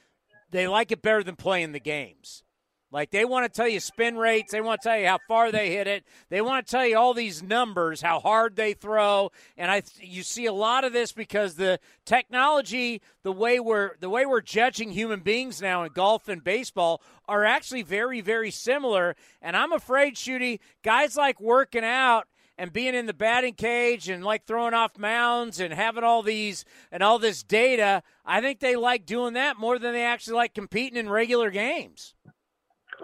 they 0.51 0.68
like 0.68 0.93
it 0.93 1.03
better 1.03 1.22
than 1.22 1.37
playing 1.37 1.72
the 1.72 1.80
games. 1.80 2.45
Like 2.93 3.11
they 3.11 3.24
want 3.24 3.53
to 3.53 3.55
tell 3.55 3.66
you 3.66 3.80
spin 3.80 4.16
rates, 4.16 4.53
they 4.53 4.61
want 4.61 4.80
to 4.80 4.89
tell 4.89 4.99
you 4.99 5.07
how 5.07 5.18
far 5.26 5.51
they 5.51 5.70
hit 5.70 5.89
it, 5.89 6.05
they 6.28 6.41
want 6.41 6.64
to 6.64 6.70
tell 6.70 6.87
you 6.87 6.97
all 6.97 7.14
these 7.14 7.43
numbers, 7.43 8.01
how 8.01 8.20
hard 8.20 8.55
they 8.55 8.74
throw, 8.74 9.32
and 9.57 9.70
I 9.70 9.82
you 10.01 10.22
see 10.22 10.47
a 10.47 10.53
lot 10.53 10.84
of 10.84 10.93
this 10.93 11.11
because 11.11 11.57
the 11.57 11.80
technology, 12.05 13.03
the 13.24 13.32
way 13.32 13.59
we're 13.59 13.97
the 13.99 14.09
way 14.09 14.24
we're 14.24 14.41
judging 14.41 14.93
human 14.93 15.20
beings 15.20 15.61
now 15.61 15.82
in 15.82 15.93
golf 15.93 16.28
and 16.28 16.45
baseball 16.45 17.03
are 17.28 17.45
actually 17.45 17.82
very 17.82 18.20
very 18.20 18.53
similar, 18.53 19.16
and 19.43 19.57
I'm 19.57 19.72
afraid, 19.72 20.14
Shooty, 20.14 20.61
guys 20.84 21.16
like 21.16 21.41
working 21.41 21.84
out 21.84 22.28
and 22.59 22.72
being 22.72 22.94
in 22.94 23.07
the 23.07 23.14
batting 23.14 23.54
cage 23.54 24.09
and 24.09 24.24
like 24.24 24.46
throwing 24.46 24.74
off 24.74 24.98
mounds 24.98 25.61
and 25.61 25.72
having 25.72 26.04
all 26.04 26.22
these 26.22 26.64
and 26.90 27.02
all 27.02 27.18
this 27.18 27.42
data, 27.42 28.02
I 28.24 28.40
think 28.40 28.61
they 28.61 28.76
like 28.76 29.07
doing 29.07 29.34
that 29.34 29.59
more 29.59 29.78
than 29.78 29.92
they 29.92 30.04
actually 30.04 30.36
like 30.36 30.54
competing 30.54 30.98
in 30.98 31.09
regular 31.09 31.50
games. 31.50 32.14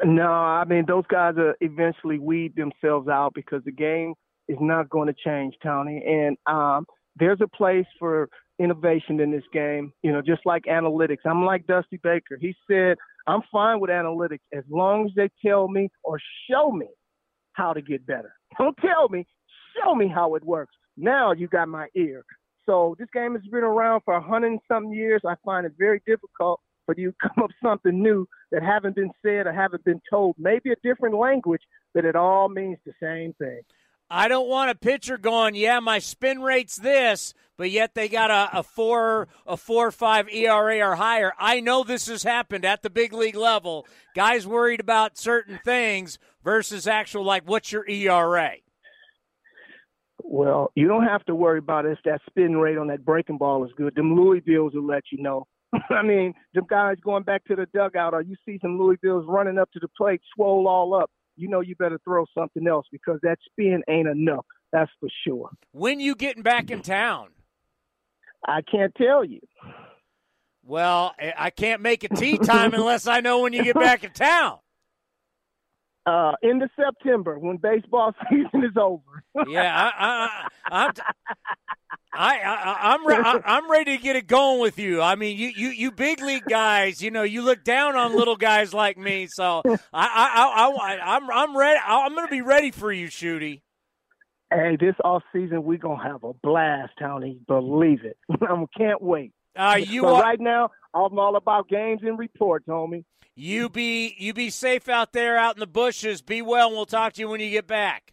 No, 0.04 0.30
I 0.30 0.64
mean 0.64 0.84
those 0.86 1.04
guys 1.08 1.34
are 1.36 1.56
eventually 1.60 2.18
weed 2.18 2.56
themselves 2.56 3.08
out 3.08 3.32
because 3.34 3.62
the 3.64 3.72
game 3.72 4.14
is 4.48 4.58
not 4.60 4.88
going 4.88 5.08
to 5.08 5.14
change, 5.24 5.54
Tony. 5.62 6.02
And 6.06 6.36
um, 6.46 6.86
there's 7.16 7.40
a 7.42 7.48
place 7.48 7.86
for 7.98 8.28
innovation 8.58 9.20
in 9.20 9.30
this 9.30 9.44
game, 9.52 9.92
you 10.02 10.12
know, 10.12 10.22
just 10.22 10.42
like 10.44 10.64
analytics. 10.64 11.18
I'm 11.24 11.44
like 11.44 11.66
Dusty 11.66 11.98
Baker. 12.02 12.38
He 12.40 12.54
said, 12.70 12.96
I'm 13.26 13.40
fine 13.50 13.80
with 13.80 13.90
analytics 13.90 14.40
as 14.52 14.64
long 14.70 15.06
as 15.06 15.12
they 15.14 15.30
tell 15.44 15.68
me 15.68 15.90
or 16.02 16.18
show 16.50 16.70
me 16.70 16.88
how 17.52 17.72
to 17.72 17.82
get 17.82 18.06
better. 18.06 18.34
Don't 18.58 18.76
tell 18.78 19.08
me, 19.08 19.26
show 19.80 19.94
me 19.94 20.08
how 20.08 20.34
it 20.34 20.44
works. 20.44 20.74
Now 20.96 21.32
you 21.32 21.48
got 21.48 21.68
my 21.68 21.88
ear. 21.94 22.24
So 22.66 22.94
this 22.98 23.08
game 23.12 23.34
has 23.34 23.42
been 23.50 23.64
around 23.64 24.02
for 24.04 24.14
a 24.14 24.22
hundred 24.22 24.52
and 24.52 24.60
something 24.68 24.92
years. 24.92 25.22
I 25.26 25.34
find 25.44 25.66
it 25.66 25.72
very 25.78 26.00
difficult 26.06 26.60
for 26.86 26.94
you 26.96 27.12
to 27.12 27.16
come 27.28 27.44
up 27.44 27.50
something 27.62 28.02
new 28.02 28.26
that 28.50 28.62
haven't 28.62 28.96
been 28.96 29.10
said 29.22 29.46
or 29.46 29.52
haven't 29.52 29.84
been 29.84 30.00
told. 30.10 30.36
Maybe 30.38 30.70
a 30.70 30.76
different 30.82 31.16
language, 31.16 31.62
but 31.94 32.04
it 32.04 32.16
all 32.16 32.48
means 32.48 32.78
the 32.84 32.92
same 33.00 33.34
thing. 33.34 33.62
I 34.14 34.28
don't 34.28 34.48
want 34.48 34.70
a 34.70 34.74
pitcher 34.74 35.16
going, 35.16 35.54
yeah, 35.54 35.80
my 35.80 35.98
spin 35.98 36.42
rate's 36.42 36.76
this, 36.76 37.32
but 37.56 37.70
yet 37.70 37.94
they 37.94 38.10
got 38.10 38.30
a, 38.30 38.58
a 38.58 38.62
four 38.62 39.26
a 39.46 39.56
four 39.56 39.90
five 39.90 40.28
ERA 40.28 40.86
or 40.86 40.96
higher. 40.96 41.32
I 41.38 41.60
know 41.60 41.82
this 41.82 42.08
has 42.08 42.22
happened 42.22 42.66
at 42.66 42.82
the 42.82 42.90
big 42.90 43.14
league 43.14 43.36
level. 43.36 43.86
Guys 44.14 44.46
worried 44.46 44.80
about 44.80 45.16
certain 45.16 45.58
things 45.64 46.18
versus 46.44 46.86
actual 46.86 47.24
like 47.24 47.48
what's 47.48 47.72
your 47.72 47.88
ERA? 47.88 48.56
Well, 50.24 50.72
you 50.74 50.88
don't 50.88 51.04
have 51.04 51.24
to 51.26 51.34
worry 51.34 51.58
about 51.58 51.86
if 51.86 51.98
that 52.04 52.20
spin 52.28 52.56
rate 52.56 52.78
on 52.78 52.88
that 52.88 53.04
breaking 53.04 53.38
ball 53.38 53.64
is 53.64 53.72
good. 53.76 53.94
Them 53.94 54.16
Louisvilles 54.16 54.74
will 54.74 54.86
let 54.86 55.04
you 55.10 55.22
know. 55.22 55.46
I 55.90 56.02
mean, 56.02 56.34
them 56.54 56.66
guys 56.68 56.96
going 57.02 57.22
back 57.22 57.44
to 57.46 57.56
the 57.56 57.66
dugout, 57.74 58.14
or 58.14 58.22
you 58.22 58.36
see 58.46 58.58
some 58.62 58.78
Louisvilles 58.78 59.26
running 59.26 59.58
up 59.58 59.70
to 59.72 59.80
the 59.80 59.88
plate, 59.96 60.20
swole 60.34 60.68
all 60.68 60.94
up 60.94 61.10
you 61.36 61.48
know 61.48 61.60
you 61.60 61.74
better 61.76 61.98
throw 62.04 62.24
something 62.36 62.66
else 62.66 62.86
because 62.92 63.18
that 63.22 63.38
spin 63.44 63.82
ain't 63.88 64.08
enough. 64.08 64.46
That's 64.72 64.90
for 65.00 65.08
sure. 65.26 65.50
When 65.72 66.00
you 66.00 66.14
getting 66.14 66.42
back 66.42 66.70
in 66.70 66.82
town? 66.82 67.28
I 68.46 68.62
can't 68.62 68.94
tell 68.94 69.24
you. 69.24 69.40
Well, 70.64 71.14
I 71.36 71.50
can't 71.50 71.82
make 71.82 72.04
a 72.04 72.08
tee 72.08 72.38
time 72.38 72.74
unless 72.74 73.06
I 73.06 73.20
know 73.20 73.40
when 73.40 73.52
you 73.52 73.64
get 73.64 73.74
back 73.74 74.04
in 74.04 74.12
town. 74.12 74.58
Uh, 76.04 76.32
into 76.42 76.68
September 76.74 77.38
when 77.38 77.58
baseball 77.58 78.12
season 78.30 78.64
is 78.64 78.76
over. 78.76 79.22
yeah, 79.46 79.92
I, 79.96 80.48
I, 80.68 80.88
I, 80.88 80.90
I, 82.12 82.40
I, 82.40 82.92
I'm 82.92 83.06
re- 83.06 83.14
I, 83.14 83.40
I'm 83.44 83.70
ready 83.70 83.96
to 83.96 84.02
get 84.02 84.16
it 84.16 84.26
going 84.26 84.60
with 84.60 84.80
you. 84.80 85.00
I 85.00 85.14
mean, 85.14 85.38
you, 85.38 85.48
you, 85.48 85.68
you 85.68 85.92
big 85.92 86.20
league 86.20 86.44
guys, 86.48 87.00
you 87.00 87.12
know, 87.12 87.22
you 87.22 87.42
look 87.42 87.62
down 87.62 87.96
on 87.96 88.16
little 88.16 88.36
guys 88.36 88.74
like 88.74 88.98
me. 88.98 89.28
So 89.30 89.62
I, 89.64 89.78
I, 89.92 90.44
I, 90.44 90.70
I 90.70 91.16
I'm, 91.16 91.30
I'm 91.30 91.56
ready. 91.56 91.78
I'm 91.86 92.14
going 92.14 92.26
to 92.26 92.30
be 92.30 92.42
ready 92.42 92.72
for 92.72 92.92
you, 92.92 93.06
Shooty. 93.06 93.60
Hey, 94.52 94.76
this 94.78 94.94
off 95.02 95.22
season 95.32 95.64
we 95.64 95.78
gonna 95.78 96.02
have 96.02 96.24
a 96.24 96.34
blast, 96.34 96.92
Tony. 96.98 97.38
Believe 97.48 98.04
it. 98.04 98.18
I 98.42 98.64
can't 98.76 99.00
wait. 99.00 99.32
Uh, 99.56 99.80
you 99.80 100.06
are, 100.06 100.20
right 100.20 100.40
now. 100.40 100.70
I'm 100.92 101.18
all 101.18 101.36
about 101.36 101.68
games 101.68 102.00
and 102.02 102.18
reports, 102.18 102.66
homie. 102.66 103.04
You 103.34 103.68
be 103.68 104.14
you 104.18 104.34
be 104.34 104.50
safe 104.50 104.88
out 104.88 105.12
there, 105.12 105.38
out 105.38 105.56
in 105.56 105.60
the 105.60 105.66
bushes. 105.66 106.20
Be 106.20 106.42
well, 106.42 106.68
and 106.68 106.76
we'll 106.76 106.86
talk 106.86 107.14
to 107.14 107.20
you 107.20 107.28
when 107.28 107.40
you 107.40 107.50
get 107.50 107.66
back. 107.66 108.12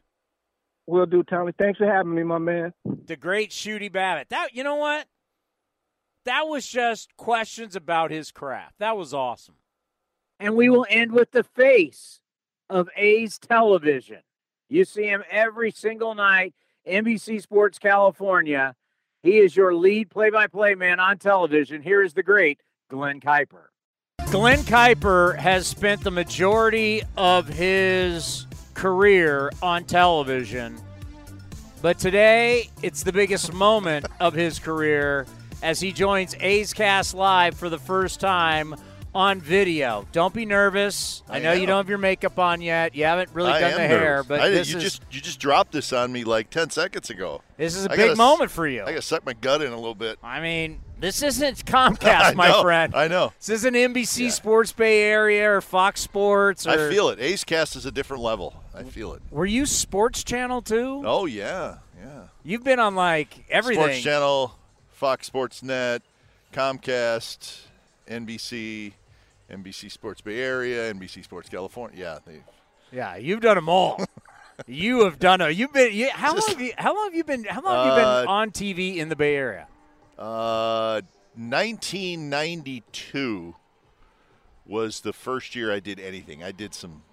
Will 0.88 1.06
do, 1.06 1.24
Tommy. 1.24 1.52
Thanks 1.58 1.78
for 1.78 1.86
having 1.86 2.16
me, 2.16 2.24
my 2.24 2.38
man. 2.38 2.74
The 3.06 3.18
great 3.18 3.52
Shooty 3.52 3.92
Babitt. 3.92 4.30
That 4.30 4.56
you 4.56 4.64
know 4.64 4.78
what? 4.78 5.08
That 6.26 6.48
was 6.48 6.68
just 6.68 7.16
questions 7.18 7.76
about 7.76 8.12
his 8.12 8.32
craft. 8.32 8.76
That 8.80 8.98
was 8.98 9.14
awesome. 9.14 9.56
And 10.40 10.56
we 10.56 10.70
will 10.70 10.86
end 10.90 11.12
with 11.12 11.32
the 11.32 11.44
face 11.44 12.22
of 12.70 12.90
A's 12.96 13.38
television. 13.40 14.20
You 14.70 14.86
see 14.86 15.04
him 15.04 15.24
every 15.30 15.72
single 15.72 16.16
night, 16.16 16.54
NBC 16.88 17.42
Sports 17.42 17.80
California. 17.80 18.76
He 19.22 19.40
is 19.40 19.56
your 19.56 19.76
lead 19.76 20.10
play 20.10 20.30
by 20.30 20.48
play 20.48 20.76
man 20.76 21.00
on 21.00 21.18
television. 21.18 21.82
Here 21.82 22.02
is 22.02 22.14
the 22.14 22.24
great 22.24 22.62
Glen 22.90 23.20
Kuiper. 23.20 23.69
Glen 24.32 24.60
Kuiper 24.60 25.36
has 25.38 25.66
spent 25.66 26.04
the 26.04 26.12
majority 26.12 27.02
of 27.18 27.48
his 27.48 28.46
career 28.76 29.52
on 29.64 29.86
television. 29.86 30.80
But 31.82 31.98
today, 31.98 32.70
it's 32.84 33.02
the 33.02 33.12
biggest 33.12 33.52
moment 33.52 34.06
of 34.20 34.36
his 34.36 34.60
career 34.60 35.26
as 35.64 35.80
he 35.80 35.92
joins 35.92 36.36
A's 36.40 36.76
Cast 36.76 37.16
Live 37.16 37.56
for 37.56 37.70
the 37.70 37.80
first 37.80 38.20
time 38.20 38.76
on 39.14 39.40
video. 39.40 40.08
Don't 40.12 40.34
be 40.34 40.46
nervous. 40.46 41.24
I, 41.28 41.38
I 41.38 41.40
know 41.40 41.52
am. 41.52 41.60
you 41.60 41.66
don't 41.66 41.78
have 41.78 41.90
your 41.90 41.98
makeup 41.98 42.38
on 42.38 42.62
yet. 42.62 42.96
You 42.96 43.06
haven't 43.06 43.30
really 43.34 43.52
I 43.52 43.60
done 43.60 43.72
the 43.72 43.78
nervous. 43.80 43.98
hair, 43.98 44.24
but 44.24 44.40
I, 44.42 44.50
this 44.50 44.72
you 44.72 44.78
is, 44.78 44.84
just 44.84 45.04
you 45.12 45.22
just 45.22 45.40
dropped 45.40 45.72
this 45.72 45.92
on 45.94 46.12
me 46.12 46.24
like 46.24 46.50
ten 46.50 46.70
seconds 46.70 47.10
ago. 47.10 47.42
This 47.58 47.76
is 47.76 47.86
a 47.86 47.90
big 47.90 48.18
moment 48.18 48.52
for 48.52 48.68
you. 48.68 48.84
I 48.84 48.92
got 48.92 48.96
to 48.96 49.02
suck 49.02 49.26
my 49.26 49.34
gut 49.34 49.62
in 49.62 49.72
a 49.72 49.76
little 49.76 49.96
bit. 49.96 50.20
I 50.24 50.40
mean, 50.40 50.80
this 51.00 51.22
isn't 51.24 51.66
Comcast, 51.66 52.36
my 52.36 52.50
know, 52.50 52.62
friend. 52.62 52.96
I 52.96 53.08
know. 53.08 53.34
This 53.40 53.50
isn't 53.50 53.74
NBC 53.74 54.26
yeah. 54.26 54.30
Sports 54.30 54.72
Bay 54.72 55.04
Area 55.04 55.52
or 55.52 55.62
Fox 55.62 56.02
Sports. 56.02 56.68
Or, 56.68 56.72
I 56.72 56.90
feel 56.90 57.10
it. 57.10 57.20
A's 57.20 57.44
Cast 57.44 57.76
is 57.76 57.86
a 57.86 57.92
different 57.92 58.24
level. 58.24 58.64
I 58.74 58.84
feel 58.84 59.14
it. 59.14 59.22
Were 59.32 59.46
you 59.46 59.66
Sports 59.66 60.24
Channel 60.24 60.62
too? 60.62 61.02
Oh 61.06 61.26
yeah, 61.26 61.80
yeah. 62.00 62.24
You've 62.44 62.64
been 62.64 62.80
on 62.80 62.96
like 62.96 63.46
everything. 63.50 63.84
Sports 63.84 64.02
Channel, 64.02 64.56
Fox 64.92 65.28
Sports 65.28 65.64
Net, 65.64 66.02
Comcast, 66.54 67.62
NBC, 68.08 68.94
NBC 69.52 69.92
Sports 69.92 70.22
Bay 70.22 70.40
Area, 70.40 70.94
NBC 70.94 71.24
Sports 71.24 71.50
California. 71.50 72.00
Yeah, 72.00 72.20
they, 72.26 72.44
yeah, 72.92 73.16
you've 73.16 73.42
done 73.42 73.56
them 73.56 73.70
all. 73.70 74.04
you 74.68 75.04
have 75.06 75.20
done 75.20 75.42
it. 75.42 75.56
You've 75.56 75.74
been. 75.74 75.94
You, 75.94 76.10
how 76.12 76.34
long? 76.34 76.44
Have 76.48 76.62
you, 76.62 76.74
how 76.78 76.96
long 76.96 77.06
have 77.06 77.16
you 77.16 77.24
been? 77.24 77.44
How 77.46 77.62
long 77.62 77.76
have 77.76 77.86
you 77.88 78.02
been 78.02 78.06
uh, 78.06 78.26
on 78.28 78.52
TV 78.52 78.98
in 78.98 79.10
the 79.10 79.16
Bay 79.16 79.36
Area? 79.36 79.68
Uh, 80.18 81.02
1992 81.36 83.56
was 84.66 85.02
the 85.02 85.14
first 85.14 85.56
year 85.56 85.74
I 85.74 85.80
did 85.80 86.00
anything. 86.00 86.44
I 86.44 86.52
did 86.52 86.74
some 86.74 87.04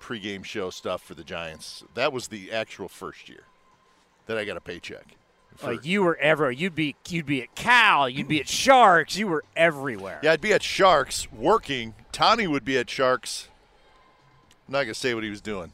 pregame 0.00 0.44
show 0.44 0.70
stuff 0.70 1.02
for 1.02 1.14
the 1.14 1.24
Giants. 1.24 1.82
That 1.94 2.12
was 2.12 2.28
the 2.28 2.52
actual 2.52 2.88
first 2.88 3.28
year 3.28 3.44
that 4.26 4.38
I 4.38 4.44
got 4.44 4.56
a 4.56 4.60
paycheck. 4.60 5.16
For, 5.56 5.70
oh, 5.70 5.78
you 5.82 6.02
were 6.02 6.16
ever 6.16 6.50
you'd 6.50 6.74
be 6.74 6.96
you'd 7.08 7.26
be 7.26 7.42
at 7.42 7.54
Cal, 7.54 8.08
you'd 8.08 8.28
be 8.28 8.40
at 8.40 8.48
Sharks, 8.48 9.16
you 9.16 9.26
were 9.26 9.44
everywhere. 9.56 10.20
Yeah, 10.22 10.32
I'd 10.32 10.40
be 10.40 10.52
at 10.52 10.62
Sharks 10.62 11.30
working. 11.32 11.94
Tony 12.12 12.46
would 12.46 12.64
be 12.64 12.78
at 12.78 12.90
Sharks. 12.90 13.48
I'm 14.68 14.72
not 14.72 14.82
gonna 14.82 14.94
say 14.94 15.14
what 15.14 15.24
he 15.24 15.30
was 15.30 15.40
doing. 15.40 15.72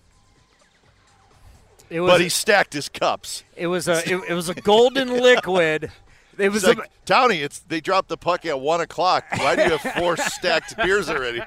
Was, 1.90 2.10
but 2.10 2.20
he 2.20 2.28
stacked 2.30 2.72
his 2.72 2.88
cups. 2.88 3.44
It 3.54 3.66
was 3.66 3.86
a 3.86 3.98
it, 4.10 4.22
it 4.30 4.34
was 4.34 4.48
a 4.48 4.54
golden 4.54 5.20
liquid 5.20 5.92
it 6.38 6.50
was 6.50 6.64
like, 6.64 6.78
a, 6.78 6.86
Townie. 7.06 7.42
It's 7.42 7.60
they 7.60 7.80
dropped 7.80 8.08
the 8.08 8.16
puck 8.16 8.46
at 8.46 8.60
one 8.60 8.80
o'clock. 8.80 9.24
Why 9.36 9.56
do 9.56 9.62
you 9.62 9.76
have 9.76 9.94
four 9.94 10.16
stacked 10.18 10.76
beers 10.76 11.08
already? 11.08 11.42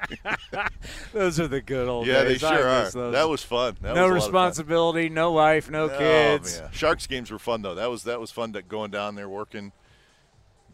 those 1.12 1.40
are 1.40 1.48
the 1.48 1.60
good 1.60 1.88
old 1.88 2.06
yeah, 2.06 2.24
days. 2.24 2.40
they 2.40 2.48
sure 2.48 2.68
are. 2.68 2.90
Those. 2.90 3.12
That 3.12 3.28
was 3.28 3.42
fun. 3.42 3.76
That 3.80 3.94
no 3.94 4.12
was 4.12 4.24
responsibility, 4.24 5.08
no 5.08 5.32
wife, 5.32 5.70
no 5.70 5.84
oh, 5.84 5.98
kids. 5.98 6.58
Yeah. 6.58 6.70
Sharks 6.70 7.06
games 7.06 7.30
were 7.30 7.38
fun 7.38 7.62
though. 7.62 7.74
That 7.74 7.90
was 7.90 8.04
that 8.04 8.20
was 8.20 8.30
fun 8.30 8.52
to 8.52 8.62
going 8.62 8.90
down 8.90 9.14
there 9.14 9.28
working. 9.28 9.72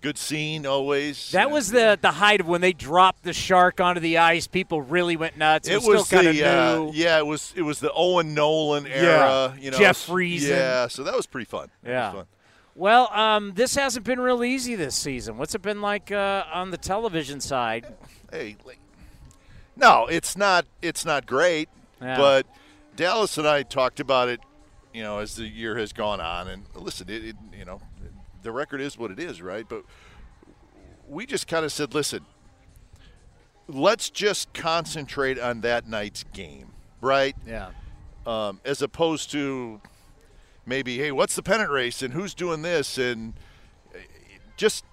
Good 0.03 0.19
scene 0.19 0.67
always. 0.67 1.31
That 1.31 1.53
was 1.53 1.71
the 1.71 1.97
the 2.01 2.11
height 2.11 2.41
of 2.41 2.49
when 2.49 2.61
they 2.61 2.73
dropped 2.73 3.23
the 3.23 3.33
shark 3.33 3.81
onto 3.81 4.01
the 4.01 4.19
ice. 4.19 4.49
People 4.49 4.83
really 4.83 5.17
went 5.17 5.39
nuts. 5.39 5.69
It, 5.69 5.75
it 5.75 5.77
was, 5.77 5.99
was 5.99 6.09
kind 6.09 6.27
of 6.27 6.35
uh, 6.35 6.91
yeah. 6.93 7.19
It 7.19 7.27
was 7.27 7.53
it 7.55 7.63
was 7.63 7.79
the 7.79 7.93
Owen 7.93 8.35
Nolan 8.35 8.87
era. 8.89 9.55
Yeah. 9.55 9.63
You 9.63 9.71
know, 9.71 9.79
Jeff 9.79 10.07
Friesen. 10.07 10.49
Yeah, 10.49 10.89
so 10.89 11.05
that 11.05 11.15
was 11.15 11.27
pretty 11.27 11.45
fun. 11.45 11.71
Yeah. 11.87 12.25
Well, 12.75 13.13
um, 13.13 13.53
this 13.55 13.75
hasn't 13.75 14.07
been 14.07 14.21
real 14.21 14.43
easy 14.43 14.75
this 14.75 14.95
season. 14.95 15.37
What's 15.37 15.55
it 15.55 15.63
been 15.63 15.83
like 15.83 16.11
uh, 16.11 16.45
on 16.53 16.71
the 16.71 16.79
television 16.79 17.41
side? 17.41 17.87
Hey, 18.31 18.57
no, 19.77 20.07
it's 20.07 20.37
not. 20.37 20.65
It's 20.81 21.05
not 21.05 21.27
great. 21.27 21.69
Yeah. 22.01 22.17
But 22.17 22.47
Dallas 22.97 23.37
and 23.39 23.47
I 23.47 23.63
talked 23.63 24.01
about 24.01 24.29
it, 24.29 24.41
you 24.93 25.03
know, 25.03 25.19
as 25.19 25.37
the 25.37 25.47
year 25.47 25.77
has 25.77 25.93
gone 25.93 26.21
on. 26.21 26.49
And 26.49 26.65
listen, 26.75 27.09
it, 27.11 27.25
it 27.25 27.37
you 27.57 27.65
know, 27.65 27.81
the 28.43 28.53
record 28.53 28.81
is 28.81 28.99
what 28.99 29.11
it 29.11 29.19
is, 29.19 29.43
right? 29.43 29.67
But 29.69 29.85
we 31.09 31.27
just 31.27 31.47
kind 31.47 31.65
of 31.65 31.73
said, 31.73 31.95
listen, 31.95 32.25
let's 33.69 34.11
just 34.11 34.53
concentrate 34.55 35.39
on 35.39 35.61
that 35.61 35.89
night's 35.89 36.25
game, 36.33 36.73
right? 37.01 37.37
Yeah. 37.47 37.71
Um, 38.27 38.61
as 38.65 38.83
opposed 38.83 39.31
to 39.33 39.81
maybe, 40.67 40.99
hey, 40.99 41.13
what's 41.13 41.35
the 41.35 41.43
pennant 41.43 41.71
race 41.71 42.03
and 42.03 42.15
who's 42.15 42.35
doing 42.35 42.63
this 42.63 42.99
and 42.99 43.35
just 44.57 44.85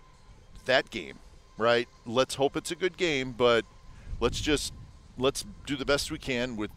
that 0.66 0.90
game, 0.90 1.20
right? 1.58 1.88
Let's 2.06 2.36
hope 2.36 2.56
it's 2.56 2.72
a 2.72 2.76
good 2.76 2.98
game, 2.98 3.34
but 3.34 3.66
let's 4.20 4.40
just 4.40 4.74
let's 5.18 5.46
do 5.66 5.76
the 5.76 5.86
best 5.86 6.12
we 6.12 6.18
can 6.18 6.56
with 6.56 6.72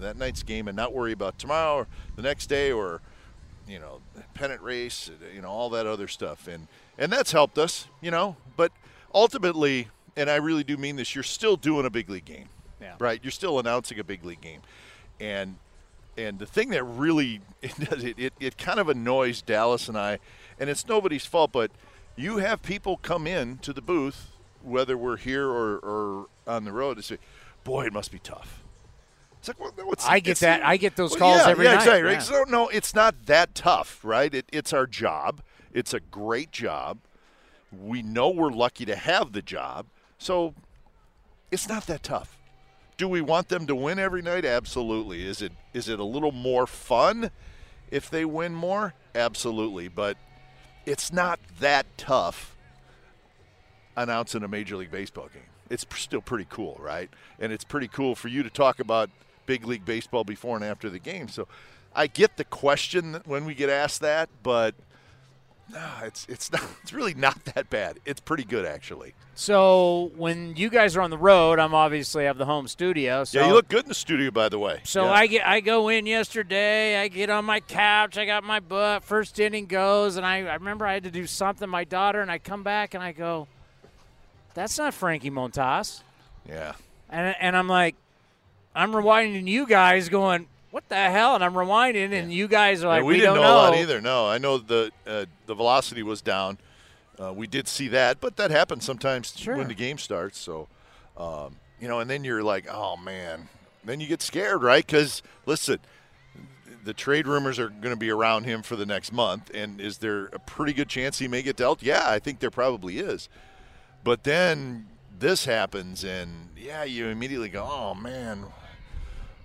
that 0.00 0.16
night's 0.16 0.42
game 0.42 0.66
and 0.66 0.76
not 0.76 0.92
worry 0.92 1.12
about 1.12 1.38
tomorrow 1.38 1.76
or 1.76 1.86
the 2.16 2.22
next 2.22 2.46
day 2.46 2.72
or 2.72 3.00
you 3.68 3.78
know 3.78 4.00
pennant 4.34 4.60
race, 4.60 5.10
you 5.34 5.40
know 5.40 5.48
all 5.48 5.70
that 5.70 5.86
other 5.86 6.08
stuff, 6.08 6.48
and 6.48 6.68
and 6.98 7.12
that's 7.12 7.32
helped 7.32 7.58
us, 7.58 7.86
you 8.00 8.10
know. 8.10 8.36
But 8.56 8.72
ultimately, 9.14 9.88
and 10.16 10.28
I 10.28 10.36
really 10.36 10.64
do 10.64 10.76
mean 10.76 10.96
this, 10.96 11.14
you're 11.14 11.24
still 11.24 11.56
doing 11.56 11.86
a 11.86 11.90
big 11.90 12.10
league 12.10 12.24
game, 12.24 12.48
yeah. 12.80 12.94
right? 12.98 13.20
You're 13.22 13.30
still 13.30 13.58
announcing 13.58 13.98
a 13.98 14.04
big 14.04 14.24
league 14.24 14.40
game, 14.40 14.60
and 15.20 15.56
and 16.16 16.38
the 16.38 16.46
thing 16.46 16.70
that 16.70 16.84
really 16.84 17.40
it, 17.62 17.74
does, 17.78 18.04
it, 18.04 18.18
it, 18.18 18.32
it 18.40 18.58
kind 18.58 18.78
of 18.78 18.88
annoys 18.88 19.42
Dallas 19.42 19.88
and 19.88 19.98
I, 19.98 20.18
and 20.58 20.70
it's 20.70 20.86
nobody's 20.86 21.26
fault, 21.26 21.52
but 21.52 21.70
you 22.16 22.38
have 22.38 22.62
people 22.62 22.96
come 22.96 23.26
in 23.26 23.58
to 23.58 23.72
the 23.72 23.82
booth, 23.82 24.30
whether 24.62 24.96
we're 24.96 25.16
here 25.16 25.48
or, 25.48 25.78
or 25.78 26.26
on 26.46 26.64
the 26.64 26.72
road, 26.72 26.96
and 26.96 27.04
say, 27.04 27.18
"Boy, 27.64 27.86
it 27.86 27.92
must 27.92 28.12
be 28.12 28.18
tough." 28.18 28.62
It's 29.38 29.48
like, 29.48 29.60
well, 29.60 29.86
what's, 29.86 30.06
I 30.06 30.20
get 30.20 30.32
it's- 30.32 30.40
that. 30.40 30.64
I 30.64 30.78
get 30.78 30.96
those 30.96 31.10
well, 31.10 31.18
calls 31.18 31.38
yeah, 31.38 31.50
every 31.50 31.64
yeah, 31.66 31.72
night. 31.72 31.80
Exactly, 31.80 32.02
right? 32.02 32.12
Yeah. 32.12 32.18
So 32.20 32.44
no, 32.48 32.68
it's 32.68 32.94
not 32.94 33.26
that 33.26 33.54
tough, 33.54 34.00
right? 34.02 34.32
It, 34.32 34.46
it's 34.52 34.72
our 34.72 34.86
job. 34.86 35.42
It's 35.72 35.92
a 35.92 36.00
great 36.00 36.50
job. 36.50 36.98
We 37.70 38.02
know 38.02 38.30
we're 38.30 38.52
lucky 38.52 38.84
to 38.86 38.96
have 38.96 39.32
the 39.32 39.42
job, 39.42 39.86
so 40.16 40.54
it's 41.50 41.68
not 41.68 41.86
that 41.88 42.02
tough. 42.02 42.38
Do 42.96 43.08
we 43.08 43.20
want 43.20 43.48
them 43.48 43.66
to 43.66 43.74
win 43.74 43.98
every 43.98 44.22
night? 44.22 44.44
Absolutely. 44.44 45.26
Is 45.26 45.42
it 45.42 45.52
is 45.72 45.88
it 45.88 45.98
a 45.98 46.04
little 46.04 46.32
more 46.32 46.66
fun 46.66 47.30
if 47.90 48.08
they 48.08 48.24
win 48.24 48.54
more? 48.54 48.94
Absolutely. 49.14 49.88
But 49.88 50.16
it's 50.86 51.12
not 51.12 51.40
that 51.60 51.86
tough 51.96 52.56
announcing 53.96 54.42
a 54.42 54.48
Major 54.48 54.76
League 54.76 54.90
Baseball 54.90 55.28
game. 55.32 55.42
It's 55.70 55.86
still 55.96 56.20
pretty 56.20 56.46
cool, 56.48 56.78
right? 56.80 57.08
And 57.40 57.52
it's 57.52 57.64
pretty 57.64 57.88
cool 57.88 58.14
for 58.14 58.28
you 58.28 58.42
to 58.42 58.50
talk 58.50 58.78
about 58.78 59.10
big 59.46 59.66
league 59.66 59.84
baseball 59.84 60.24
before 60.24 60.56
and 60.56 60.64
after 60.64 60.90
the 60.90 60.98
game. 60.98 61.28
So 61.28 61.48
I 61.94 62.06
get 62.06 62.36
the 62.36 62.44
question 62.44 63.20
when 63.24 63.44
we 63.44 63.54
get 63.54 63.70
asked 63.70 64.00
that, 64.00 64.28
but 64.42 64.74
no, 65.72 65.88
it's 66.02 66.26
it's 66.28 66.52
not 66.52 66.62
it's 66.82 66.92
really 66.92 67.14
not 67.14 67.44
that 67.46 67.70
bad. 67.70 67.98
It's 68.04 68.20
pretty 68.20 68.44
good 68.44 68.64
actually. 68.66 69.14
So 69.34 70.12
when 70.16 70.54
you 70.56 70.68
guys 70.70 70.96
are 70.96 71.00
on 71.00 71.10
the 71.10 71.18
road, 71.18 71.58
I'm 71.58 71.74
obviously 71.74 72.24
have 72.24 72.38
the 72.38 72.44
home 72.44 72.68
studio. 72.68 73.24
So 73.24 73.40
yeah, 73.40 73.48
you 73.48 73.54
look 73.54 73.68
good 73.68 73.82
in 73.84 73.88
the 73.88 73.94
studio, 73.94 74.30
by 74.30 74.48
the 74.48 74.58
way. 74.58 74.80
So 74.84 75.04
Yeah. 75.04 75.10
I 75.12 75.26
get 75.26 75.46
I 75.46 75.60
go 75.60 75.88
in 75.88 76.06
yesterday. 76.06 77.00
I 77.00 77.08
get 77.08 77.30
on 77.30 77.44
my 77.44 77.60
couch. 77.60 78.16
I 78.16 78.26
got 78.26 78.44
my 78.44 78.60
butt. 78.60 79.02
First 79.04 79.40
inning 79.40 79.66
goes, 79.66 80.16
and 80.16 80.24
I, 80.24 80.38
I 80.46 80.54
remember 80.54 80.86
I 80.86 80.94
had 80.94 81.04
to 81.04 81.10
do 81.10 81.26
something. 81.26 81.68
My 81.68 81.84
daughter 81.84 82.20
and 82.20 82.30
I 82.30 82.38
come 82.38 82.62
back 82.62 82.94
and 82.94 83.02
I 83.02 83.12
go, 83.12 83.48
"That's 84.54 84.78
not 84.78 84.94
Frankie 84.94 85.30
Montas." 85.30 86.02
yeah. 86.48 86.74
And 87.10 87.34
and 87.40 87.56
I'm 87.56 87.68
like, 87.68 87.96
I'm 88.74 88.92
rewinding 88.92 89.46
you 89.48 89.66
guys, 89.66 90.08
going, 90.08 90.46
"What 90.74 90.88
the 90.88 90.96
hell?" 90.96 91.36
And 91.36 91.44
I'm 91.44 91.54
rewinding, 91.54 92.12
and 92.12 92.32
you 92.32 92.48
guys 92.48 92.82
are 92.82 92.88
like, 92.88 93.02
Yeah, 93.02 93.06
we, 93.06 93.12
"We, 93.14 93.20
didn't 93.20 93.34
don't 93.36 93.44
know, 93.44 93.54
a 93.54 93.54
lot 93.54 93.76
either. 93.76 94.00
No, 94.00 94.26
I 94.26 94.38
know 94.38 94.58
the 94.58 94.90
uh, 95.06 95.26
the 95.46 95.54
velocity 95.54 96.02
was 96.02 96.20
down. 96.20 96.58
Uh, 97.16 97.32
we 97.32 97.46
did 97.46 97.68
see 97.68 97.86
that, 97.88 98.20
but 98.20 98.36
that 98.38 98.50
happens 98.50 98.84
sometimes 98.84 99.32
Sure. 99.36 99.56
when 99.56 99.68
the 99.68 99.74
game 99.74 99.98
starts. 99.98 100.36
So, 100.36 100.66
um, 101.16 101.56
you 101.80 101.86
know, 101.86 102.00
and 102.00 102.10
then 102.10 102.24
you're 102.24 102.42
like, 102.42 102.66
oh 102.68 102.96
man, 102.96 103.48
then 103.84 104.00
you 104.00 104.08
get 104.08 104.20
scared, 104.20 104.64
right? 104.64 104.84
Because 104.84 105.22
listen, 105.46 105.78
the 106.82 106.92
trade 106.92 107.28
rumors 107.28 107.60
are 107.60 107.68
going 107.68 107.94
to 107.94 107.96
be 107.96 108.10
around 108.10 108.42
him 108.42 108.62
for 108.62 108.74
the 108.74 108.84
next 108.86 109.12
month, 109.12 109.52
and 109.54 109.80
is 109.80 109.98
there 109.98 110.24
a 110.26 110.40
pretty 110.40 110.72
good 110.72 110.88
chance 110.88 111.20
he 111.20 111.28
may 111.28 111.42
get 111.42 111.56
dealt? 111.56 111.84
Yeah, 111.84 112.02
I 112.04 112.18
think 112.18 112.40
there 112.40 112.50
probably 112.50 112.98
is. 112.98 113.28
But 114.02 114.24
then 114.24 114.88
this 115.16 115.44
happens, 115.44 116.02
and 116.02 116.48
yeah, 116.56 116.82
you 116.82 117.06
immediately 117.06 117.48
go, 117.48 117.64
oh 117.64 117.94
man, 117.94 118.46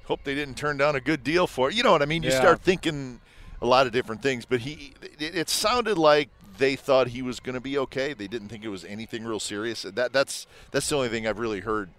hope 0.10 0.24
they 0.24 0.34
didn't 0.36 0.55
turn 0.57 0.76
down 0.76 0.95
a 0.95 0.99
good 0.99 1.24
deal 1.24 1.45
for 1.47 1.70
it. 1.70 1.76
You 1.76 1.84
know 1.84 1.91
what 1.91 2.01
I 2.01 2.05
mean? 2.05 2.24
You 2.24 2.32
Yeah. 2.32 2.39
start 2.39 2.62
thinking 2.62 3.22
a 3.62 3.66
lot 3.68 3.86
of 3.86 3.93
different 3.93 4.22
things. 4.24 4.43
But 4.43 4.62
he, 4.62 4.93
it, 5.20 5.36
it 5.36 5.49
sounded 5.49 5.97
like 5.99 6.30
they 6.57 6.76
thought 6.76 7.10
he 7.10 7.22
was 7.22 7.39
going 7.39 7.53
to 7.53 7.62
be 7.62 7.78
okay. 7.78 8.14
They 8.14 8.28
didn't 8.28 8.49
think 8.49 8.66
it 8.66 8.70
was 8.70 8.84
anything 8.84 9.24
real 9.24 9.39
serious. 9.39 9.84
That 9.84 10.12
that's 10.12 10.47
that's 10.72 10.89
the 10.89 10.95
only 10.95 11.10
thing 11.10 11.28
I've 11.28 11.38
really 11.39 11.60
heard 11.62 11.91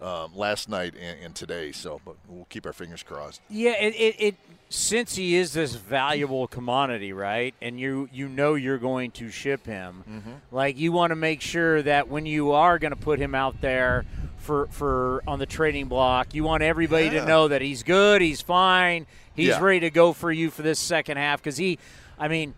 um, 0.00 0.36
last 0.36 0.68
night 0.68 0.94
and, 1.00 1.18
and 1.24 1.34
today. 1.34 1.72
So, 1.72 2.00
but 2.04 2.16
we'll 2.28 2.46
keep 2.46 2.66
our 2.66 2.72
fingers 2.72 3.02
crossed. 3.02 3.40
Yeah, 3.48 3.72
it, 3.72 3.94
it, 3.94 4.16
it 4.18 4.34
since 4.68 5.14
he 5.16 5.36
is 5.36 5.52
this 5.52 5.74
valuable 5.74 6.46
commodity, 6.48 7.12
right? 7.12 7.54
And 7.62 7.78
you 7.78 8.08
you 8.12 8.28
know 8.28 8.54
you're 8.54 8.78
going 8.78 9.10
to 9.12 9.30
ship 9.30 9.66
him. 9.66 10.04
Mm-hmm. 10.08 10.30
Like 10.50 10.76
you 10.78 10.92
want 10.92 11.10
to 11.12 11.16
make 11.16 11.40
sure 11.40 11.82
that 11.82 12.08
when 12.08 12.26
you 12.26 12.52
are 12.52 12.78
going 12.78 12.90
to 12.92 12.96
put 13.00 13.18
him 13.18 13.34
out 13.34 13.60
there 13.60 14.04
for 14.38 14.66
for 14.68 15.22
on 15.26 15.38
the 15.38 15.46
trading 15.46 15.86
block, 15.86 16.34
you 16.34 16.44
want 16.44 16.62
everybody 16.62 17.06
Yeah. 17.06 17.20
to 17.20 17.26
know 17.26 17.48
that 17.48 17.62
he's 17.62 17.82
good, 17.82 18.20
he's 18.20 18.40
fine, 18.42 19.06
he's 19.34 19.48
Yeah. 19.48 19.60
ready 19.60 19.80
to 19.80 19.90
go 19.90 20.12
for 20.12 20.30
you 20.32 20.50
for 20.50 20.62
this 20.62 20.78
second 20.80 21.16
half 21.18 21.42
cuz 21.42 21.56
he 21.56 21.78
I 22.18 22.28
mean, 22.28 22.54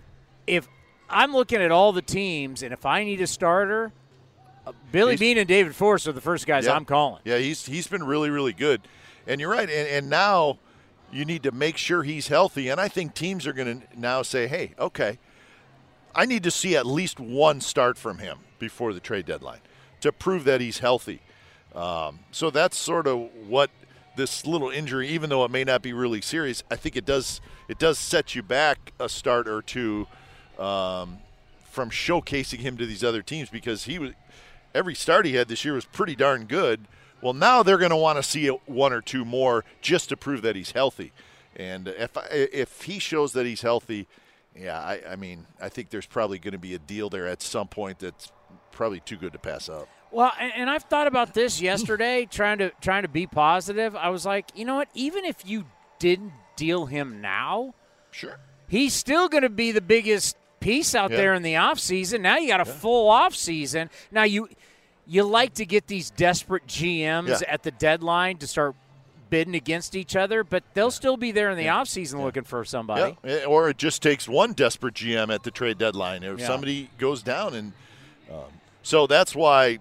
if 0.46 0.66
I'm 1.08 1.32
looking 1.32 1.60
at 1.62 1.70
all 1.70 1.92
the 1.92 2.02
teams 2.02 2.62
and 2.62 2.72
if 2.72 2.84
I 2.84 3.04
need 3.04 3.20
a 3.20 3.26
starter, 3.26 3.92
Billy 4.92 5.12
He's- 5.12 5.20
Beane 5.20 5.38
and 5.38 5.48
David 5.48 5.74
Forst 5.74 6.06
are 6.08 6.12
the 6.12 6.20
first 6.20 6.46
guys 6.46 6.66
Yeah. 6.66 6.74
I'm 6.74 6.84
calling. 6.84 7.20
Yeah, 7.24 7.38
he's 7.38 7.66
he's 7.66 7.86
been 7.86 8.04
really 8.04 8.30
really 8.30 8.52
good, 8.52 8.82
and 9.26 9.40
you're 9.40 9.50
right. 9.50 9.68
And, 9.68 9.88
and 9.88 10.10
now 10.10 10.58
you 11.12 11.24
need 11.24 11.42
to 11.44 11.52
make 11.52 11.76
sure 11.76 12.02
he's 12.02 12.28
healthy. 12.28 12.68
And 12.68 12.80
I 12.80 12.88
think 12.88 13.14
teams 13.14 13.46
are 13.46 13.52
going 13.52 13.80
to 13.80 13.86
now 13.98 14.22
say, 14.22 14.48
hey, 14.48 14.72
okay, 14.78 15.18
I 16.14 16.26
need 16.26 16.42
to 16.42 16.50
see 16.50 16.76
at 16.76 16.84
least 16.86 17.20
one 17.20 17.60
start 17.60 17.96
from 17.96 18.18
him 18.18 18.38
before 18.58 18.92
the 18.92 19.00
trade 19.00 19.24
deadline 19.26 19.60
to 20.00 20.10
prove 20.10 20.44
that 20.44 20.60
he's 20.60 20.78
healthy. 20.80 21.20
Um, 21.74 22.20
so 22.32 22.50
that's 22.50 22.76
sort 22.76 23.06
of 23.06 23.28
what 23.46 23.70
this 24.16 24.46
little 24.46 24.70
injury, 24.70 25.08
even 25.08 25.30
though 25.30 25.44
it 25.44 25.50
may 25.50 25.62
not 25.62 25.82
be 25.82 25.92
really 25.92 26.20
serious, 26.22 26.62
I 26.70 26.76
think 26.76 26.96
it 26.96 27.04
does 27.04 27.40
it 27.68 27.78
does 27.78 27.98
set 27.98 28.34
you 28.34 28.42
back 28.42 28.92
a 28.98 29.08
start 29.08 29.46
or 29.46 29.62
two 29.62 30.06
um, 30.58 31.18
from 31.70 31.90
showcasing 31.90 32.60
him 32.60 32.76
to 32.78 32.86
these 32.86 33.04
other 33.04 33.22
teams 33.22 33.50
because 33.50 33.84
he 33.84 33.98
was 33.98 34.12
every 34.74 34.94
start 34.94 35.26
he 35.26 35.34
had 35.34 35.48
this 35.48 35.64
year 35.64 35.74
was 35.74 35.84
pretty 35.84 36.16
darn 36.16 36.44
good. 36.44 36.86
Well, 37.22 37.32
now 37.32 37.62
they're 37.62 37.78
going 37.78 37.90
to 37.90 37.96
want 37.96 38.18
to 38.18 38.22
see 38.22 38.46
one 38.48 38.92
or 38.92 39.00
two 39.00 39.24
more 39.24 39.64
just 39.80 40.10
to 40.10 40.16
prove 40.16 40.42
that 40.42 40.54
he's 40.54 40.72
healthy. 40.72 41.12
And 41.56 41.88
if 41.88 42.16
I, 42.16 42.26
if 42.30 42.82
he 42.82 42.98
shows 42.98 43.32
that 43.32 43.46
he's 43.46 43.62
healthy, 43.62 44.06
yeah, 44.54 44.78
I, 44.78 45.00
I 45.12 45.16
mean, 45.16 45.46
I 45.60 45.68
think 45.70 45.90
there's 45.90 46.06
probably 46.06 46.38
going 46.38 46.52
to 46.52 46.58
be 46.58 46.74
a 46.74 46.78
deal 46.78 47.08
there 47.08 47.26
at 47.26 47.40
some 47.42 47.68
point 47.68 47.98
that's 47.98 48.30
probably 48.70 49.00
too 49.00 49.16
good 49.16 49.32
to 49.32 49.38
pass 49.38 49.68
up. 49.68 49.88
Well, 50.10 50.32
and, 50.38 50.52
and 50.54 50.70
I've 50.70 50.84
thought 50.84 51.06
about 51.06 51.32
this 51.34 51.60
yesterday, 51.62 52.26
trying 52.30 52.58
to 52.58 52.70
trying 52.80 53.02
to 53.02 53.08
be 53.08 53.26
positive. 53.26 53.96
I 53.96 54.10
was 54.10 54.26
like, 54.26 54.50
you 54.54 54.64
know 54.64 54.76
what? 54.76 54.88
Even 54.94 55.24
if 55.24 55.46
you 55.46 55.64
didn't 55.98 56.32
deal 56.56 56.86
him 56.86 57.20
now, 57.22 57.74
Sure. 58.10 58.38
he's 58.68 58.92
still 58.94 59.28
going 59.28 59.42
to 59.42 59.50
be 59.50 59.72
the 59.72 59.80
biggest 59.80 60.36
piece 60.60 60.94
out 60.94 61.10
Yeah. 61.10 61.16
there 61.18 61.34
in 61.34 61.42
the 61.42 61.54
offseason. 61.54 62.20
Now 62.20 62.36
you 62.38 62.48
got 62.48 62.60
a 62.60 62.64
full 62.64 63.10
offseason. 63.10 63.88
Now 64.10 64.24
you 64.24 64.48
you 65.08 65.22
like 65.22 65.54
to 65.54 65.64
get 65.64 65.86
these 65.86 66.10
desperate 66.10 66.66
GMs 66.66 67.28
Yeah. 67.40 67.48
at 67.48 67.62
the 67.62 67.70
deadline 67.70 68.38
to 68.38 68.46
start 68.48 68.74
bidding 69.30 69.54
against 69.54 69.94
each 69.94 70.16
other, 70.16 70.42
but 70.42 70.64
they'll 70.74 70.90
still 70.90 71.16
be 71.16 71.30
there 71.32 71.50
in 71.50 71.56
the 71.58 71.66
offseason 71.66 72.20
looking 72.22 72.42
for 72.44 72.64
somebody. 72.64 73.16
Yeah, 73.24 73.44
or 73.44 73.68
it 73.68 73.76
just 73.78 74.02
takes 74.02 74.28
one 74.28 74.52
desperate 74.52 74.94
GM 74.94 75.32
at 75.32 75.42
the 75.44 75.50
trade 75.52 75.78
deadline 75.78 76.22
if 76.24 76.40
Yeah. 76.40 76.46
somebody 76.46 76.90
goes 76.98 77.22
down, 77.22 77.54
and 77.54 77.72
um, 78.32 78.44
so 78.82 79.06
that's 79.06 79.34
why 79.34 79.78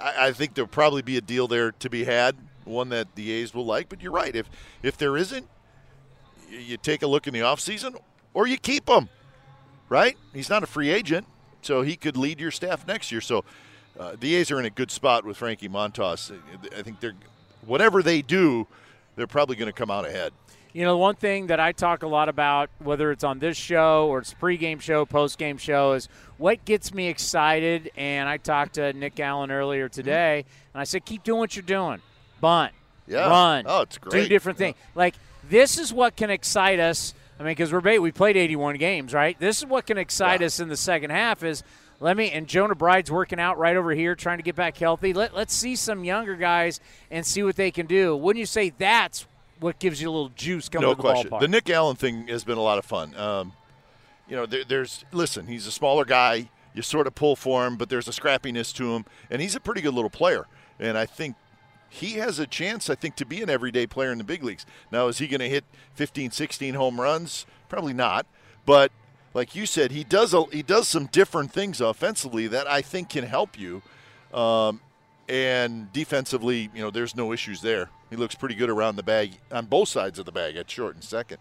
I, 0.00 0.28
I 0.28 0.32
think 0.32 0.54
there'll 0.54 0.68
probably 0.68 1.02
be 1.02 1.16
a 1.16 1.20
deal 1.20 1.48
there 1.48 1.72
to 1.72 1.90
be 1.90 2.04
had, 2.04 2.36
one 2.64 2.88
that 2.90 3.14
the 3.16 3.32
A's 3.32 3.52
will 3.54 3.66
like. 3.66 3.88
But 3.88 4.00
you're 4.02 4.12
right, 4.12 4.34
if 4.34 4.48
if 4.82 4.96
there 4.96 5.16
isn't, 5.16 5.48
you 6.50 6.76
take 6.76 7.02
a 7.02 7.06
look 7.06 7.26
in 7.26 7.34
the 7.34 7.40
offseason 7.40 8.00
or 8.34 8.46
you 8.46 8.58
keep 8.58 8.88
him. 8.88 9.08
Right? 9.88 10.16
He's 10.34 10.50
not 10.50 10.62
a 10.62 10.66
free 10.66 10.90
agent, 10.90 11.26
so 11.62 11.82
he 11.82 11.96
could 11.96 12.16
lead 12.16 12.40
your 12.40 12.50
staff 12.50 12.86
next 12.86 13.12
year. 13.12 13.20
So 13.20 13.44
uh, 13.98 14.16
the 14.18 14.34
A's 14.34 14.50
are 14.50 14.58
in 14.58 14.66
a 14.66 14.70
good 14.70 14.90
spot 14.90 15.24
with 15.24 15.36
Frankie 15.36 15.68
Montas. 15.68 16.36
I 16.76 16.82
think 16.82 17.00
they're 17.00 17.14
whatever 17.64 18.02
they 18.02 18.22
do, 18.22 18.66
they're 19.16 19.26
probably 19.26 19.56
going 19.56 19.66
to 19.70 19.72
come 19.72 19.90
out 19.90 20.06
ahead. 20.06 20.32
You 20.72 20.84
know, 20.84 20.98
one 20.98 21.14
thing 21.14 21.46
that 21.46 21.58
I 21.58 21.72
talk 21.72 22.02
a 22.02 22.06
lot 22.06 22.28
about, 22.28 22.68
whether 22.80 23.10
it's 23.10 23.24
on 23.24 23.38
this 23.38 23.56
show 23.56 24.08
or 24.08 24.18
it's 24.18 24.34
pregame 24.34 24.78
show, 24.80 25.06
postgame 25.06 25.58
show, 25.58 25.92
is 25.94 26.06
what 26.36 26.64
gets 26.66 26.92
me 26.92 27.08
excited. 27.08 27.90
And 27.96 28.28
I 28.28 28.36
talked 28.36 28.74
to 28.74 28.92
Nick 28.92 29.18
Allen 29.18 29.50
earlier 29.50 29.88
today, 29.88 30.44
and 30.74 30.80
I 30.80 30.84
said, 30.84 31.06
keep 31.06 31.22
doing 31.24 31.38
what 31.38 31.56
you're 31.56 31.62
doing. 31.62 32.02
Bunt, 32.42 32.72
Yeah. 33.06 33.26
run. 33.28 33.64
Oh, 33.66 33.80
it's 33.82 33.96
Do 33.96 34.10
great. 34.10 34.28
different 34.28 34.58
things. 34.58 34.76
Like, 34.94 35.14
this 35.48 35.78
is 35.78 35.94
what 35.94 36.14
can 36.14 36.28
excite 36.28 36.78
us. 36.78 37.14
I 37.38 37.42
mean, 37.42 37.50
because 37.50 37.72
we're 37.72 38.00
we 38.00 38.12
played 38.12 38.36
81 38.36 38.76
games, 38.76 39.12
right? 39.12 39.38
This 39.38 39.58
is 39.58 39.66
what 39.66 39.86
can 39.86 39.98
excite 39.98 40.40
Yeah. 40.40 40.46
us 40.46 40.60
in 40.60 40.68
the 40.68 40.76
second 40.76 41.10
half 41.10 41.42
is 41.42 41.62
let 42.00 42.16
me 42.16 42.30
and 42.30 42.46
Jonah 42.46 42.74
Bride's 42.74 43.10
working 43.10 43.38
out 43.40 43.58
right 43.58 43.76
over 43.76 43.92
here 43.92 44.14
trying 44.14 44.38
to 44.38 44.42
get 44.42 44.54
back 44.56 44.76
healthy. 44.76 45.12
Let, 45.12 45.34
let's 45.34 45.54
see 45.54 45.76
some 45.76 46.04
younger 46.04 46.36
guys 46.36 46.80
and 47.10 47.26
see 47.26 47.42
what 47.42 47.56
they 47.56 47.70
can 47.70 47.86
do. 47.86 48.16
Wouldn't 48.16 48.40
you 48.40 48.46
say 48.46 48.70
that's 48.70 49.26
what 49.60 49.78
gives 49.78 50.00
you 50.02 50.08
a 50.10 50.12
little 50.12 50.28
juice 50.30 50.68
coming 50.68 50.86
no 50.88 50.94
to 50.94 50.96
the 50.96 51.02
question. 51.02 51.30
ballpark? 51.30 51.40
The 51.40 51.48
Nick 51.48 51.70
Allen 51.70 51.96
thing 51.96 52.28
has 52.28 52.44
been 52.44 52.58
a 52.58 52.62
lot 52.62 52.78
of 52.78 52.84
fun. 52.84 53.14
Um, 53.16 53.52
you 54.28 54.36
know, 54.36 54.46
there, 54.46 54.64
there's 54.64 55.04
listen. 55.12 55.46
He's 55.46 55.66
a 55.66 55.70
smaller 55.72 56.04
guy. 56.04 56.50
You 56.74 56.82
sort 56.82 57.06
of 57.06 57.14
pull 57.14 57.36
for 57.36 57.66
him, 57.66 57.76
but 57.76 57.88
there's 57.88 58.06
a 58.08 58.10
scrappiness 58.10 58.74
to 58.74 58.94
him, 58.94 59.06
and 59.30 59.40
he's 59.40 59.54
a 59.56 59.60
pretty 59.60 59.80
good 59.80 59.94
little 59.94 60.10
player. 60.10 60.46
And 60.78 60.98
I 60.98 61.06
think 61.06 61.36
he 61.96 62.14
has 62.14 62.38
a 62.38 62.46
chance. 62.46 62.88
I 62.88 62.94
think 62.94 63.16
to 63.16 63.26
be 63.26 63.42
an 63.42 63.50
everyday 63.50 63.86
player 63.86 64.12
in 64.12 64.18
the 64.18 64.24
big 64.24 64.42
leagues. 64.42 64.64
Now, 64.90 65.08
is 65.08 65.18
he 65.18 65.26
going 65.26 65.40
to 65.40 65.48
hit 65.48 65.64
15, 65.94 66.30
16 66.30 66.74
home 66.74 67.00
runs? 67.00 67.46
Probably 67.68 67.92
not. 67.92 68.26
But 68.64 68.92
like 69.34 69.54
you 69.54 69.66
said, 69.66 69.90
he 69.90 70.04
does 70.04 70.32
a, 70.34 70.44
he 70.46 70.62
does 70.62 70.88
some 70.88 71.06
different 71.06 71.52
things 71.52 71.80
offensively 71.80 72.46
that 72.48 72.66
I 72.66 72.82
think 72.82 73.10
can 73.10 73.24
help 73.24 73.58
you. 73.58 73.82
Um, 74.32 74.80
And 75.28 75.92
defensively, 75.92 76.70
you 76.72 76.82
know, 76.82 76.90
there's 76.90 77.16
no 77.16 77.32
issues 77.32 77.60
there. 77.60 77.90
He 78.10 78.16
looks 78.16 78.36
pretty 78.36 78.54
good 78.54 78.70
around 78.70 78.94
the 78.94 79.02
bag 79.02 79.32
on 79.50 79.66
both 79.66 79.88
sides 79.88 80.20
of 80.20 80.24
the 80.24 80.30
bag 80.32 80.54
at 80.56 80.70
short 80.70 80.94
and 80.94 81.02
second. 81.02 81.38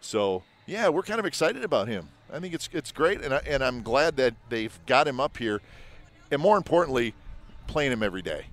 So 0.00 0.42
yeah, 0.66 0.88
we're 0.88 1.04
kind 1.04 1.20
of 1.20 1.26
excited 1.26 1.62
about 1.62 1.86
him. 1.86 2.08
I 2.32 2.40
think 2.40 2.54
it's 2.54 2.68
it's 2.72 2.90
great, 2.92 3.20
and 3.20 3.34
I, 3.34 3.38
and 3.46 3.62
I'm 3.62 3.82
glad 3.82 4.16
that 4.16 4.34
they've 4.48 4.76
got 4.86 5.06
him 5.06 5.20
up 5.20 5.36
here, 5.36 5.60
and 6.30 6.40
more 6.40 6.56
importantly, 6.56 7.14
playing 7.68 7.92
him 7.92 8.02
every 8.02 8.22
day. 8.22 8.46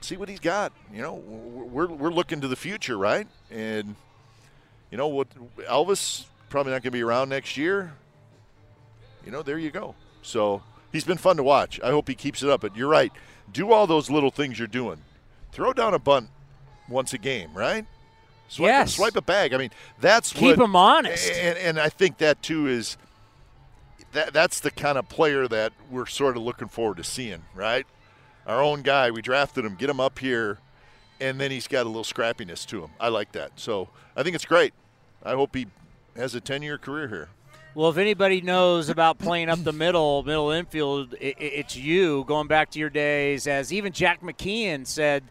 See 0.00 0.16
what 0.16 0.28
he's 0.28 0.40
got. 0.40 0.72
You 0.92 1.02
know, 1.02 1.14
we're 1.14 1.86
we're 1.86 2.10
looking 2.10 2.40
to 2.40 2.48
the 2.48 2.56
future, 2.56 2.96
right? 2.96 3.26
And 3.50 3.94
you 4.90 4.98
know 4.98 5.08
what, 5.08 5.28
Elvis 5.58 6.24
probably 6.48 6.72
not 6.72 6.82
going 6.82 6.90
to 6.90 6.90
be 6.90 7.02
around 7.02 7.28
next 7.28 7.56
year. 7.56 7.92
You 9.24 9.30
know, 9.30 9.42
there 9.42 9.58
you 9.58 9.70
go. 9.70 9.94
So 10.22 10.62
he's 10.92 11.04
been 11.04 11.18
fun 11.18 11.36
to 11.36 11.42
watch. 11.42 11.80
I 11.82 11.90
hope 11.90 12.08
he 12.08 12.14
keeps 12.14 12.42
it 12.42 12.50
up. 12.50 12.62
But 12.62 12.76
you're 12.76 12.88
right. 12.88 13.12
Do 13.52 13.72
all 13.72 13.86
those 13.86 14.10
little 14.10 14.30
things 14.30 14.58
you're 14.58 14.68
doing. 14.68 14.98
Throw 15.52 15.72
down 15.72 15.94
a 15.94 15.98
bunt 15.98 16.28
once 16.88 17.12
a 17.12 17.18
game, 17.18 17.50
right? 17.54 17.86
Swipe, 18.48 18.68
yes. 18.68 18.94
swipe 18.94 19.16
a 19.16 19.22
bag. 19.22 19.54
I 19.54 19.58
mean, 19.58 19.70
that's 20.00 20.32
keep 20.32 20.42
what, 20.42 20.58
them 20.58 20.74
honest. 20.74 21.30
And, 21.30 21.56
and 21.58 21.78
I 21.78 21.88
think 21.88 22.18
that 22.18 22.42
too 22.42 22.66
is 22.66 22.96
that 24.12 24.32
that's 24.32 24.60
the 24.60 24.70
kind 24.70 24.98
of 24.98 25.08
player 25.08 25.46
that 25.46 25.72
we're 25.90 26.06
sort 26.06 26.36
of 26.36 26.42
looking 26.42 26.68
forward 26.68 26.96
to 26.96 27.04
seeing, 27.04 27.44
right? 27.54 27.86
Our 28.46 28.62
own 28.62 28.82
guy, 28.82 29.10
we 29.10 29.22
drafted 29.22 29.64
him, 29.64 29.74
get 29.76 29.90
him 29.90 30.00
up 30.00 30.18
here, 30.18 30.58
and 31.20 31.40
then 31.40 31.50
he's 31.50 31.68
got 31.68 31.84
a 31.86 31.88
little 31.88 32.04
scrappiness 32.04 32.66
to 32.66 32.82
him. 32.82 32.90
I 32.98 33.08
like 33.08 33.32
that. 33.32 33.52
So 33.56 33.88
I 34.16 34.22
think 34.22 34.34
it's 34.34 34.44
great. 34.44 34.72
I 35.22 35.32
hope 35.32 35.54
he 35.54 35.66
has 36.16 36.34
a 36.34 36.40
10 36.40 36.62
year 36.62 36.78
career 36.78 37.08
here. 37.08 37.28
Well, 37.74 37.90
if 37.90 37.98
anybody 37.98 38.40
knows 38.40 38.88
about 38.88 39.18
playing 39.18 39.48
up 39.48 39.62
the 39.62 39.72
middle, 39.72 40.24
middle 40.24 40.50
infield, 40.50 41.14
it, 41.20 41.36
it's 41.38 41.76
you. 41.76 42.24
Going 42.26 42.48
back 42.48 42.70
to 42.72 42.80
your 42.80 42.90
days, 42.90 43.46
as 43.46 43.72
even 43.72 43.92
Jack 43.92 44.22
McKeon 44.22 44.86
said, 44.86 45.22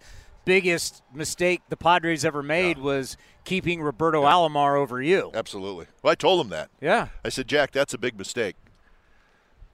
biggest 0.46 1.04
mistake 1.14 1.62
the 1.68 1.76
Padres 1.76 2.24
ever 2.24 2.42
made 2.42 2.78
yeah. 2.78 2.84
was 2.84 3.18
keeping 3.44 3.82
Roberto 3.82 4.24
yeah. 4.24 4.32
Alomar 4.32 4.78
over 4.78 5.02
you. 5.02 5.32
Absolutely. 5.34 5.88
Well, 6.02 6.12
I 6.12 6.16
told 6.16 6.46
him 6.46 6.50
that. 6.50 6.70
Yeah. 6.80 7.10
I 7.26 7.30
said, 7.30 7.48
Jack, 7.48 7.72
that's 7.72 7.94
a 7.94 7.98
big 7.98 8.18
mistake. 8.18 8.56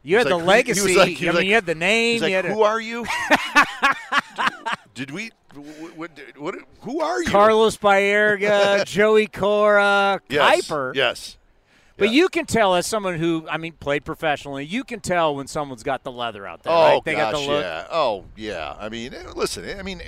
You 0.05 0.17
had 0.17 0.27
like, 0.27 0.39
the 0.39 0.45
legacy. 0.45 0.95
Like, 0.95 1.23
I 1.23 1.31
mean, 1.31 1.47
you 1.47 1.55
had 1.55 1.65
the 1.65 1.73
name. 1.73 2.21
Like, 2.21 2.31
had 2.31 2.45
who 2.45 2.63
a... 2.63 2.67
are 2.67 2.79
you? 2.79 3.07
did, 4.93 5.09
we? 5.09 5.31
What, 5.95 6.11
what, 6.37 6.55
who 6.81 7.01
are 7.01 7.23
you? 7.23 7.29
Carlos 7.29 7.75
Baerga, 7.77 8.85
Joey 8.85 9.25
Cora, 9.25 10.21
yes, 10.29 10.67
Kuiper. 10.67 10.93
Yes. 10.93 11.37
But 11.97 12.11
you 12.11 12.27
can 12.27 12.45
tell 12.45 12.75
as 12.75 12.85
someone 12.85 13.17
who, 13.17 13.47
I 13.49 13.57
mean, 13.57 13.73
played 13.73 14.05
professionally, 14.05 14.63
you 14.65 14.83
can 14.83 14.99
tell 14.99 15.35
when 15.35 15.47
someone's 15.47 15.81
got 15.81 16.03
the 16.03 16.11
leather 16.11 16.45
out 16.45 16.61
there. 16.61 16.73
Oh 16.73 16.93
right? 16.93 17.03
They 17.03 17.13
gosh, 17.13 17.31
got 17.33 17.39
the 17.39 17.47
look. 17.47 17.63
yeah. 17.63 17.87
Oh 17.89 18.25
yeah. 18.35 18.75
I 18.77 18.89
mean, 18.89 19.13
eh, 19.13 19.31
listen. 19.33 19.65
Eh, 19.65 19.79
I 19.79 19.81
mean, 19.81 20.01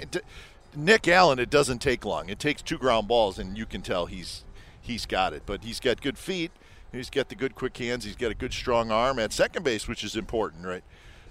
Nick 0.76 1.08
Allen. 1.08 1.40
It 1.40 1.50
doesn't 1.50 1.80
take 1.80 2.06
long. 2.06 2.30
It 2.30 2.38
takes 2.40 2.62
two 2.62 2.78
ground 2.78 3.08
balls, 3.08 3.40
and 3.40 3.58
you 3.58 3.66
can 3.66 3.82
tell 3.82 4.06
he's 4.06 4.44
he's 4.80 5.08
got 5.08 5.34
it. 5.34 5.44
But 5.46 5.64
he's 5.64 5.80
got 5.80 6.02
good 6.02 6.20
feet. 6.20 6.52
He's 6.92 7.10
got 7.10 7.30
the 7.30 7.36
good 7.36 7.56
quick 7.56 7.78
hands. 7.78 8.06
He's 8.06 8.16
got 8.16 8.32
a 8.32 8.36
good 8.36 8.54
strong 8.54 8.92
arm 8.92 9.20
at 9.20 9.34
second 9.34 9.64
base, 9.64 9.88
which 9.88 10.04
is 10.04 10.16
important, 10.16 10.66
right? 10.66 10.84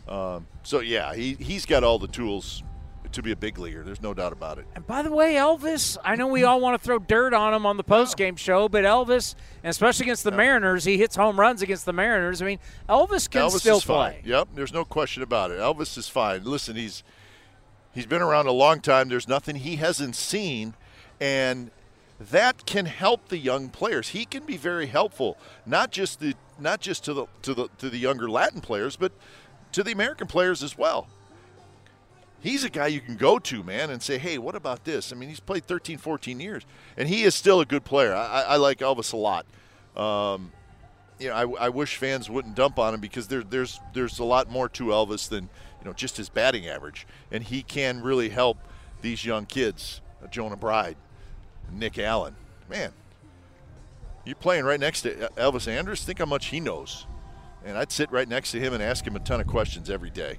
Um, 0.08 0.46
so 0.62 0.80
yeah, 0.80 1.14
he 1.14 1.34
he's 1.34 1.66
got 1.66 1.82
all 1.82 1.98
the 1.98 2.08
tools 2.08 2.62
to 3.12 3.22
be 3.22 3.32
a 3.32 3.36
big 3.36 3.58
leaguer. 3.58 3.82
There's 3.82 4.02
no 4.02 4.14
doubt 4.14 4.32
about 4.32 4.58
it. 4.58 4.66
And 4.74 4.86
by 4.86 5.02
the 5.02 5.10
way, 5.10 5.34
Elvis, 5.34 5.96
I 6.04 6.16
know 6.16 6.26
we 6.26 6.44
all 6.44 6.60
want 6.60 6.80
to 6.80 6.84
throw 6.84 6.98
dirt 6.98 7.32
on 7.34 7.54
him 7.54 7.64
on 7.64 7.76
the 7.76 7.84
post-game 7.84 8.36
show, 8.36 8.68
but 8.68 8.84
Elvis, 8.84 9.34
and 9.62 9.70
especially 9.70 10.04
against 10.04 10.24
the 10.24 10.30
yeah. 10.30 10.36
Mariners, 10.36 10.84
he 10.84 10.98
hits 10.98 11.16
home 11.16 11.38
runs 11.38 11.62
against 11.62 11.86
the 11.86 11.92
Mariners. 11.92 12.42
I 12.42 12.46
mean, 12.46 12.58
Elvis 12.88 13.30
can 13.30 13.42
Elvis 13.42 13.60
still 13.60 13.78
is 13.78 13.84
play. 13.84 14.20
Fine. 14.22 14.30
Yep, 14.30 14.48
there's 14.54 14.72
no 14.72 14.84
question 14.84 15.22
about 15.22 15.50
it. 15.50 15.58
Elvis 15.58 15.96
is 15.96 16.08
fine. 16.08 16.44
Listen, 16.44 16.76
he's 16.76 17.02
he's 17.94 18.06
been 18.06 18.22
around 18.22 18.46
a 18.46 18.52
long 18.52 18.80
time. 18.80 19.08
There's 19.08 19.28
nothing 19.28 19.56
he 19.56 19.76
hasn't 19.76 20.16
seen, 20.16 20.74
and 21.20 21.70
that 22.18 22.66
can 22.66 22.86
help 22.86 23.28
the 23.28 23.38
young 23.38 23.68
players. 23.68 24.08
He 24.08 24.24
can 24.24 24.44
be 24.44 24.56
very 24.56 24.86
helpful, 24.86 25.36
not 25.64 25.90
just 25.90 26.20
the 26.20 26.34
not 26.58 26.80
just 26.80 27.04
to 27.04 27.14
the 27.14 27.26
to 27.42 27.54
the 27.54 27.68
to 27.78 27.90
the 27.90 27.98
younger 27.98 28.28
Latin 28.28 28.60
players, 28.60 28.96
but 28.96 29.12
to 29.72 29.82
the 29.82 29.92
American 29.92 30.26
players 30.26 30.62
as 30.62 30.78
well. 30.78 31.08
He's 32.40 32.64
a 32.64 32.70
guy 32.70 32.86
you 32.86 33.00
can 33.00 33.16
go 33.16 33.38
to, 33.40 33.62
man, 33.62 33.90
and 33.90 34.00
say, 34.00 34.18
hey, 34.18 34.38
what 34.38 34.54
about 34.54 34.84
this? 34.84 35.12
I 35.12 35.16
mean, 35.16 35.28
he's 35.28 35.40
played 35.40 35.64
13, 35.64 35.98
14 35.98 36.38
years, 36.38 36.64
and 36.96 37.08
he 37.08 37.24
is 37.24 37.34
still 37.34 37.60
a 37.60 37.64
good 37.64 37.84
player. 37.84 38.14
I, 38.14 38.42
I 38.42 38.56
like 38.56 38.78
Elvis 38.78 39.12
a 39.12 39.16
lot. 39.16 39.46
Um, 39.96 40.52
you 41.18 41.28
know, 41.28 41.34
I, 41.34 41.66
I, 41.66 41.68
wish 41.70 41.96
fans 41.96 42.28
wouldn't 42.28 42.54
dump 42.54 42.78
on 42.78 42.94
him 42.94 43.00
because 43.00 43.28
there, 43.28 43.42
there's 43.42 43.80
there's 43.94 44.18
a 44.18 44.24
lot 44.24 44.50
more 44.50 44.68
to 44.68 44.84
Elvis 44.84 45.28
than 45.28 45.44
you 45.80 45.84
know 45.86 45.92
just 45.92 46.18
his 46.18 46.28
batting 46.28 46.68
average, 46.68 47.06
and 47.30 47.42
he 47.42 47.62
can 47.62 48.02
really 48.02 48.28
help 48.28 48.58
these 49.00 49.24
young 49.24 49.46
kids. 49.46 50.02
Uh, 50.22 50.26
Jonah 50.26 50.56
Bride, 50.56 50.96
Nick 51.72 51.98
Allen, 51.98 52.34
man, 52.68 52.92
you're 54.24 54.36
playing 54.36 54.64
right 54.64 54.80
next 54.80 55.02
to 55.02 55.14
Elvis 55.36 55.68
Andrus. 55.68 56.04
Think 56.04 56.18
how 56.18 56.26
much 56.26 56.46
he 56.46 56.60
knows, 56.60 57.06
and 57.64 57.78
I'd 57.78 57.92
sit 57.92 58.10
right 58.10 58.28
next 58.28 58.52
to 58.52 58.60
him 58.60 58.72
and 58.72 58.82
ask 58.82 59.06
him 59.06 59.16
a 59.16 59.20
ton 59.20 59.40
of 59.40 59.46
questions 59.46 59.88
every 59.88 60.10
day. 60.10 60.38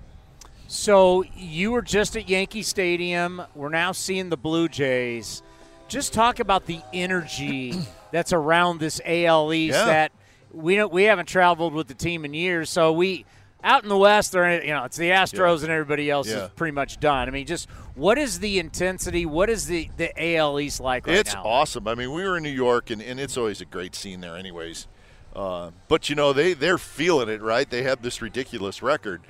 So 0.68 1.24
you 1.36 1.72
were 1.72 1.82
just 1.82 2.18
at 2.18 2.28
Yankee 2.28 2.62
Stadium. 2.62 3.42
We're 3.56 3.70
now 3.70 3.94
seeing 3.94 4.30
the 4.30 4.38
Blue 4.38 4.68
Jays. 4.68 5.42
Just 5.88 6.12
talk 6.12 6.42
about 6.42 6.66
the 6.66 6.82
energy 6.92 7.74
that's 8.12 8.34
around 8.34 8.80
this 8.80 9.00
AL 9.06 9.54
East 9.54 9.78
yeah. 9.78 9.86
that 9.86 10.12
we 10.52 10.76
don't, 10.76 10.92
we 10.92 11.04
haven't 11.04 11.28
traveled 11.28 11.74
with 11.74 11.88
the 11.88 11.94
team 11.94 12.26
in 12.26 12.34
years. 12.34 12.70
So 12.70 12.92
we 12.92 13.26
out 13.64 13.84
in 13.84 13.90
the 13.90 13.98
West, 13.98 14.32
they're 14.32 14.64
you 14.64 14.72
know 14.72 14.84
it's 14.84 14.98
the 14.98 15.10
Astros 15.10 15.58
yeah. 15.60 15.64
and 15.64 15.72
everybody 15.72 16.10
else 16.10 16.28
yeah. 16.28 16.46
is 16.46 16.50
pretty 16.52 16.74
much 16.74 17.00
done. 17.00 17.28
I 17.28 17.32
mean, 17.32 17.46
just 17.46 17.70
what 17.96 18.18
is 18.18 18.40
the 18.40 18.60
intensity? 18.60 19.26
What 19.26 19.50
is 19.50 19.68
the 19.68 19.90
the 19.98 20.12
AL 20.36 20.60
East 20.60 20.80
like 20.80 21.08
right 21.08 21.18
it's 21.18 21.34
now? 21.34 21.44
awesome. 21.44 21.88
I 21.88 21.96
mean, 21.96 22.12
we 22.12 22.24
were 22.24 22.38
in 22.38 22.44
New 22.44 22.50
York, 22.50 22.90
and, 22.90 23.02
and 23.02 23.20
it's 23.20 23.38
always 23.38 23.62
a 23.62 23.66
great 23.66 23.96
scene 23.96 24.22
there, 24.22 24.36
anyways. 24.36 24.88
Uh, 25.36 25.72
but 25.88 26.10
you 26.10 26.16
know 26.16 26.34
they 26.34 26.54
they're 26.54 26.78
feeling 26.78 27.30
it, 27.30 27.42
right? 27.42 27.70
They 27.70 27.84
have 27.84 28.02
this 28.02 28.22
ridiculous 28.22 28.82
record. 28.82 29.22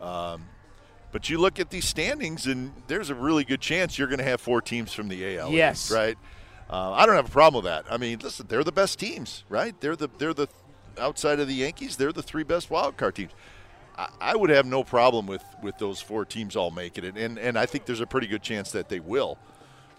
Um, 0.00 0.46
but 1.12 1.28
you 1.28 1.38
look 1.38 1.60
at 1.60 1.70
these 1.70 1.84
standings, 1.84 2.46
and 2.46 2.72
there's 2.86 3.10
a 3.10 3.14
really 3.14 3.44
good 3.44 3.60
chance 3.60 3.98
you're 3.98 4.08
going 4.08 4.18
to 4.18 4.24
have 4.24 4.40
four 4.40 4.62
teams 4.62 4.92
from 4.92 5.08
the 5.08 5.38
AL. 5.38 5.50
Yes, 5.50 5.92
right. 5.92 6.16
Uh, 6.70 6.92
I 6.92 7.04
don't 7.04 7.16
have 7.16 7.28
a 7.28 7.30
problem 7.30 7.62
with 7.62 7.70
that. 7.70 7.84
I 7.92 7.98
mean, 7.98 8.20
listen, 8.20 8.46
they're 8.48 8.64
the 8.64 8.72
best 8.72 8.98
teams, 8.98 9.44
right? 9.48 9.78
They're 9.80 9.96
the 9.96 10.08
they're 10.18 10.34
the 10.34 10.48
outside 10.98 11.40
of 11.40 11.48
the 11.48 11.54
Yankees, 11.54 11.96
they're 11.96 12.12
the 12.12 12.22
three 12.22 12.44
best 12.44 12.70
wild 12.70 12.96
card 12.96 13.14
teams. 13.14 13.32
I, 14.20 14.36
would 14.36 14.50
have 14.50 14.66
no 14.66 14.84
problem 14.84 15.26
with 15.26 15.44
with 15.62 15.78
those 15.78 16.00
four 16.00 16.24
teams 16.24 16.56
all 16.56 16.70
making 16.70 17.04
it, 17.04 17.16
and 17.16 17.38
and 17.38 17.58
I 17.58 17.66
think 17.66 17.86
there's 17.86 18.00
a 18.00 18.06
pretty 18.06 18.26
good 18.26 18.42
chance 18.42 18.72
that 18.72 18.88
they 18.88 19.00
will. 19.00 19.38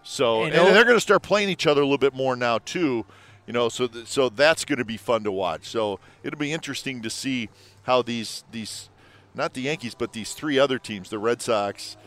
So, 0.03 0.43
and, 0.43 0.53
and 0.53 0.75
they're 0.75 0.83
going 0.83 0.97
to 0.97 1.01
start 1.01 1.23
playing 1.23 1.49
each 1.49 1.65
other 1.65 1.81
a 1.81 1.85
little 1.85 1.97
bit 1.97 2.13
more 2.13 2.35
now 2.35 2.59
too. 2.59 3.05
You 3.47 3.53
know, 3.53 3.69
so 3.69 3.87
th- 3.87 4.07
so 4.07 4.29
that's 4.29 4.65
going 4.65 4.79
to 4.79 4.85
be 4.85 4.97
fun 4.97 5.23
to 5.23 5.31
watch. 5.31 5.67
So 5.67 5.99
it'll 6.23 6.39
be 6.39 6.51
interesting 6.51 7.01
to 7.01 7.09
see 7.09 7.49
how 7.83 8.01
these 8.01 8.43
these 8.51 8.89
not 9.35 9.53
the 9.53 9.61
Yankees, 9.61 9.95
but 9.95 10.13
these 10.13 10.33
three 10.33 10.59
other 10.59 10.79
teams, 10.79 11.09
the 11.09 11.19
Red 11.19 11.41
Sox 11.41 11.97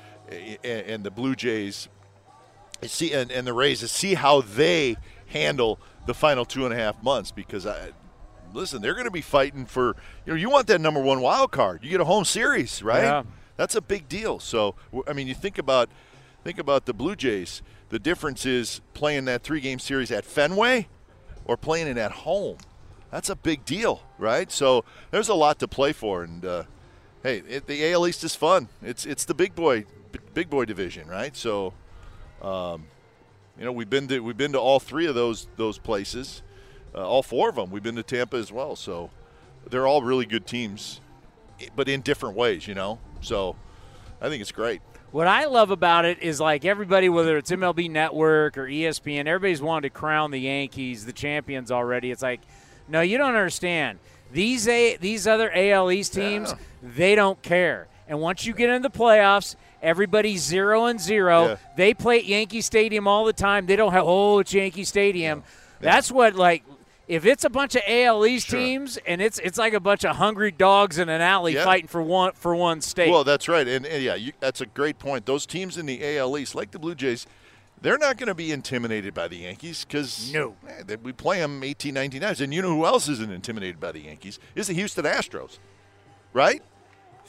and, 0.65 1.05
the 1.05 1.11
Blue 1.11 1.35
Jays, 1.35 1.89
see 2.83 3.13
and, 3.13 3.31
and 3.31 3.47
the 3.47 3.53
Rays, 3.53 3.81
to 3.81 3.89
see 3.89 4.15
how 4.15 4.41
they 4.41 4.97
handle 5.27 5.79
the 6.07 6.15
final 6.15 6.45
two 6.45 6.65
and 6.65 6.73
a 6.73 6.77
half 6.77 7.03
months. 7.03 7.31
Because 7.31 7.67
I, 7.67 7.91
listen, 8.53 8.83
they're 8.83 8.95
going 8.95 9.07
to 9.07 9.11
be 9.11 9.21
fighting 9.21 9.67
for 9.67 9.97
you 10.25 10.33
know 10.33 10.35
you 10.35 10.51
want 10.51 10.67
that 10.69 10.81
number 10.81 11.01
one 11.01 11.21
wild 11.21 11.53
card. 11.53 11.83
You 11.83 11.91
get 11.91 12.01
a 12.01 12.05
home 12.05 12.25
series, 12.25 12.83
right? 12.83 13.03
Yeah. 13.03 13.23
That's 13.57 13.75
a 13.75 13.81
big 13.81 14.09
deal. 14.09 14.39
So 14.39 14.75
I 15.07 15.13
mean, 15.13 15.27
you 15.27 15.35
think 15.35 15.59
about 15.59 15.89
think 16.45 16.59
about 16.59 16.87
the 16.87 16.95
Blue 16.95 17.17
Jays. 17.17 17.63
The 17.89 17.99
difference 17.99 18.45
is 18.45 18.81
playing 18.95 19.27
that 19.27 19.43
three 19.43 19.61
game 19.61 19.79
series 19.79 20.11
at 20.11 20.25
Fenway 20.25 20.89
or 21.45 21.57
playing 21.57 21.87
it 21.87 21.97
at 21.97 22.11
home. 22.13 22.59
That's 23.11 23.31
a 23.31 23.37
big 23.37 23.65
deal, 23.65 24.03
right? 24.19 24.51
So 24.51 24.85
there's 25.11 25.29
a 25.29 25.35
lot 25.35 25.59
to 25.61 25.69
play 25.69 25.93
for, 25.93 26.25
and 26.25 26.45
uh, 26.45 26.65
hey, 27.23 27.43
it, 27.49 27.67
the 27.67 27.93
AL 27.93 28.07
East 28.09 28.25
is 28.25 28.35
fun. 28.35 28.69
It's 28.83 29.07
it's 29.07 29.25
the 29.25 29.35
big 29.35 29.55
boy 29.55 29.87
big 30.35 30.51
boy 30.51 30.65
division, 30.65 31.09
right? 31.09 31.37
So, 31.37 31.73
um, 32.43 32.87
you 33.59 33.65
know, 33.65 33.73
we've 33.73 33.89
been 33.89 34.09
to 34.09 34.21
we've 34.21 34.37
been 34.37 34.53
to 34.53 34.61
all 34.61 34.81
three 34.81 35.07
of 35.07 35.15
those 35.15 35.49
those 35.57 35.79
places, 35.79 36.43
uh, 36.97 37.07
all 37.07 37.23
four 37.23 37.49
of 37.49 37.57
them. 37.57 37.71
We've 37.71 37.83
been 37.83 37.97
to 37.97 38.03
Tampa 38.03 38.37
as 38.37 38.51
well. 38.51 38.77
So, 38.77 39.11
they're 39.69 39.87
all 39.87 40.03
really 40.03 40.27
good 40.27 40.47
teams, 40.47 41.01
but 41.75 41.89
in 41.89 42.01
different 42.01 42.37
ways, 42.37 42.67
you 42.67 42.75
know. 42.75 42.99
So, 43.21 43.57
I 44.21 44.29
think 44.29 44.41
it's 44.41 44.53
great. 44.53 44.81
What 45.13 45.27
I 45.27 45.47
love 45.47 45.71
about 45.71 46.05
it 46.05 46.21
is 46.21 46.41
like 46.41 46.65
everybody, 46.65 47.09
whether 47.09 47.39
it's 47.39 47.51
MLB 47.51 47.91
Network 47.91 48.59
or 48.59 48.67
ESPN, 48.67 49.27
everybody's 49.27 49.63
wanted 49.63 49.89
to 49.89 49.91
crown 49.91 50.31
the 50.31 50.41
Yankees 50.41 51.07
the 51.07 51.13
champions 51.13 51.71
already. 51.71 52.11
It's 52.11 52.23
like, 52.23 52.41
no, 52.89 53.01
you 53.01 53.17
don't 53.17 53.35
understand 53.35 53.99
these 54.33 54.67
a 54.69 54.97
these 54.97 55.27
other 55.27 55.51
AL 55.55 55.91
East 55.91 56.15
teams, 56.15 56.51
yeah. 56.51 56.59
they 56.83 57.15
don't 57.15 57.41
care. 57.43 57.89
And 58.09 58.21
once 58.21 58.47
you 58.47 58.55
get 58.55 58.71
in 58.71 58.83
the 58.83 58.91
playoffs, 58.91 59.57
everybody's 59.83 60.43
zero 60.43 60.87
and 60.87 61.01
zero. 61.01 61.47
Yeah. 61.47 61.57
They 61.77 61.95
play 61.95 62.19
at 62.19 62.25
Yankee 62.27 62.61
Stadium 62.61 63.09
all 63.09 63.25
the 63.25 63.33
time. 63.33 63.67
They 63.67 63.77
don't 63.77 63.93
have 63.93 64.05
oh, 64.07 64.41
it's 64.41 64.53
Yankee 64.53 64.85
Stadium. 64.85 65.43
Yeah. 65.81 65.93
That's 65.93 66.11
what 66.11 66.35
like 66.35 66.65
if 67.09 67.25
it's 67.25 67.45
a 67.45 67.51
bunch 67.51 67.75
of 67.77 67.83
AL 67.87 68.27
East 68.27 68.49
Sure. 68.49 68.59
teams 68.59 68.97
and 69.07 69.21
it's 69.23 69.39
it's 69.41 69.59
like 69.59 69.73
a 69.75 69.81
bunch 69.81 70.05
of 70.05 70.17
hungry 70.17 70.51
dogs 70.51 70.99
in 70.99 71.09
an 71.09 71.21
alley 71.21 71.55
Yeah. 71.55 71.65
fighting 71.65 71.87
for 71.89 72.03
one 72.03 72.33
for 72.35 72.55
one 72.55 72.81
state. 72.81 73.11
Well, 73.11 73.25
that's 73.25 73.49
right, 73.49 73.67
and, 73.67 73.87
and 73.87 74.03
yeah, 74.03 74.15
you, 74.15 74.33
that's 74.41 74.61
a 74.61 74.67
great 74.67 74.99
point. 74.99 75.27
Those 75.27 75.47
teams 75.47 75.77
in 75.79 75.87
the 75.87 76.19
AL 76.19 76.37
East, 76.39 76.55
like 76.55 76.71
the 76.73 76.79
Blue 76.79 76.95
Jays, 76.95 77.27
they're 77.81 77.99
not 77.99 78.17
going 78.17 78.29
to 78.29 78.35
be 78.35 78.51
intimidated 78.53 79.13
by 79.15 79.29
the 79.29 79.37
Yankees 79.37 79.85
because 79.85 80.33
No. 80.33 80.57
Eh, 80.89 80.97
we 81.03 81.13
play 81.13 81.39
them 81.41 81.63
18, 81.63 81.93
19 81.95 82.21
times. 82.23 82.41
And 82.41 82.53
you 82.55 82.63
know 82.63 82.71
who 82.75 82.87
else 82.87 83.07
isn't 83.09 83.31
intimidated 83.31 83.79
by 83.79 83.93
the 83.93 84.01
Yankees? 84.01 84.39
Is 84.55 84.67
the 84.69 84.73
Houston 84.75 85.05
Astros, 85.05 85.59
right? 86.33 86.63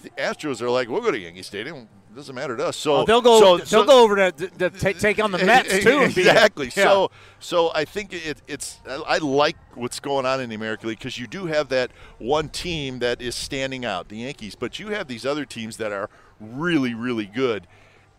The 0.04 0.10
Astros 0.12 0.62
are 0.62 0.70
like, 0.70 0.88
we'll 0.90 1.02
go 1.02 1.12
to 1.12 1.18
Yankee 1.20 1.44
Stadium. 1.44 1.90
Doesn't 2.18 2.34
matter 2.34 2.58
to 2.58 2.66
us. 2.66 2.76
So 2.78 2.94
Well, 2.94 3.06
they'll 3.06 3.22
go. 3.22 3.40
so- 3.40 3.58
they'll 3.58 3.66
so- 3.68 3.86
go 3.86 4.04
over 4.04 4.16
to, 4.16 4.32
to, 4.32 4.70
to 4.72 4.94
take 4.96 5.24
on 5.24 5.32
the 5.32 5.38
Mets 5.38 5.70
too. 5.84 6.00
and 6.00 6.16
beat 6.16 6.26
'em. 6.26 6.36
Exactly. 6.36 6.66
Yeah. 6.76 6.84
So, 6.84 7.12
so 7.40 7.72
I 7.76 7.86
think 7.86 8.12
it, 8.12 8.42
it's. 8.48 8.80
I 8.90 8.96
I 8.96 9.18
like 9.20 9.56
what's 9.76 10.00
going 10.00 10.26
on 10.26 10.42
in 10.42 10.50
the 10.50 10.56
American 10.56 10.90
League 10.90 10.98
because 10.98 11.20
you 11.20 11.28
do 11.28 11.46
have 11.46 11.70
that 11.70 11.92
one 12.18 12.50
team 12.50 12.98
that 13.00 13.22
is 13.22 13.36
standing 13.36 13.86
out, 13.86 14.10
the 14.10 14.18
Yankees, 14.18 14.56
but 14.56 14.80
you 14.80 14.88
have 14.88 15.08
these 15.08 15.28
other 15.28 15.46
teams 15.46 15.78
that 15.78 15.92
are 15.92 16.10
really, 16.40 16.96
really 16.96 17.26
good, 17.28 17.68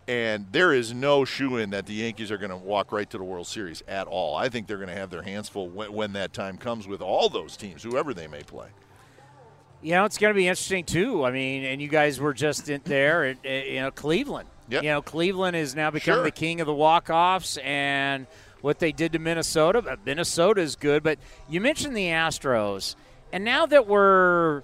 and 0.07 0.47
there 0.53 0.73
is 0.73 0.95
no 0.95 1.25
shoe 1.25 1.57
in 1.57 1.71
that 1.71 1.87
the 1.87 1.95
Yankees 1.95 2.31
are 2.31 2.39
going 2.39 2.51
to 2.51 2.57
walk 2.57 2.93
right 2.93 3.11
to 3.11 3.19
the 3.19 3.25
World 3.25 3.49
Series 3.49 3.83
at 3.89 4.07
all. 4.07 4.37
I 4.37 4.49
think 4.49 4.69
they're 4.69 4.77
going 4.79 4.89
to 4.91 4.95
have 4.95 5.11
their 5.11 5.23
hands 5.23 5.49
full 5.49 5.69
when, 5.69 5.93
when 5.93 6.13
that 6.13 6.33
time 6.33 6.57
comes 6.57 6.87
with 6.87 7.03
all 7.03 7.29
those 7.29 7.57
teams, 7.57 7.83
whoever 7.83 8.15
they 8.15 8.29
may 8.29 8.45
play. 8.45 8.69
You 9.83 9.93
know, 9.93 10.05
it's 10.05 10.19
going 10.19 10.33
to 10.33 10.37
be 10.37 10.49
interesting 10.49 10.85
too. 10.85 11.25
I 11.25 11.31
mean, 11.31 11.65
and 11.65 11.81
you 11.81 11.89
guys 11.89 12.19
were 12.19 12.35
just 12.35 12.69
in 12.69 12.81
there 12.85 13.25
at, 13.25 13.47
at, 13.47 13.69
you 13.69 13.81
know 13.81 13.91
Cleveland. 13.91 14.49
Yep. 14.71 14.83
You 14.83 14.89
know, 14.91 15.03
Cleveland 15.03 15.57
is 15.57 15.75
now 15.75 15.91
becoming 15.91 16.19
Sure. 16.19 16.25
the 16.25 16.31
king 16.31 16.61
of 16.61 16.67
the 16.67 16.75
walk-offs, 16.75 17.57
and 17.59 18.27
what 18.61 18.81
they 18.81 18.93
did 18.93 19.13
to 19.13 19.19
Minnesota. 19.19 19.81
But 19.81 20.05
Minnesota 20.05 20.61
is 20.61 20.77
good, 20.77 21.03
but 21.03 21.19
you 21.49 21.61
mentioned 21.61 21.97
the 21.97 22.07
Astros, 22.07 22.97
and 23.33 23.45
now 23.45 23.67
that 23.67 23.87
we're 23.87 24.63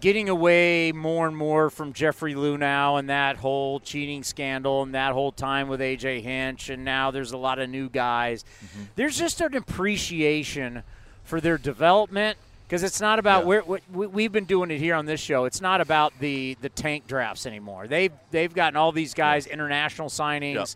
getting 0.00 0.28
away 0.28 0.92
more 0.92 1.26
and 1.26 1.36
more 1.36 1.70
from 1.70 1.92
Jeffrey 1.92 2.34
Luhnow 2.34 2.98
and 2.98 3.08
that 3.08 3.36
whole 3.36 3.80
cheating 3.80 4.22
scandal 4.22 4.82
and 4.82 4.94
that 4.94 5.12
whole 5.12 5.32
time 5.32 5.66
with 5.68 5.80
AJ 5.80 6.22
Hinch, 6.22 6.68
and 6.68 6.84
now 6.84 7.10
there's 7.10 7.32
a 7.32 7.38
lot 7.38 7.58
of 7.58 7.70
new 7.70 7.88
guys. 7.88 8.44
Mm-hmm. 8.64 8.82
There's 8.96 9.18
just 9.18 9.40
an 9.40 9.54
appreciation 9.54 10.82
for 11.22 11.40
their 11.40 11.56
development 11.58 12.36
because 12.74 12.82
it's 12.82 13.00
not 13.00 13.20
about 13.20 13.42
Yeah. 13.46 13.60
what, 13.60 13.82
we- 13.92 14.08
we've 14.08 14.32
been 14.32 14.46
doing 14.46 14.72
it 14.72 14.78
here 14.78 14.96
on 14.96 15.06
this 15.06 15.20
show. 15.20 15.44
It's 15.44 15.60
not 15.60 15.80
about 15.80 16.12
the 16.18 16.56
the 16.60 16.68
tank 16.68 17.06
drafts 17.06 17.46
anymore. 17.46 17.86
They've 17.86 18.10
they've 18.32 18.52
gotten 18.52 18.76
all 18.76 18.90
these 18.90 19.14
guys 19.14 19.46
international 19.46 20.08
signings. 20.08 20.74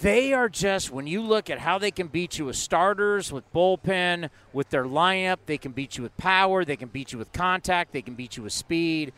They 0.00 0.32
are 0.32 0.48
just 0.48 0.90
when 0.90 1.06
you 1.06 1.20
look 1.20 1.50
at 1.50 1.58
how 1.58 1.76
they 1.76 1.90
can 1.90 2.06
beat 2.06 2.38
you 2.38 2.46
with 2.46 2.56
starters, 2.56 3.30
with 3.30 3.44
bullpen, 3.52 4.30
with 4.54 4.70
their 4.70 4.84
lineup, 4.86 5.36
they 5.44 5.58
can 5.58 5.72
beat 5.72 5.98
you 5.98 6.02
with 6.04 6.16
power, 6.16 6.64
they 6.64 6.74
can 6.76 6.88
beat 6.88 7.12
you 7.12 7.18
with 7.18 7.30
contact, 7.34 7.92
they 7.92 8.00
can 8.00 8.14
beat 8.14 8.38
you 8.38 8.42
with 8.44 8.54
speed. 8.54 9.12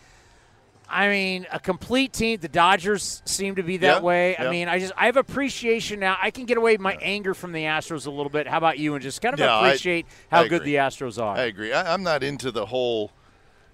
I 0.88 1.08
mean, 1.08 1.46
a 1.50 1.58
complete 1.58 2.12
team. 2.12 2.38
The 2.40 2.48
Dodgers 2.48 3.22
seem 3.24 3.56
to 3.56 3.62
be 3.62 3.76
that 3.78 3.96
Yeah, 3.98 4.00
way. 4.02 4.36
yeah. 4.38 4.46
I 4.46 4.50
mean, 4.50 4.68
I 4.68 4.78
just 4.78 4.92
I 4.96 5.06
have 5.06 5.16
appreciation 5.16 5.98
now. 6.00 6.16
I 6.22 6.30
can 6.30 6.44
get 6.46 6.56
away 6.56 6.72
with 6.72 6.80
my 6.80 6.96
anger 7.02 7.34
from 7.34 7.52
the 7.52 7.64
Astros 7.64 8.06
a 8.06 8.10
little 8.10 8.30
bit. 8.30 8.46
How 8.46 8.58
about 8.58 8.78
you? 8.78 8.94
And 8.94 9.02
just 9.02 9.20
kind 9.20 9.34
of 9.34 9.40
Yeah, 9.40 9.54
I- 9.54 9.68
appreciate 9.68 10.06
how 10.30 10.42
I 10.42 10.48
good 10.48 10.62
the 10.64 10.76
Astros 10.76 11.20
are. 11.20 11.36
I 11.36 11.42
agree. 11.42 11.72
I, 11.72 11.92
I'm 11.92 12.02
not 12.02 12.22
into 12.22 12.50
the 12.52 12.66
whole 12.66 13.10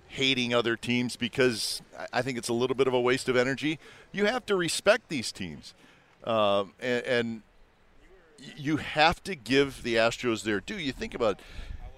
hating 0.08 0.52
other 0.54 0.76
teams 0.76 1.16
because 1.16 1.82
I- 1.98 2.06
I 2.18 2.22
think 2.22 2.38
it's 2.38 2.48
a 2.48 2.52
little 2.54 2.76
bit 2.76 2.86
of 2.88 2.94
a 2.94 3.00
waste 3.00 3.28
of 3.28 3.36
energy. 3.36 3.78
You 4.12 4.26
have 4.26 4.44
to 4.46 4.56
respect 4.56 5.08
these 5.08 5.32
teams, 5.32 5.74
um, 6.24 6.72
and, 6.80 7.04
and 7.04 7.42
you 8.56 8.78
have 8.78 9.22
to 9.24 9.34
give 9.34 9.82
the 9.82 9.96
Astros 9.96 10.42
their 10.44 10.60
due. 10.60 10.76
You 10.78 10.92
think 10.92 11.14
about, 11.14 11.38
it, 11.38 11.40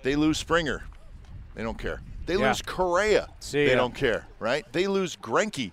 they 0.02 0.14
lose 0.16 0.38
Springer, 0.38 0.84
they 1.54 1.62
don't 1.62 1.78
care. 1.78 2.02
They 2.27 2.37
Yeah. 2.37 2.49
lose 2.49 2.62
Correa, 2.62 3.29
See 3.41 3.64
they 3.64 3.72
ya. 3.72 3.77
don't 3.79 3.95
care. 3.95 4.27
Right? 4.39 4.64
They 4.72 4.87
lose 4.87 5.16
Greinke, 5.16 5.72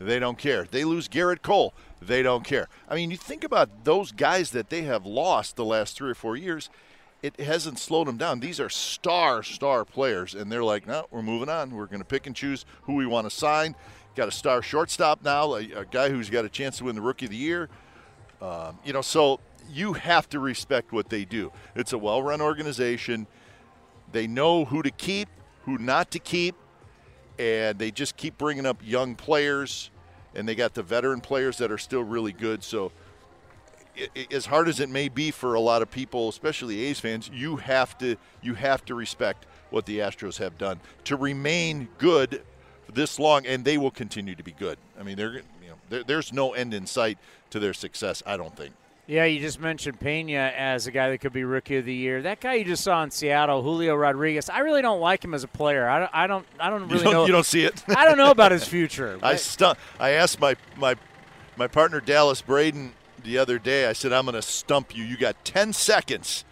they 0.00 0.18
don't 0.18 0.38
care. 0.38 0.64
They 0.70 0.84
lose 0.84 1.08
Gerrit 1.08 1.42
Cole, 1.42 1.74
they 2.00 2.22
don't 2.22 2.44
care. 2.44 2.68
I 2.88 2.94
mean, 2.96 3.10
you 3.10 3.16
think 3.16 3.44
about 3.44 3.84
those 3.84 4.12
guys 4.12 4.50
that 4.50 4.70
they 4.70 4.82
have 4.82 5.06
lost 5.06 5.56
the 5.56 5.64
last 5.64 5.96
three 5.96 6.10
or 6.10 6.14
four 6.14 6.36
years 6.36 6.70
it 7.22 7.38
hasn't 7.38 7.78
slowed 7.78 8.08
them 8.08 8.16
down. 8.16 8.40
These 8.40 8.58
are 8.58 8.68
star, 8.68 9.44
star 9.44 9.84
players, 9.84 10.34
and 10.34 10.50
they're 10.50 10.64
like, 10.64 10.88
no, 10.88 11.06
we're 11.12 11.22
moving 11.22 11.48
on. 11.48 11.70
We're 11.70 11.86
going 11.86 12.00
to 12.00 12.04
pick 12.04 12.26
and 12.26 12.34
choose 12.34 12.64
who 12.82 12.94
we 12.94 13.06
want 13.06 13.26
to 13.26 13.30
sign. 13.30 13.76
Got 14.16 14.26
a 14.26 14.32
star 14.32 14.60
shortstop 14.60 15.22
now, 15.22 15.54
a, 15.54 15.70
a 15.70 15.84
guy 15.84 16.08
who's 16.10 16.28
got 16.28 16.44
a 16.44 16.48
chance 16.48 16.78
to 16.78 16.84
win 16.86 16.96
the 16.96 17.00
Rookie 17.00 17.26
of 17.26 17.30
the 17.30 17.36
Year. 17.36 17.68
Um, 18.40 18.80
you 18.84 18.92
know, 18.92 19.02
so 19.02 19.38
you 19.70 19.92
have 19.92 20.28
to 20.30 20.40
respect 20.40 20.90
what 20.90 21.10
they 21.10 21.24
do. 21.24 21.52
It's 21.76 21.92
a 21.92 21.98
well-run 21.98 22.40
organization. 22.40 23.28
They 24.10 24.26
know 24.26 24.64
who 24.64 24.82
to 24.82 24.90
keep, 24.90 25.28
who 25.64 25.78
not 25.78 26.10
to 26.12 26.18
keep, 26.18 26.54
and 27.38 27.78
they 27.78 27.90
just 27.90 28.16
keep 28.16 28.36
bringing 28.38 28.66
up 28.66 28.78
young 28.82 29.14
players, 29.14 29.90
and 30.34 30.48
they 30.48 30.54
got 30.54 30.74
the 30.74 30.82
veteran 30.82 31.20
players 31.20 31.58
that 31.58 31.70
are 31.70 31.78
still 31.78 32.02
really 32.02 32.32
good. 32.32 32.62
So 32.62 32.92
i- 33.98 34.08
i- 34.16 34.26
as 34.30 34.46
hard 34.46 34.68
as 34.68 34.80
it 34.80 34.88
may 34.88 35.08
be 35.08 35.30
for 35.30 35.54
a 35.54 35.60
lot 35.60 35.82
of 35.82 35.90
people, 35.90 36.28
especially 36.28 36.84
A's 36.86 37.00
fans, 37.00 37.30
you 37.32 37.56
have 37.56 37.96
to 37.98 38.16
you 38.40 38.54
have 38.54 38.84
to 38.86 38.94
respect 38.94 39.46
what 39.70 39.86
the 39.86 39.98
Astros 39.98 40.38
have 40.38 40.58
done 40.58 40.80
to 41.04 41.16
remain 41.16 41.88
good 41.98 42.42
this 42.92 43.18
long, 43.18 43.46
and 43.46 43.64
they 43.64 43.78
will 43.78 43.90
continue 43.90 44.34
to 44.34 44.42
be 44.42 44.52
good. 44.52 44.78
I 44.98 45.02
mean, 45.02 45.16
they're 45.16 45.34
you 45.62 45.68
know 45.68 45.76
there, 45.88 46.02
there's 46.04 46.32
no 46.32 46.52
end 46.52 46.74
in 46.74 46.86
sight 46.86 47.18
to 47.50 47.58
their 47.58 47.74
success. 47.74 48.22
I 48.26 48.36
don't 48.36 48.56
think. 48.56 48.74
Yeah, 49.12 49.24
you 49.26 49.40
just 49.40 49.60
mentioned 49.60 50.00
Pena 50.00 50.54
as 50.56 50.86
a 50.86 50.90
guy 50.90 51.10
that 51.10 51.18
could 51.18 51.34
be 51.34 51.44
rookie 51.44 51.76
of 51.76 51.84
the 51.84 51.92
year. 51.92 52.22
That 52.22 52.40
guy 52.40 52.54
you 52.54 52.64
just 52.64 52.82
saw 52.82 53.02
in 53.02 53.10
Seattle, 53.10 53.62
Julio 53.62 53.94
Rodriguez. 53.94 54.48
I 54.48 54.60
really 54.60 54.80
don't 54.80 55.00
like 55.00 55.22
him 55.22 55.34
as 55.34 55.44
a 55.44 55.48
player. 55.48 55.86
I 55.86 55.98
don't. 55.98 56.10
I 56.14 56.26
don't. 56.26 56.46
I 56.58 56.70
don't 56.70 56.80
You 56.80 56.86
really 56.86 57.02
don't, 57.04 57.12
know. 57.12 57.26
you 57.26 57.32
don't 57.32 57.44
see 57.44 57.62
it. 57.62 57.84
I 57.94 58.06
don't 58.06 58.16
know 58.16 58.30
about 58.30 58.52
his 58.52 58.64
future. 58.66 59.18
I 59.22 59.36
stu- 59.36 59.74
I 60.00 60.12
asked 60.12 60.40
my 60.40 60.56
my 60.78 60.96
my 61.58 61.66
partner 61.66 62.00
Dallas 62.00 62.40
Braden 62.40 62.94
the 63.22 63.36
other 63.36 63.58
day. 63.58 63.84
I 63.86 63.92
said, 63.92 64.14
"I'm 64.14 64.24
going 64.24 64.34
to 64.34 64.40
stump 64.40 64.96
you. 64.96 65.04
You 65.04 65.18
got 65.18 65.44
10 65.44 65.74
seconds. 65.74 66.46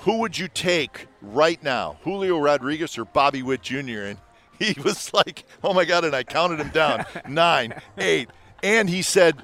Who 0.00 0.18
would 0.18 0.36
you 0.36 0.48
take 0.48 1.06
right 1.22 1.62
now, 1.62 1.96
Julio 2.02 2.38
Rodriguez 2.40 2.98
or 2.98 3.06
Bobby 3.06 3.42
Witt 3.42 3.62
Jr.?" 3.62 4.02
And 4.02 4.18
he 4.58 4.78
was 4.84 5.14
like, 5.14 5.46
"Oh 5.64 5.72
my 5.72 5.86
God!" 5.86 6.04
And 6.04 6.14
I 6.14 6.24
counted 6.24 6.60
him 6.60 6.68
down 6.68 7.06
nine, 7.26 7.72
eight, 7.96 8.28
and 8.62 8.90
he 8.90 9.00
said, 9.00 9.42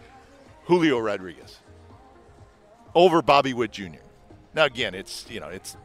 "Julio 0.66 0.98
Rodriguez 0.98 1.57
over 2.98 3.22
Bobby 3.22 3.54
Witt 3.54 3.70
Jr." 3.72 4.02
Now 4.54 4.64
again, 4.64 4.94
it's 4.94 5.24
you 5.30 5.40
know 5.40 5.48
it's 5.48 5.76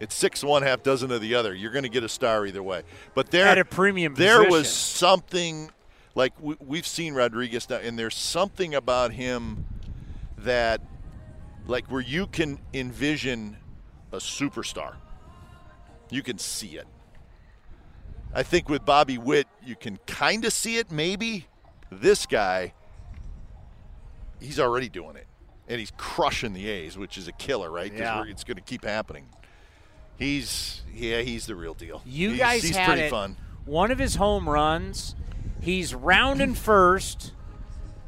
it's 0.00 0.14
six 0.14 0.42
one 0.42 0.62
half 0.62 0.82
dozen 0.82 1.12
of 1.12 1.20
the 1.20 1.34
other. 1.34 1.54
You're 1.54 1.70
going 1.70 1.84
to 1.84 1.88
get 1.88 2.02
a 2.02 2.08
star 2.08 2.46
either 2.46 2.62
way. 2.62 2.82
But 3.14 3.30
there 3.30 3.46
At 3.46 3.58
a 3.58 3.64
premium 3.64 4.14
there 4.14 4.38
position. 4.38 4.52
was 4.52 4.72
something 4.72 5.70
like 6.14 6.32
we, 6.40 6.56
we've 6.60 6.86
seen 6.86 7.14
Rodriguez 7.14 7.68
now, 7.68 7.76
and 7.76 7.98
there's 7.98 8.16
something 8.16 8.74
about 8.74 9.12
him 9.12 9.66
that 10.38 10.80
like 11.66 11.86
where 11.90 12.00
you 12.00 12.26
can 12.26 12.58
envision 12.74 13.56
a 14.12 14.16
superstar. 14.16 14.94
You 16.10 16.22
can 16.22 16.38
see 16.38 16.76
it. 16.76 16.86
I 18.34 18.42
think 18.42 18.68
with 18.68 18.84
Bobby 18.84 19.18
Witt, 19.18 19.46
you 19.64 19.76
can 19.76 19.98
kind 20.06 20.44
of 20.44 20.52
see 20.52 20.78
it, 20.78 20.90
maybe. 20.90 21.46
This 21.90 22.24
guy, 22.26 22.72
he's 24.40 24.58
already 24.58 24.88
doing 24.88 25.16
it. 25.16 25.26
And 25.68 25.78
he's 25.78 25.92
crushing 25.96 26.52
the 26.54 26.68
A's, 26.68 26.98
which 26.98 27.16
is 27.16 27.28
a 27.28 27.32
killer, 27.32 27.70
right? 27.70 27.92
Yeah. 27.92 28.24
it's 28.26 28.44
going 28.44 28.56
to 28.56 28.62
keep 28.62 28.84
happening. 28.84 29.26
He's, 30.18 30.82
yeah, 30.94 31.20
he's 31.20 31.46
the 31.46 31.54
real 31.56 31.74
deal. 31.74 32.02
You 32.04 32.30
He's- 32.30 32.40
guys 32.40 32.62
he's 32.62 32.76
had 32.76 32.86
pretty 32.86 33.02
it. 33.02 33.10
fun. 33.10 33.36
One 33.64 33.90
of 33.90 33.98
his 33.98 34.16
home 34.16 34.48
runs, 34.48 35.14
he's 35.60 35.94
rounding 35.94 36.54
first, 36.54 37.32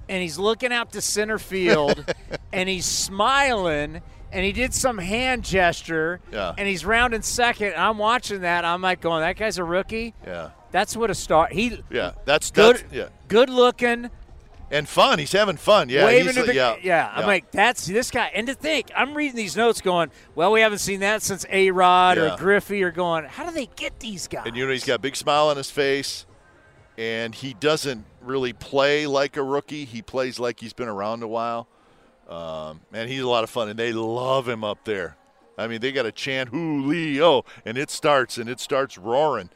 and 0.09 0.21
he's 0.21 0.39
looking 0.39 0.73
out 0.73 0.93
to 0.93 1.01
center 1.01 1.39
field, 1.39 2.13
and 2.53 2.69
he's 2.69 2.85
smiling, 2.87 4.03
and 4.33 4.45
he 4.45 4.53
did 4.53 4.75
some 4.75 4.99
hand 4.99 5.45
gesture, 5.45 6.21
Yeah. 6.33 6.55
and 6.59 6.67
he's 6.69 6.85
rounding 6.85 7.23
second. 7.23 7.75
I'm 7.77 7.99
watching 7.99 8.41
that. 8.41 8.65
I'm 8.65 8.83
like 8.83 9.01
going, 9.01 9.21
that 9.23 9.37
guy's 9.37 9.59
a 9.59 9.65
rookie. 9.65 10.13
Yeah. 10.27 10.51
That's 10.73 10.97
what 10.97 11.09
a 11.11 11.15
star. 11.15 11.49
He 11.53 11.81
Yeah. 11.89 12.13
That's, 12.25 12.51
good, 12.51 12.77
that's 12.79 12.93
yeah. 12.93 13.09
good 13.29 13.49
looking, 13.49 14.11
And 14.71 14.89
fun. 14.89 15.19
He's 15.19 15.33
having 15.33 15.57
fun. 15.57 15.89
Yeah. 15.89 16.07
waving 16.07 16.35
to 16.35 16.43
the 16.43 16.55
yeah. 16.55 16.77
yeah. 16.83 17.13
I'm 17.15 17.27
like, 17.27 17.51
that's 17.51 17.87
this 17.87 18.11
guy. 18.11 18.31
And 18.35 18.47
to 18.49 18.55
think, 18.55 18.91
I'm 18.97 19.15
reading 19.15 19.37
these 19.37 19.57
notes, 19.57 19.81
going, 19.81 20.11
well, 20.35 20.51
we 20.53 20.63
haven't 20.63 20.79
seen 20.79 21.01
that 21.01 21.23
since 21.23 21.45
A 21.51 21.71
Rod 21.71 22.17
Yeah. 22.17 22.35
or 22.35 22.39
Griffey, 22.39 22.83
or 22.83 22.91
going, 22.91 23.25
how 23.25 23.45
do 23.45 23.53
they 23.53 23.67
get 23.77 24.01
these 24.01 24.27
guys? 24.27 24.45
And 24.47 24.57
you 24.57 24.67
know 24.67 24.73
he's 24.73 24.85
got 24.85 24.95
a 24.95 24.99
big 24.99 25.17
smile 25.17 25.49
on 25.49 25.57
his 25.57 25.71
face, 25.71 26.27
and 26.99 27.35
he 27.35 27.55
doesn't 27.55 28.05
really 28.21 28.53
play 28.53 29.07
like 29.07 29.37
a 29.37 29.43
rookie. 29.43 29.85
He 29.85 30.03
plays 30.03 30.41
like 30.41 30.61
he's 30.61 30.73
been 30.73 30.89
around 30.89 31.23
a 31.23 31.29
while. 31.29 31.69
Um, 32.29 32.81
and 32.93 33.11
he's 33.11 33.21
a 33.21 33.29
lot 33.29 33.45
of 33.45 33.51
fun, 33.51 33.69
and 33.69 33.79
they 33.79 33.93
love 33.93 34.49
him 34.49 34.65
up 34.65 34.85
there. 34.85 35.17
I 35.59 35.67
mean, 35.67 35.81
they 35.81 35.93
got 35.93 36.07
a 36.07 36.11
chant 36.13 36.49
Julio, 36.49 37.45
and 37.65 37.77
it 37.77 37.91
starts, 37.91 38.39
and 38.39 38.49
it 38.49 38.61
starts 38.61 38.97
roaring. 38.99 39.51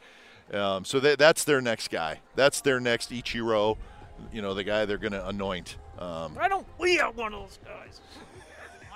Um, 0.53 0.85
so 0.85 0.99
that, 0.99 1.19
that's 1.19 1.43
their 1.43 1.61
next 1.61 1.89
guy. 1.89 2.21
That's 2.35 2.61
their 2.61 2.79
next 2.79 3.11
Ichiro. 3.11 3.77
You 4.31 4.41
know, 4.41 4.53
the 4.53 4.63
guy 4.63 4.85
they're 4.85 4.97
going 4.97 5.13
to 5.13 5.27
anoint. 5.27 5.77
Um, 5.97 6.37
I 6.39 6.47
don't. 6.47 6.65
We 6.77 6.99
are 6.99 7.11
one 7.11 7.33
of 7.33 7.41
those 7.41 7.59
guys. 7.65 8.01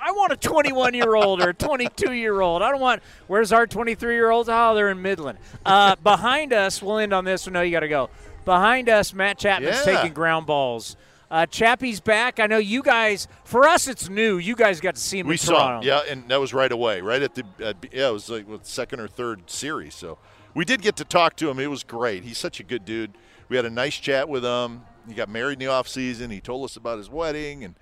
I 0.06 0.12
want 0.12 0.34
a 0.34 0.38
21 0.38 0.94
year 0.94 1.16
old 1.16 1.42
or 1.42 1.50
a 1.50 1.54
22 1.54 2.12
year 2.14 2.42
old. 2.42 2.62
I 2.62 2.72
don't 2.72 2.82
want. 2.82 3.02
Where's 3.28 3.52
our 3.54 3.66
23 3.66 4.14
year 4.16 4.32
olds? 4.32 4.50
Oh, 4.52 4.76
they're 4.76 4.90
in 4.90 5.02
Midland. 5.02 5.38
Uh, 5.66 5.96
behind 6.04 6.52
us, 6.54 6.82
we'll 6.82 6.98
end 6.98 7.14
on 7.14 7.24
this. 7.26 7.48
no, 7.48 7.62
you 7.62 7.72
got 7.72 7.82
to 7.82 7.88
go. 7.88 8.10
Behind 8.46 8.90
us, 8.90 9.14
Matt 9.14 9.38
Chapman's 9.38 9.78
Yeah. 9.86 9.96
taking 9.96 10.14
ground 10.14 10.46
balls. 10.46 10.98
Uh, 11.32 11.46
Chappie's 11.48 12.00
back. 12.02 12.40
I 12.40 12.46
know 12.48 12.58
you 12.58 12.84
guys. 12.84 13.28
For 13.46 13.66
us, 13.68 13.88
it's 13.88 14.10
new. 14.10 14.38
You 14.38 14.56
guys 14.56 14.80
got 14.82 14.96
to 14.96 15.02
see 15.02 15.20
him 15.20 15.28
We 15.28 15.36
in 15.36 15.38
saw 15.40 15.54
Toronto. 15.54 15.78
him, 15.82 15.88
yeah, 15.88 16.12
and 16.12 16.30
that 16.30 16.40
was 16.40 16.54
right 16.54 16.72
away, 16.72 17.02
right 17.02 17.22
at 17.24 17.34
the 17.34 17.44
uh, 17.64 17.74
yeah, 17.92 18.10
it 18.10 18.14
was 18.14 18.30
like 18.30 18.48
what, 18.48 18.68
second 18.68 19.00
or 19.00 19.08
third 19.08 19.50
series. 19.50 19.96
So 19.96 20.20
we 20.54 20.64
did 20.66 20.82
get 20.84 20.96
to 20.98 21.06
talk 21.06 21.36
to 21.38 21.50
him. 21.50 21.58
It 21.60 21.68
was 21.72 21.84
great. 21.84 22.24
He's 22.24 22.38
such 22.38 22.60
a 22.60 22.64
good 22.64 22.86
dude. 22.86 23.18
We 23.50 23.56
had 23.56 23.66
a 23.66 23.70
nice 23.72 23.96
chat 23.96 24.30
with 24.30 24.44
him. 24.44 24.82
He 25.08 25.14
got 25.14 25.30
married 25.30 25.54
in 25.54 25.60
the 25.60 25.68
off 25.68 25.88
season. 25.88 26.32
He 26.32 26.40
told 26.40 26.66
us 26.66 26.76
about 26.76 26.98
his 26.98 27.10
wedding 27.10 27.64
and 27.64 27.76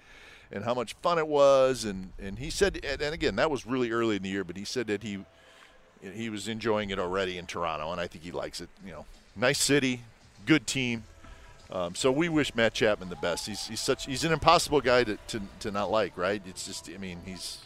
and 0.53 0.65
how 0.65 0.73
much 0.73 0.93
fun 1.01 1.17
it 1.17 1.27
was. 1.27 1.85
And 1.85 2.11
and 2.19 2.39
he 2.39 2.49
said, 2.49 2.83
and 2.83 3.13
again, 3.13 3.35
that 3.37 3.49
was 3.49 3.65
really 3.65 3.91
early 3.91 4.17
in 4.17 4.23
the 4.23 4.29
year, 4.29 4.43
but 4.43 4.57
he 4.57 4.65
said 4.65 4.87
that 4.87 5.03
he 5.03 5.23
he 6.01 6.29
was 6.29 6.47
enjoying 6.47 6.89
it 6.89 6.99
already 6.99 7.37
in 7.37 7.45
Toronto, 7.45 7.91
and 7.91 8.01
I 8.01 8.07
think 8.07 8.23
he 8.23 8.31
likes 8.31 8.59
it. 8.61 8.69
You 8.85 8.91
know, 8.91 9.05
nice 9.35 9.59
city, 9.59 10.01
good 10.45 10.65
team. 10.65 11.03
Um, 11.71 11.95
so 11.95 12.11
we 12.11 12.27
wish 12.27 12.53
Matt 12.53 12.73
Chapman 12.73 13.09
the 13.09 13.15
best. 13.15 13.47
He's, 13.47 13.67
he's 13.67 13.79
such 13.79 14.05
he's 14.05 14.25
an 14.25 14.33
impossible 14.33 14.81
guy 14.81 15.05
to, 15.05 15.17
to, 15.27 15.41
to 15.59 15.71
not 15.71 15.89
like, 15.89 16.17
right? 16.17 16.41
It's 16.45 16.65
just 16.65 16.89
I 16.89 16.97
mean 16.97 17.19
he's 17.25 17.59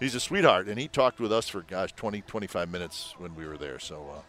he's 0.00 0.14
a 0.14 0.20
sweetheart, 0.20 0.66
and 0.66 0.78
he 0.78 0.88
talked 0.88 1.20
with 1.20 1.32
us 1.32 1.48
for 1.48 1.62
gosh 1.62 1.92
20 1.92 2.22
25 2.22 2.68
minutes 2.68 3.14
when 3.18 3.36
we 3.36 3.46
were 3.46 3.56
there. 3.56 3.78
So 3.78 4.22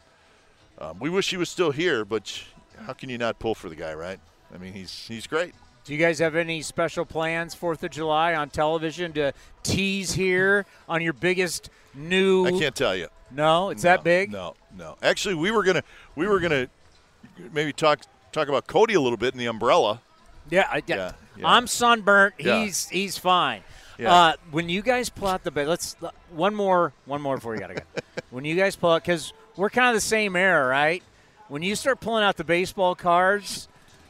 uh, 0.80 0.90
um, 0.90 1.00
we 1.00 1.10
wish 1.10 1.32
he 1.32 1.38
was 1.38 1.50
still 1.50 1.72
here, 1.72 2.06
but 2.06 2.44
how 2.86 2.94
can 2.94 3.10
you 3.10 3.18
not 3.18 3.40
pull 3.40 3.56
for 3.56 3.70
the 3.70 3.76
guy, 3.76 3.94
right? 3.94 4.20
I 4.54 4.58
mean 4.58 4.74
he's 4.74 5.08
he's 5.08 5.28
great. 5.28 5.54
Do 5.86 5.94
you 5.94 6.00
guys 6.00 6.20
have 6.20 6.36
any 6.36 6.62
special 6.62 7.06
plans 7.06 7.56
Fourth 7.56 7.84
of 7.84 7.92
July 7.92 8.36
on 8.36 8.50
television 8.50 9.14
to 9.14 9.34
tease 9.64 10.14
here 10.14 10.66
on 10.88 11.02
your 11.02 11.14
biggest 11.14 11.70
new? 11.96 12.46
I 12.46 12.52
can't 12.52 12.76
tell 12.76 12.96
you. 12.96 13.08
No, 13.32 13.70
it's 13.70 13.84
No, 13.84 13.90
that 13.92 14.04
big. 14.04 14.32
No, 14.32 14.56
no. 14.78 14.98
Actually, 15.02 15.36
we 15.36 15.52
were 15.52 15.64
gonna 15.64 15.84
we 16.16 16.28
were 16.28 16.40
gonna 16.40 16.68
maybe 17.54 17.74
talk 17.74 18.02
talk 18.32 18.48
about 18.48 18.68
Cody 18.68 18.94
a 18.94 19.02
little 19.02 19.18
bit 19.18 19.34
in 19.34 19.40
the 19.40 19.48
umbrella. 19.48 20.02
Yeah, 20.50 20.68
I, 20.72 20.84
yeah. 20.86 21.14
Yeah. 21.38 21.48
I'm 21.48 21.68
sunburnt. 21.68 22.36
Yeah. 22.38 22.64
He's 22.64 22.90
he's 22.90 23.18
fine. 23.18 23.62
Yeah. 23.98 24.14
Uh, 24.14 24.34
when 24.52 24.70
you 24.70 24.82
guys 24.82 25.10
pull 25.10 25.28
out 25.28 25.44
the 25.44 25.52
ba- 25.52 25.66
let's 25.66 25.96
one 26.32 26.56
more 26.56 26.94
one 27.06 27.22
more 27.22 27.36
before 27.36 27.54
you 27.54 27.60
gotta 27.62 27.76
go. 27.76 27.82
when 28.30 28.46
you 28.46 28.56
guys 28.56 28.76
pull 28.76 28.92
out 28.92 29.04
because 29.04 29.34
we're 29.56 29.70
kind 29.70 29.90
of 29.90 29.96
the 29.96 30.08
same 30.08 30.36
era, 30.36 30.68
right? 30.68 31.04
When 31.50 31.62
you 31.64 31.76
start 31.76 32.00
pulling 32.00 32.24
out 32.24 32.38
the 32.38 32.43
baseball 32.43 32.95
cards, 32.95 33.68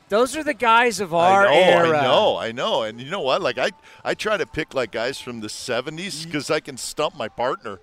those 0.10 0.36
are 0.36 0.44
the 0.44 0.54
guys 0.54 1.00
of 1.00 1.14
our 1.14 1.48
I 1.48 1.52
know, 1.56 1.62
era. 1.62 1.98
I 2.00 2.02
know, 2.04 2.38
I 2.38 2.52
know. 2.52 2.84
And 2.84 3.00
you 3.02 3.10
know 3.10 3.22
what? 3.22 3.42
Like 3.42 3.58
I, 3.58 3.72
I 4.04 4.14
try 4.14 4.38
to 4.38 4.46
pick 4.46 4.74
like 4.74 4.92
guys 4.92 5.20
from 5.20 5.40
the 5.40 5.48
'70s 5.48 6.26
because 6.26 6.52
I 6.52 6.60
can 6.60 6.78
stump 6.78 7.16
my 7.18 7.28
partner. 7.30 7.80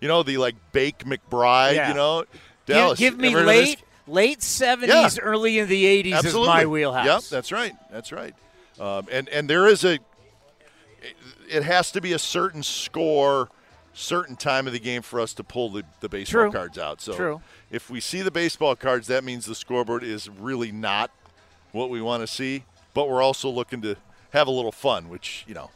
You 0.00 0.08
know, 0.08 0.22
the 0.22 0.38
like 0.38 0.54
Bake 0.72 1.00
McBride. 1.04 1.74
Yeah. 1.74 1.88
You 1.88 1.94
know, 1.94 2.24
Give, 2.66 2.76
Dallas. 2.76 2.98
give 2.98 3.18
me 3.18 3.28
Ever 3.28 3.38
heard 3.40 3.48
of 3.48 3.54
this? 3.54 3.68
late 3.68 3.82
late 4.06 4.42
seventies, 4.42 5.16
Yeah. 5.16 5.22
early 5.22 5.58
in 5.58 5.68
the 5.68 5.86
eighties 5.86 6.24
is 6.24 6.34
my 6.34 6.64
wheelhouse. 6.66 7.04
Yep, 7.06 7.22
that's 7.30 7.52
right. 7.52 7.74
That's 7.90 8.12
right. 8.12 8.34
Um, 8.78 9.06
and 9.10 9.28
and 9.28 9.50
there 9.50 9.66
is 9.66 9.84
a. 9.84 9.94
It, 9.94 11.16
it 11.48 11.62
has 11.64 11.90
to 11.92 12.00
be 12.00 12.12
a 12.12 12.18
certain 12.18 12.62
score, 12.62 13.48
certain 13.92 14.36
time 14.36 14.66
of 14.66 14.72
the 14.72 14.78
game 14.78 15.02
for 15.02 15.18
us 15.20 15.32
to 15.34 15.44
pull 15.44 15.70
the, 15.70 15.82
the 16.00 16.08
baseball 16.08 16.42
True. 16.42 16.52
cards 16.52 16.78
out. 16.78 17.00
So 17.00 17.14
True. 17.14 17.40
If 17.70 17.88
we 17.90 18.00
see 18.00 18.22
the 18.22 18.30
baseball 18.30 18.74
cards, 18.76 19.06
that 19.06 19.24
means 19.24 19.46
the 19.46 19.54
scoreboard 19.54 20.02
is 20.02 20.28
really 20.28 20.72
not 20.72 21.10
what 21.72 21.90
we 21.90 22.00
want 22.00 22.22
to 22.22 22.26
see. 22.26 22.64
But 22.94 23.08
we're 23.08 23.22
also 23.22 23.48
looking 23.48 23.80
to 23.82 23.96
have 24.30 24.48
a 24.48 24.50
little 24.50 24.72
fun, 24.72 25.08
which 25.08 25.44
you 25.46 25.54
know 25.54 25.70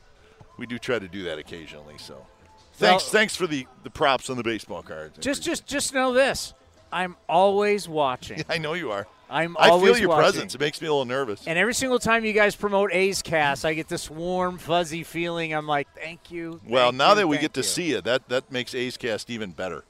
we 0.58 0.66
do 0.66 0.78
try 0.78 0.98
to 0.98 1.08
do 1.08 1.22
that 1.24 1.38
occasionally. 1.38 1.94
So 1.98 2.26
thanks, 2.74 3.04
Well- 3.04 3.10
thanks 3.12 3.36
for 3.36 3.46
the 3.46 3.66
the 3.84 3.90
props 3.90 4.28
on 4.28 4.36
the 4.36 4.42
baseball 4.42 4.82
cards. 4.82 5.18
Just 5.20 5.42
just 5.42 5.66
just 5.66 5.94
know 5.94 6.12
this. 6.12 6.54
I'm 6.92 7.16
always 7.28 7.88
watching. 7.88 8.40
it. 8.40 8.46
I 8.50 8.58
know 8.58 8.74
you 8.74 8.90
are. 8.92 9.06
I'm 9.30 9.56
always. 9.56 9.90
I 9.90 9.94
feel 9.94 10.00
your 10.00 10.08
watching. 10.10 10.22
presence. 10.22 10.54
It 10.54 10.60
makes 10.60 10.80
me 10.80 10.86
a 10.86 10.90
little 10.92 11.04
nervous. 11.06 11.46
And 11.46 11.58
every 11.58 11.74
single 11.74 11.98
time 11.98 12.24
you 12.24 12.32
guys 12.32 12.54
promote 12.54 12.92
A's 12.92 13.22
Cast, 13.22 13.64
I 13.64 13.74
get 13.74 13.88
this 13.88 14.08
warm, 14.10 14.58
fuzzy 14.58 15.02
feeling. 15.02 15.54
I'm 15.54 15.66
like, 15.66 15.88
thank 15.96 16.30
you. 16.30 16.60
Well, 16.68 16.88
thank 16.90 16.98
now 16.98 17.10
you, 17.10 17.14
that 17.16 17.26
we 17.28 17.38
get 17.38 17.54
to 17.54 17.60
you." 17.60 17.64
see 17.64 17.90
you, 17.90 18.00
that 18.02 18.28
that 18.28 18.52
makes 18.52 18.74
A's 18.74 18.96
Cast 18.96 19.30
even 19.30 19.52
better 19.52 19.84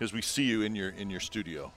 because 0.00 0.14
we 0.14 0.22
see 0.22 0.44
you 0.44 0.62
in 0.62 0.74
your 0.74 0.88
in 0.88 1.10
your 1.10 1.20
studio. 1.20 1.70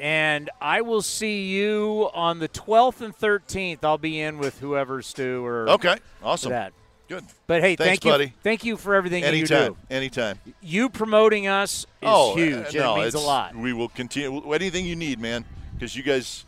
And 0.00 0.50
I 0.60 0.80
will 0.80 1.02
see 1.02 1.46
you 1.46 2.10
on 2.14 2.38
the 2.40 2.48
12th 2.48 3.00
and 3.00 3.16
13th. 3.16 3.78
I'll 3.82 3.98
be 3.98 4.20
in 4.20 4.38
with 4.38 4.58
whoever 4.60 5.02
Stu 5.02 5.44
or 5.44 5.68
Okay, 5.70 5.96
awesome, 6.22 6.50
that. 6.50 6.72
good. 7.08 7.24
But 7.48 7.62
hey, 7.62 7.74
Thanks, 7.74 7.88
thank 7.88 8.04
you, 8.04 8.10
buddy. 8.10 8.32
thank 8.42 8.64
you 8.64 8.76
for 8.76 8.94
everything 8.94 9.22
that 9.22 9.32
you 9.34 9.40
Anytime, 9.40 9.72
do. 9.72 9.78
anytime. 9.90 10.38
You 10.60 10.88
promoting 10.88 11.46
us 11.48 11.80
is 11.80 11.86
oh, 12.02 12.36
huge. 12.36 12.76
uh, 12.76 12.80
no, 12.80 12.96
it 12.96 13.02
means 13.02 13.14
a 13.14 13.20
lot. 13.20 13.56
We 13.56 13.72
will 13.72 13.88
continue 13.88 14.52
anything 14.52 14.86
you 14.86 14.94
need, 14.96 15.18
man, 15.20 15.44
because 15.74 15.96
you 15.96 16.02
guys, 16.04 16.44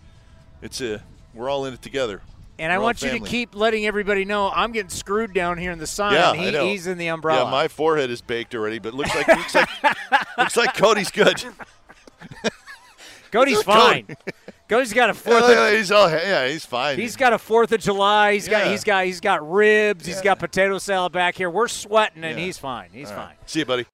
it's 0.62 0.80
a 0.80 1.02
we're 1.34 1.48
all 1.48 1.64
in 1.66 1.74
it 1.74 1.82
together. 1.82 2.20
And 2.60 2.70
I 2.70 2.78
We're 2.78 2.84
want 2.84 3.02
you 3.02 3.10
to 3.10 3.20
keep 3.20 3.54
letting 3.54 3.86
everybody 3.86 4.24
know 4.24 4.50
I'm 4.54 4.70
getting 4.72 4.90
screwed 4.90 5.32
down 5.32 5.56
here 5.58 5.72
in 5.72 5.78
the 5.78 5.86
sun. 5.86 6.12
Yeah, 6.12 6.34
He- 6.34 6.48
I 6.48 6.50
know. 6.50 6.66
He's 6.66 6.86
in 6.86 6.98
the 6.98 7.08
umbrella. 7.08 7.44
Yeah, 7.46 7.50
my 7.50 7.68
forehead 7.68 8.10
is 8.10 8.20
baked 8.20 8.54
already, 8.54 8.78
but 8.78 8.92
looks 8.94 9.14
like 9.14 9.26
looks 9.28 9.54
like 9.54 9.68
looks 10.38 10.56
like 10.56 10.74
Cody's 10.76 11.10
good. 11.10 11.42
Cody's 13.32 13.62
fine. 13.62 14.06
Cody's 14.68 14.92
got 14.92 15.10
a 15.10 15.14
fourth. 15.14 15.42
look, 15.42 15.56
of, 15.56 15.72
he's 15.72 15.90
all 15.90 16.10
yeah, 16.10 16.48
he's 16.48 16.64
fine. 16.66 16.98
he's 16.98 17.16
got 17.16 17.32
a 17.32 17.38
Fourth 17.38 17.72
of 17.72 17.80
July. 17.80 18.34
He's 18.34 18.48
got 18.48 18.66
he's 18.66 18.84
got 18.84 19.04
he's 19.04 19.20
got 19.20 19.48
ribs. 19.48 20.04
He's 20.06 20.20
got 20.20 20.38
potato 20.38 20.78
salad 20.78 21.12
back 21.12 21.36
here. 21.36 21.48
We're 21.50 21.68
sweating, 21.68 22.24
and 22.24 22.38
Yeah. 22.38 22.44
he's 22.44 22.58
fine. 22.58 22.90
He's 22.92 23.10
All 23.10 23.16
right. 23.16 23.26
fine. 23.28 23.36
See 23.46 23.60
you, 23.60 23.64
buddy. 23.66 23.86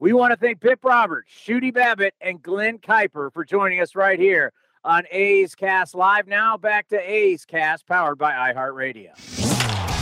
We 0.00 0.12
want 0.12 0.32
to 0.32 0.36
thank 0.36 0.60
Bip 0.60 0.84
Roberts, 0.84 1.30
Shooty 1.46 1.72
Babitt, 1.72 2.14
and 2.20 2.42
Glen 2.42 2.78
Kuiper 2.78 3.32
for 3.32 3.44
joining 3.44 3.80
us 3.80 3.94
right 3.94 4.18
here 4.18 4.52
on 4.84 5.04
A's 5.10 5.54
Cast 5.54 5.94
Live. 5.94 6.26
Now 6.26 6.56
back 6.56 6.88
to 6.88 6.98
A's 6.98 7.44
Cast, 7.44 7.86
powered 7.86 8.18
by 8.18 8.32
iHeartRadio. 8.32 9.14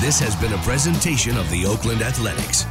This 0.01 0.21
has 0.21 0.37
been 0.37 0.53
a 0.53 0.63
presentation 0.63 1.37
of 1.37 1.49
the 1.51 1.67
Oakland 1.67 2.03
Athletics. 2.03 2.65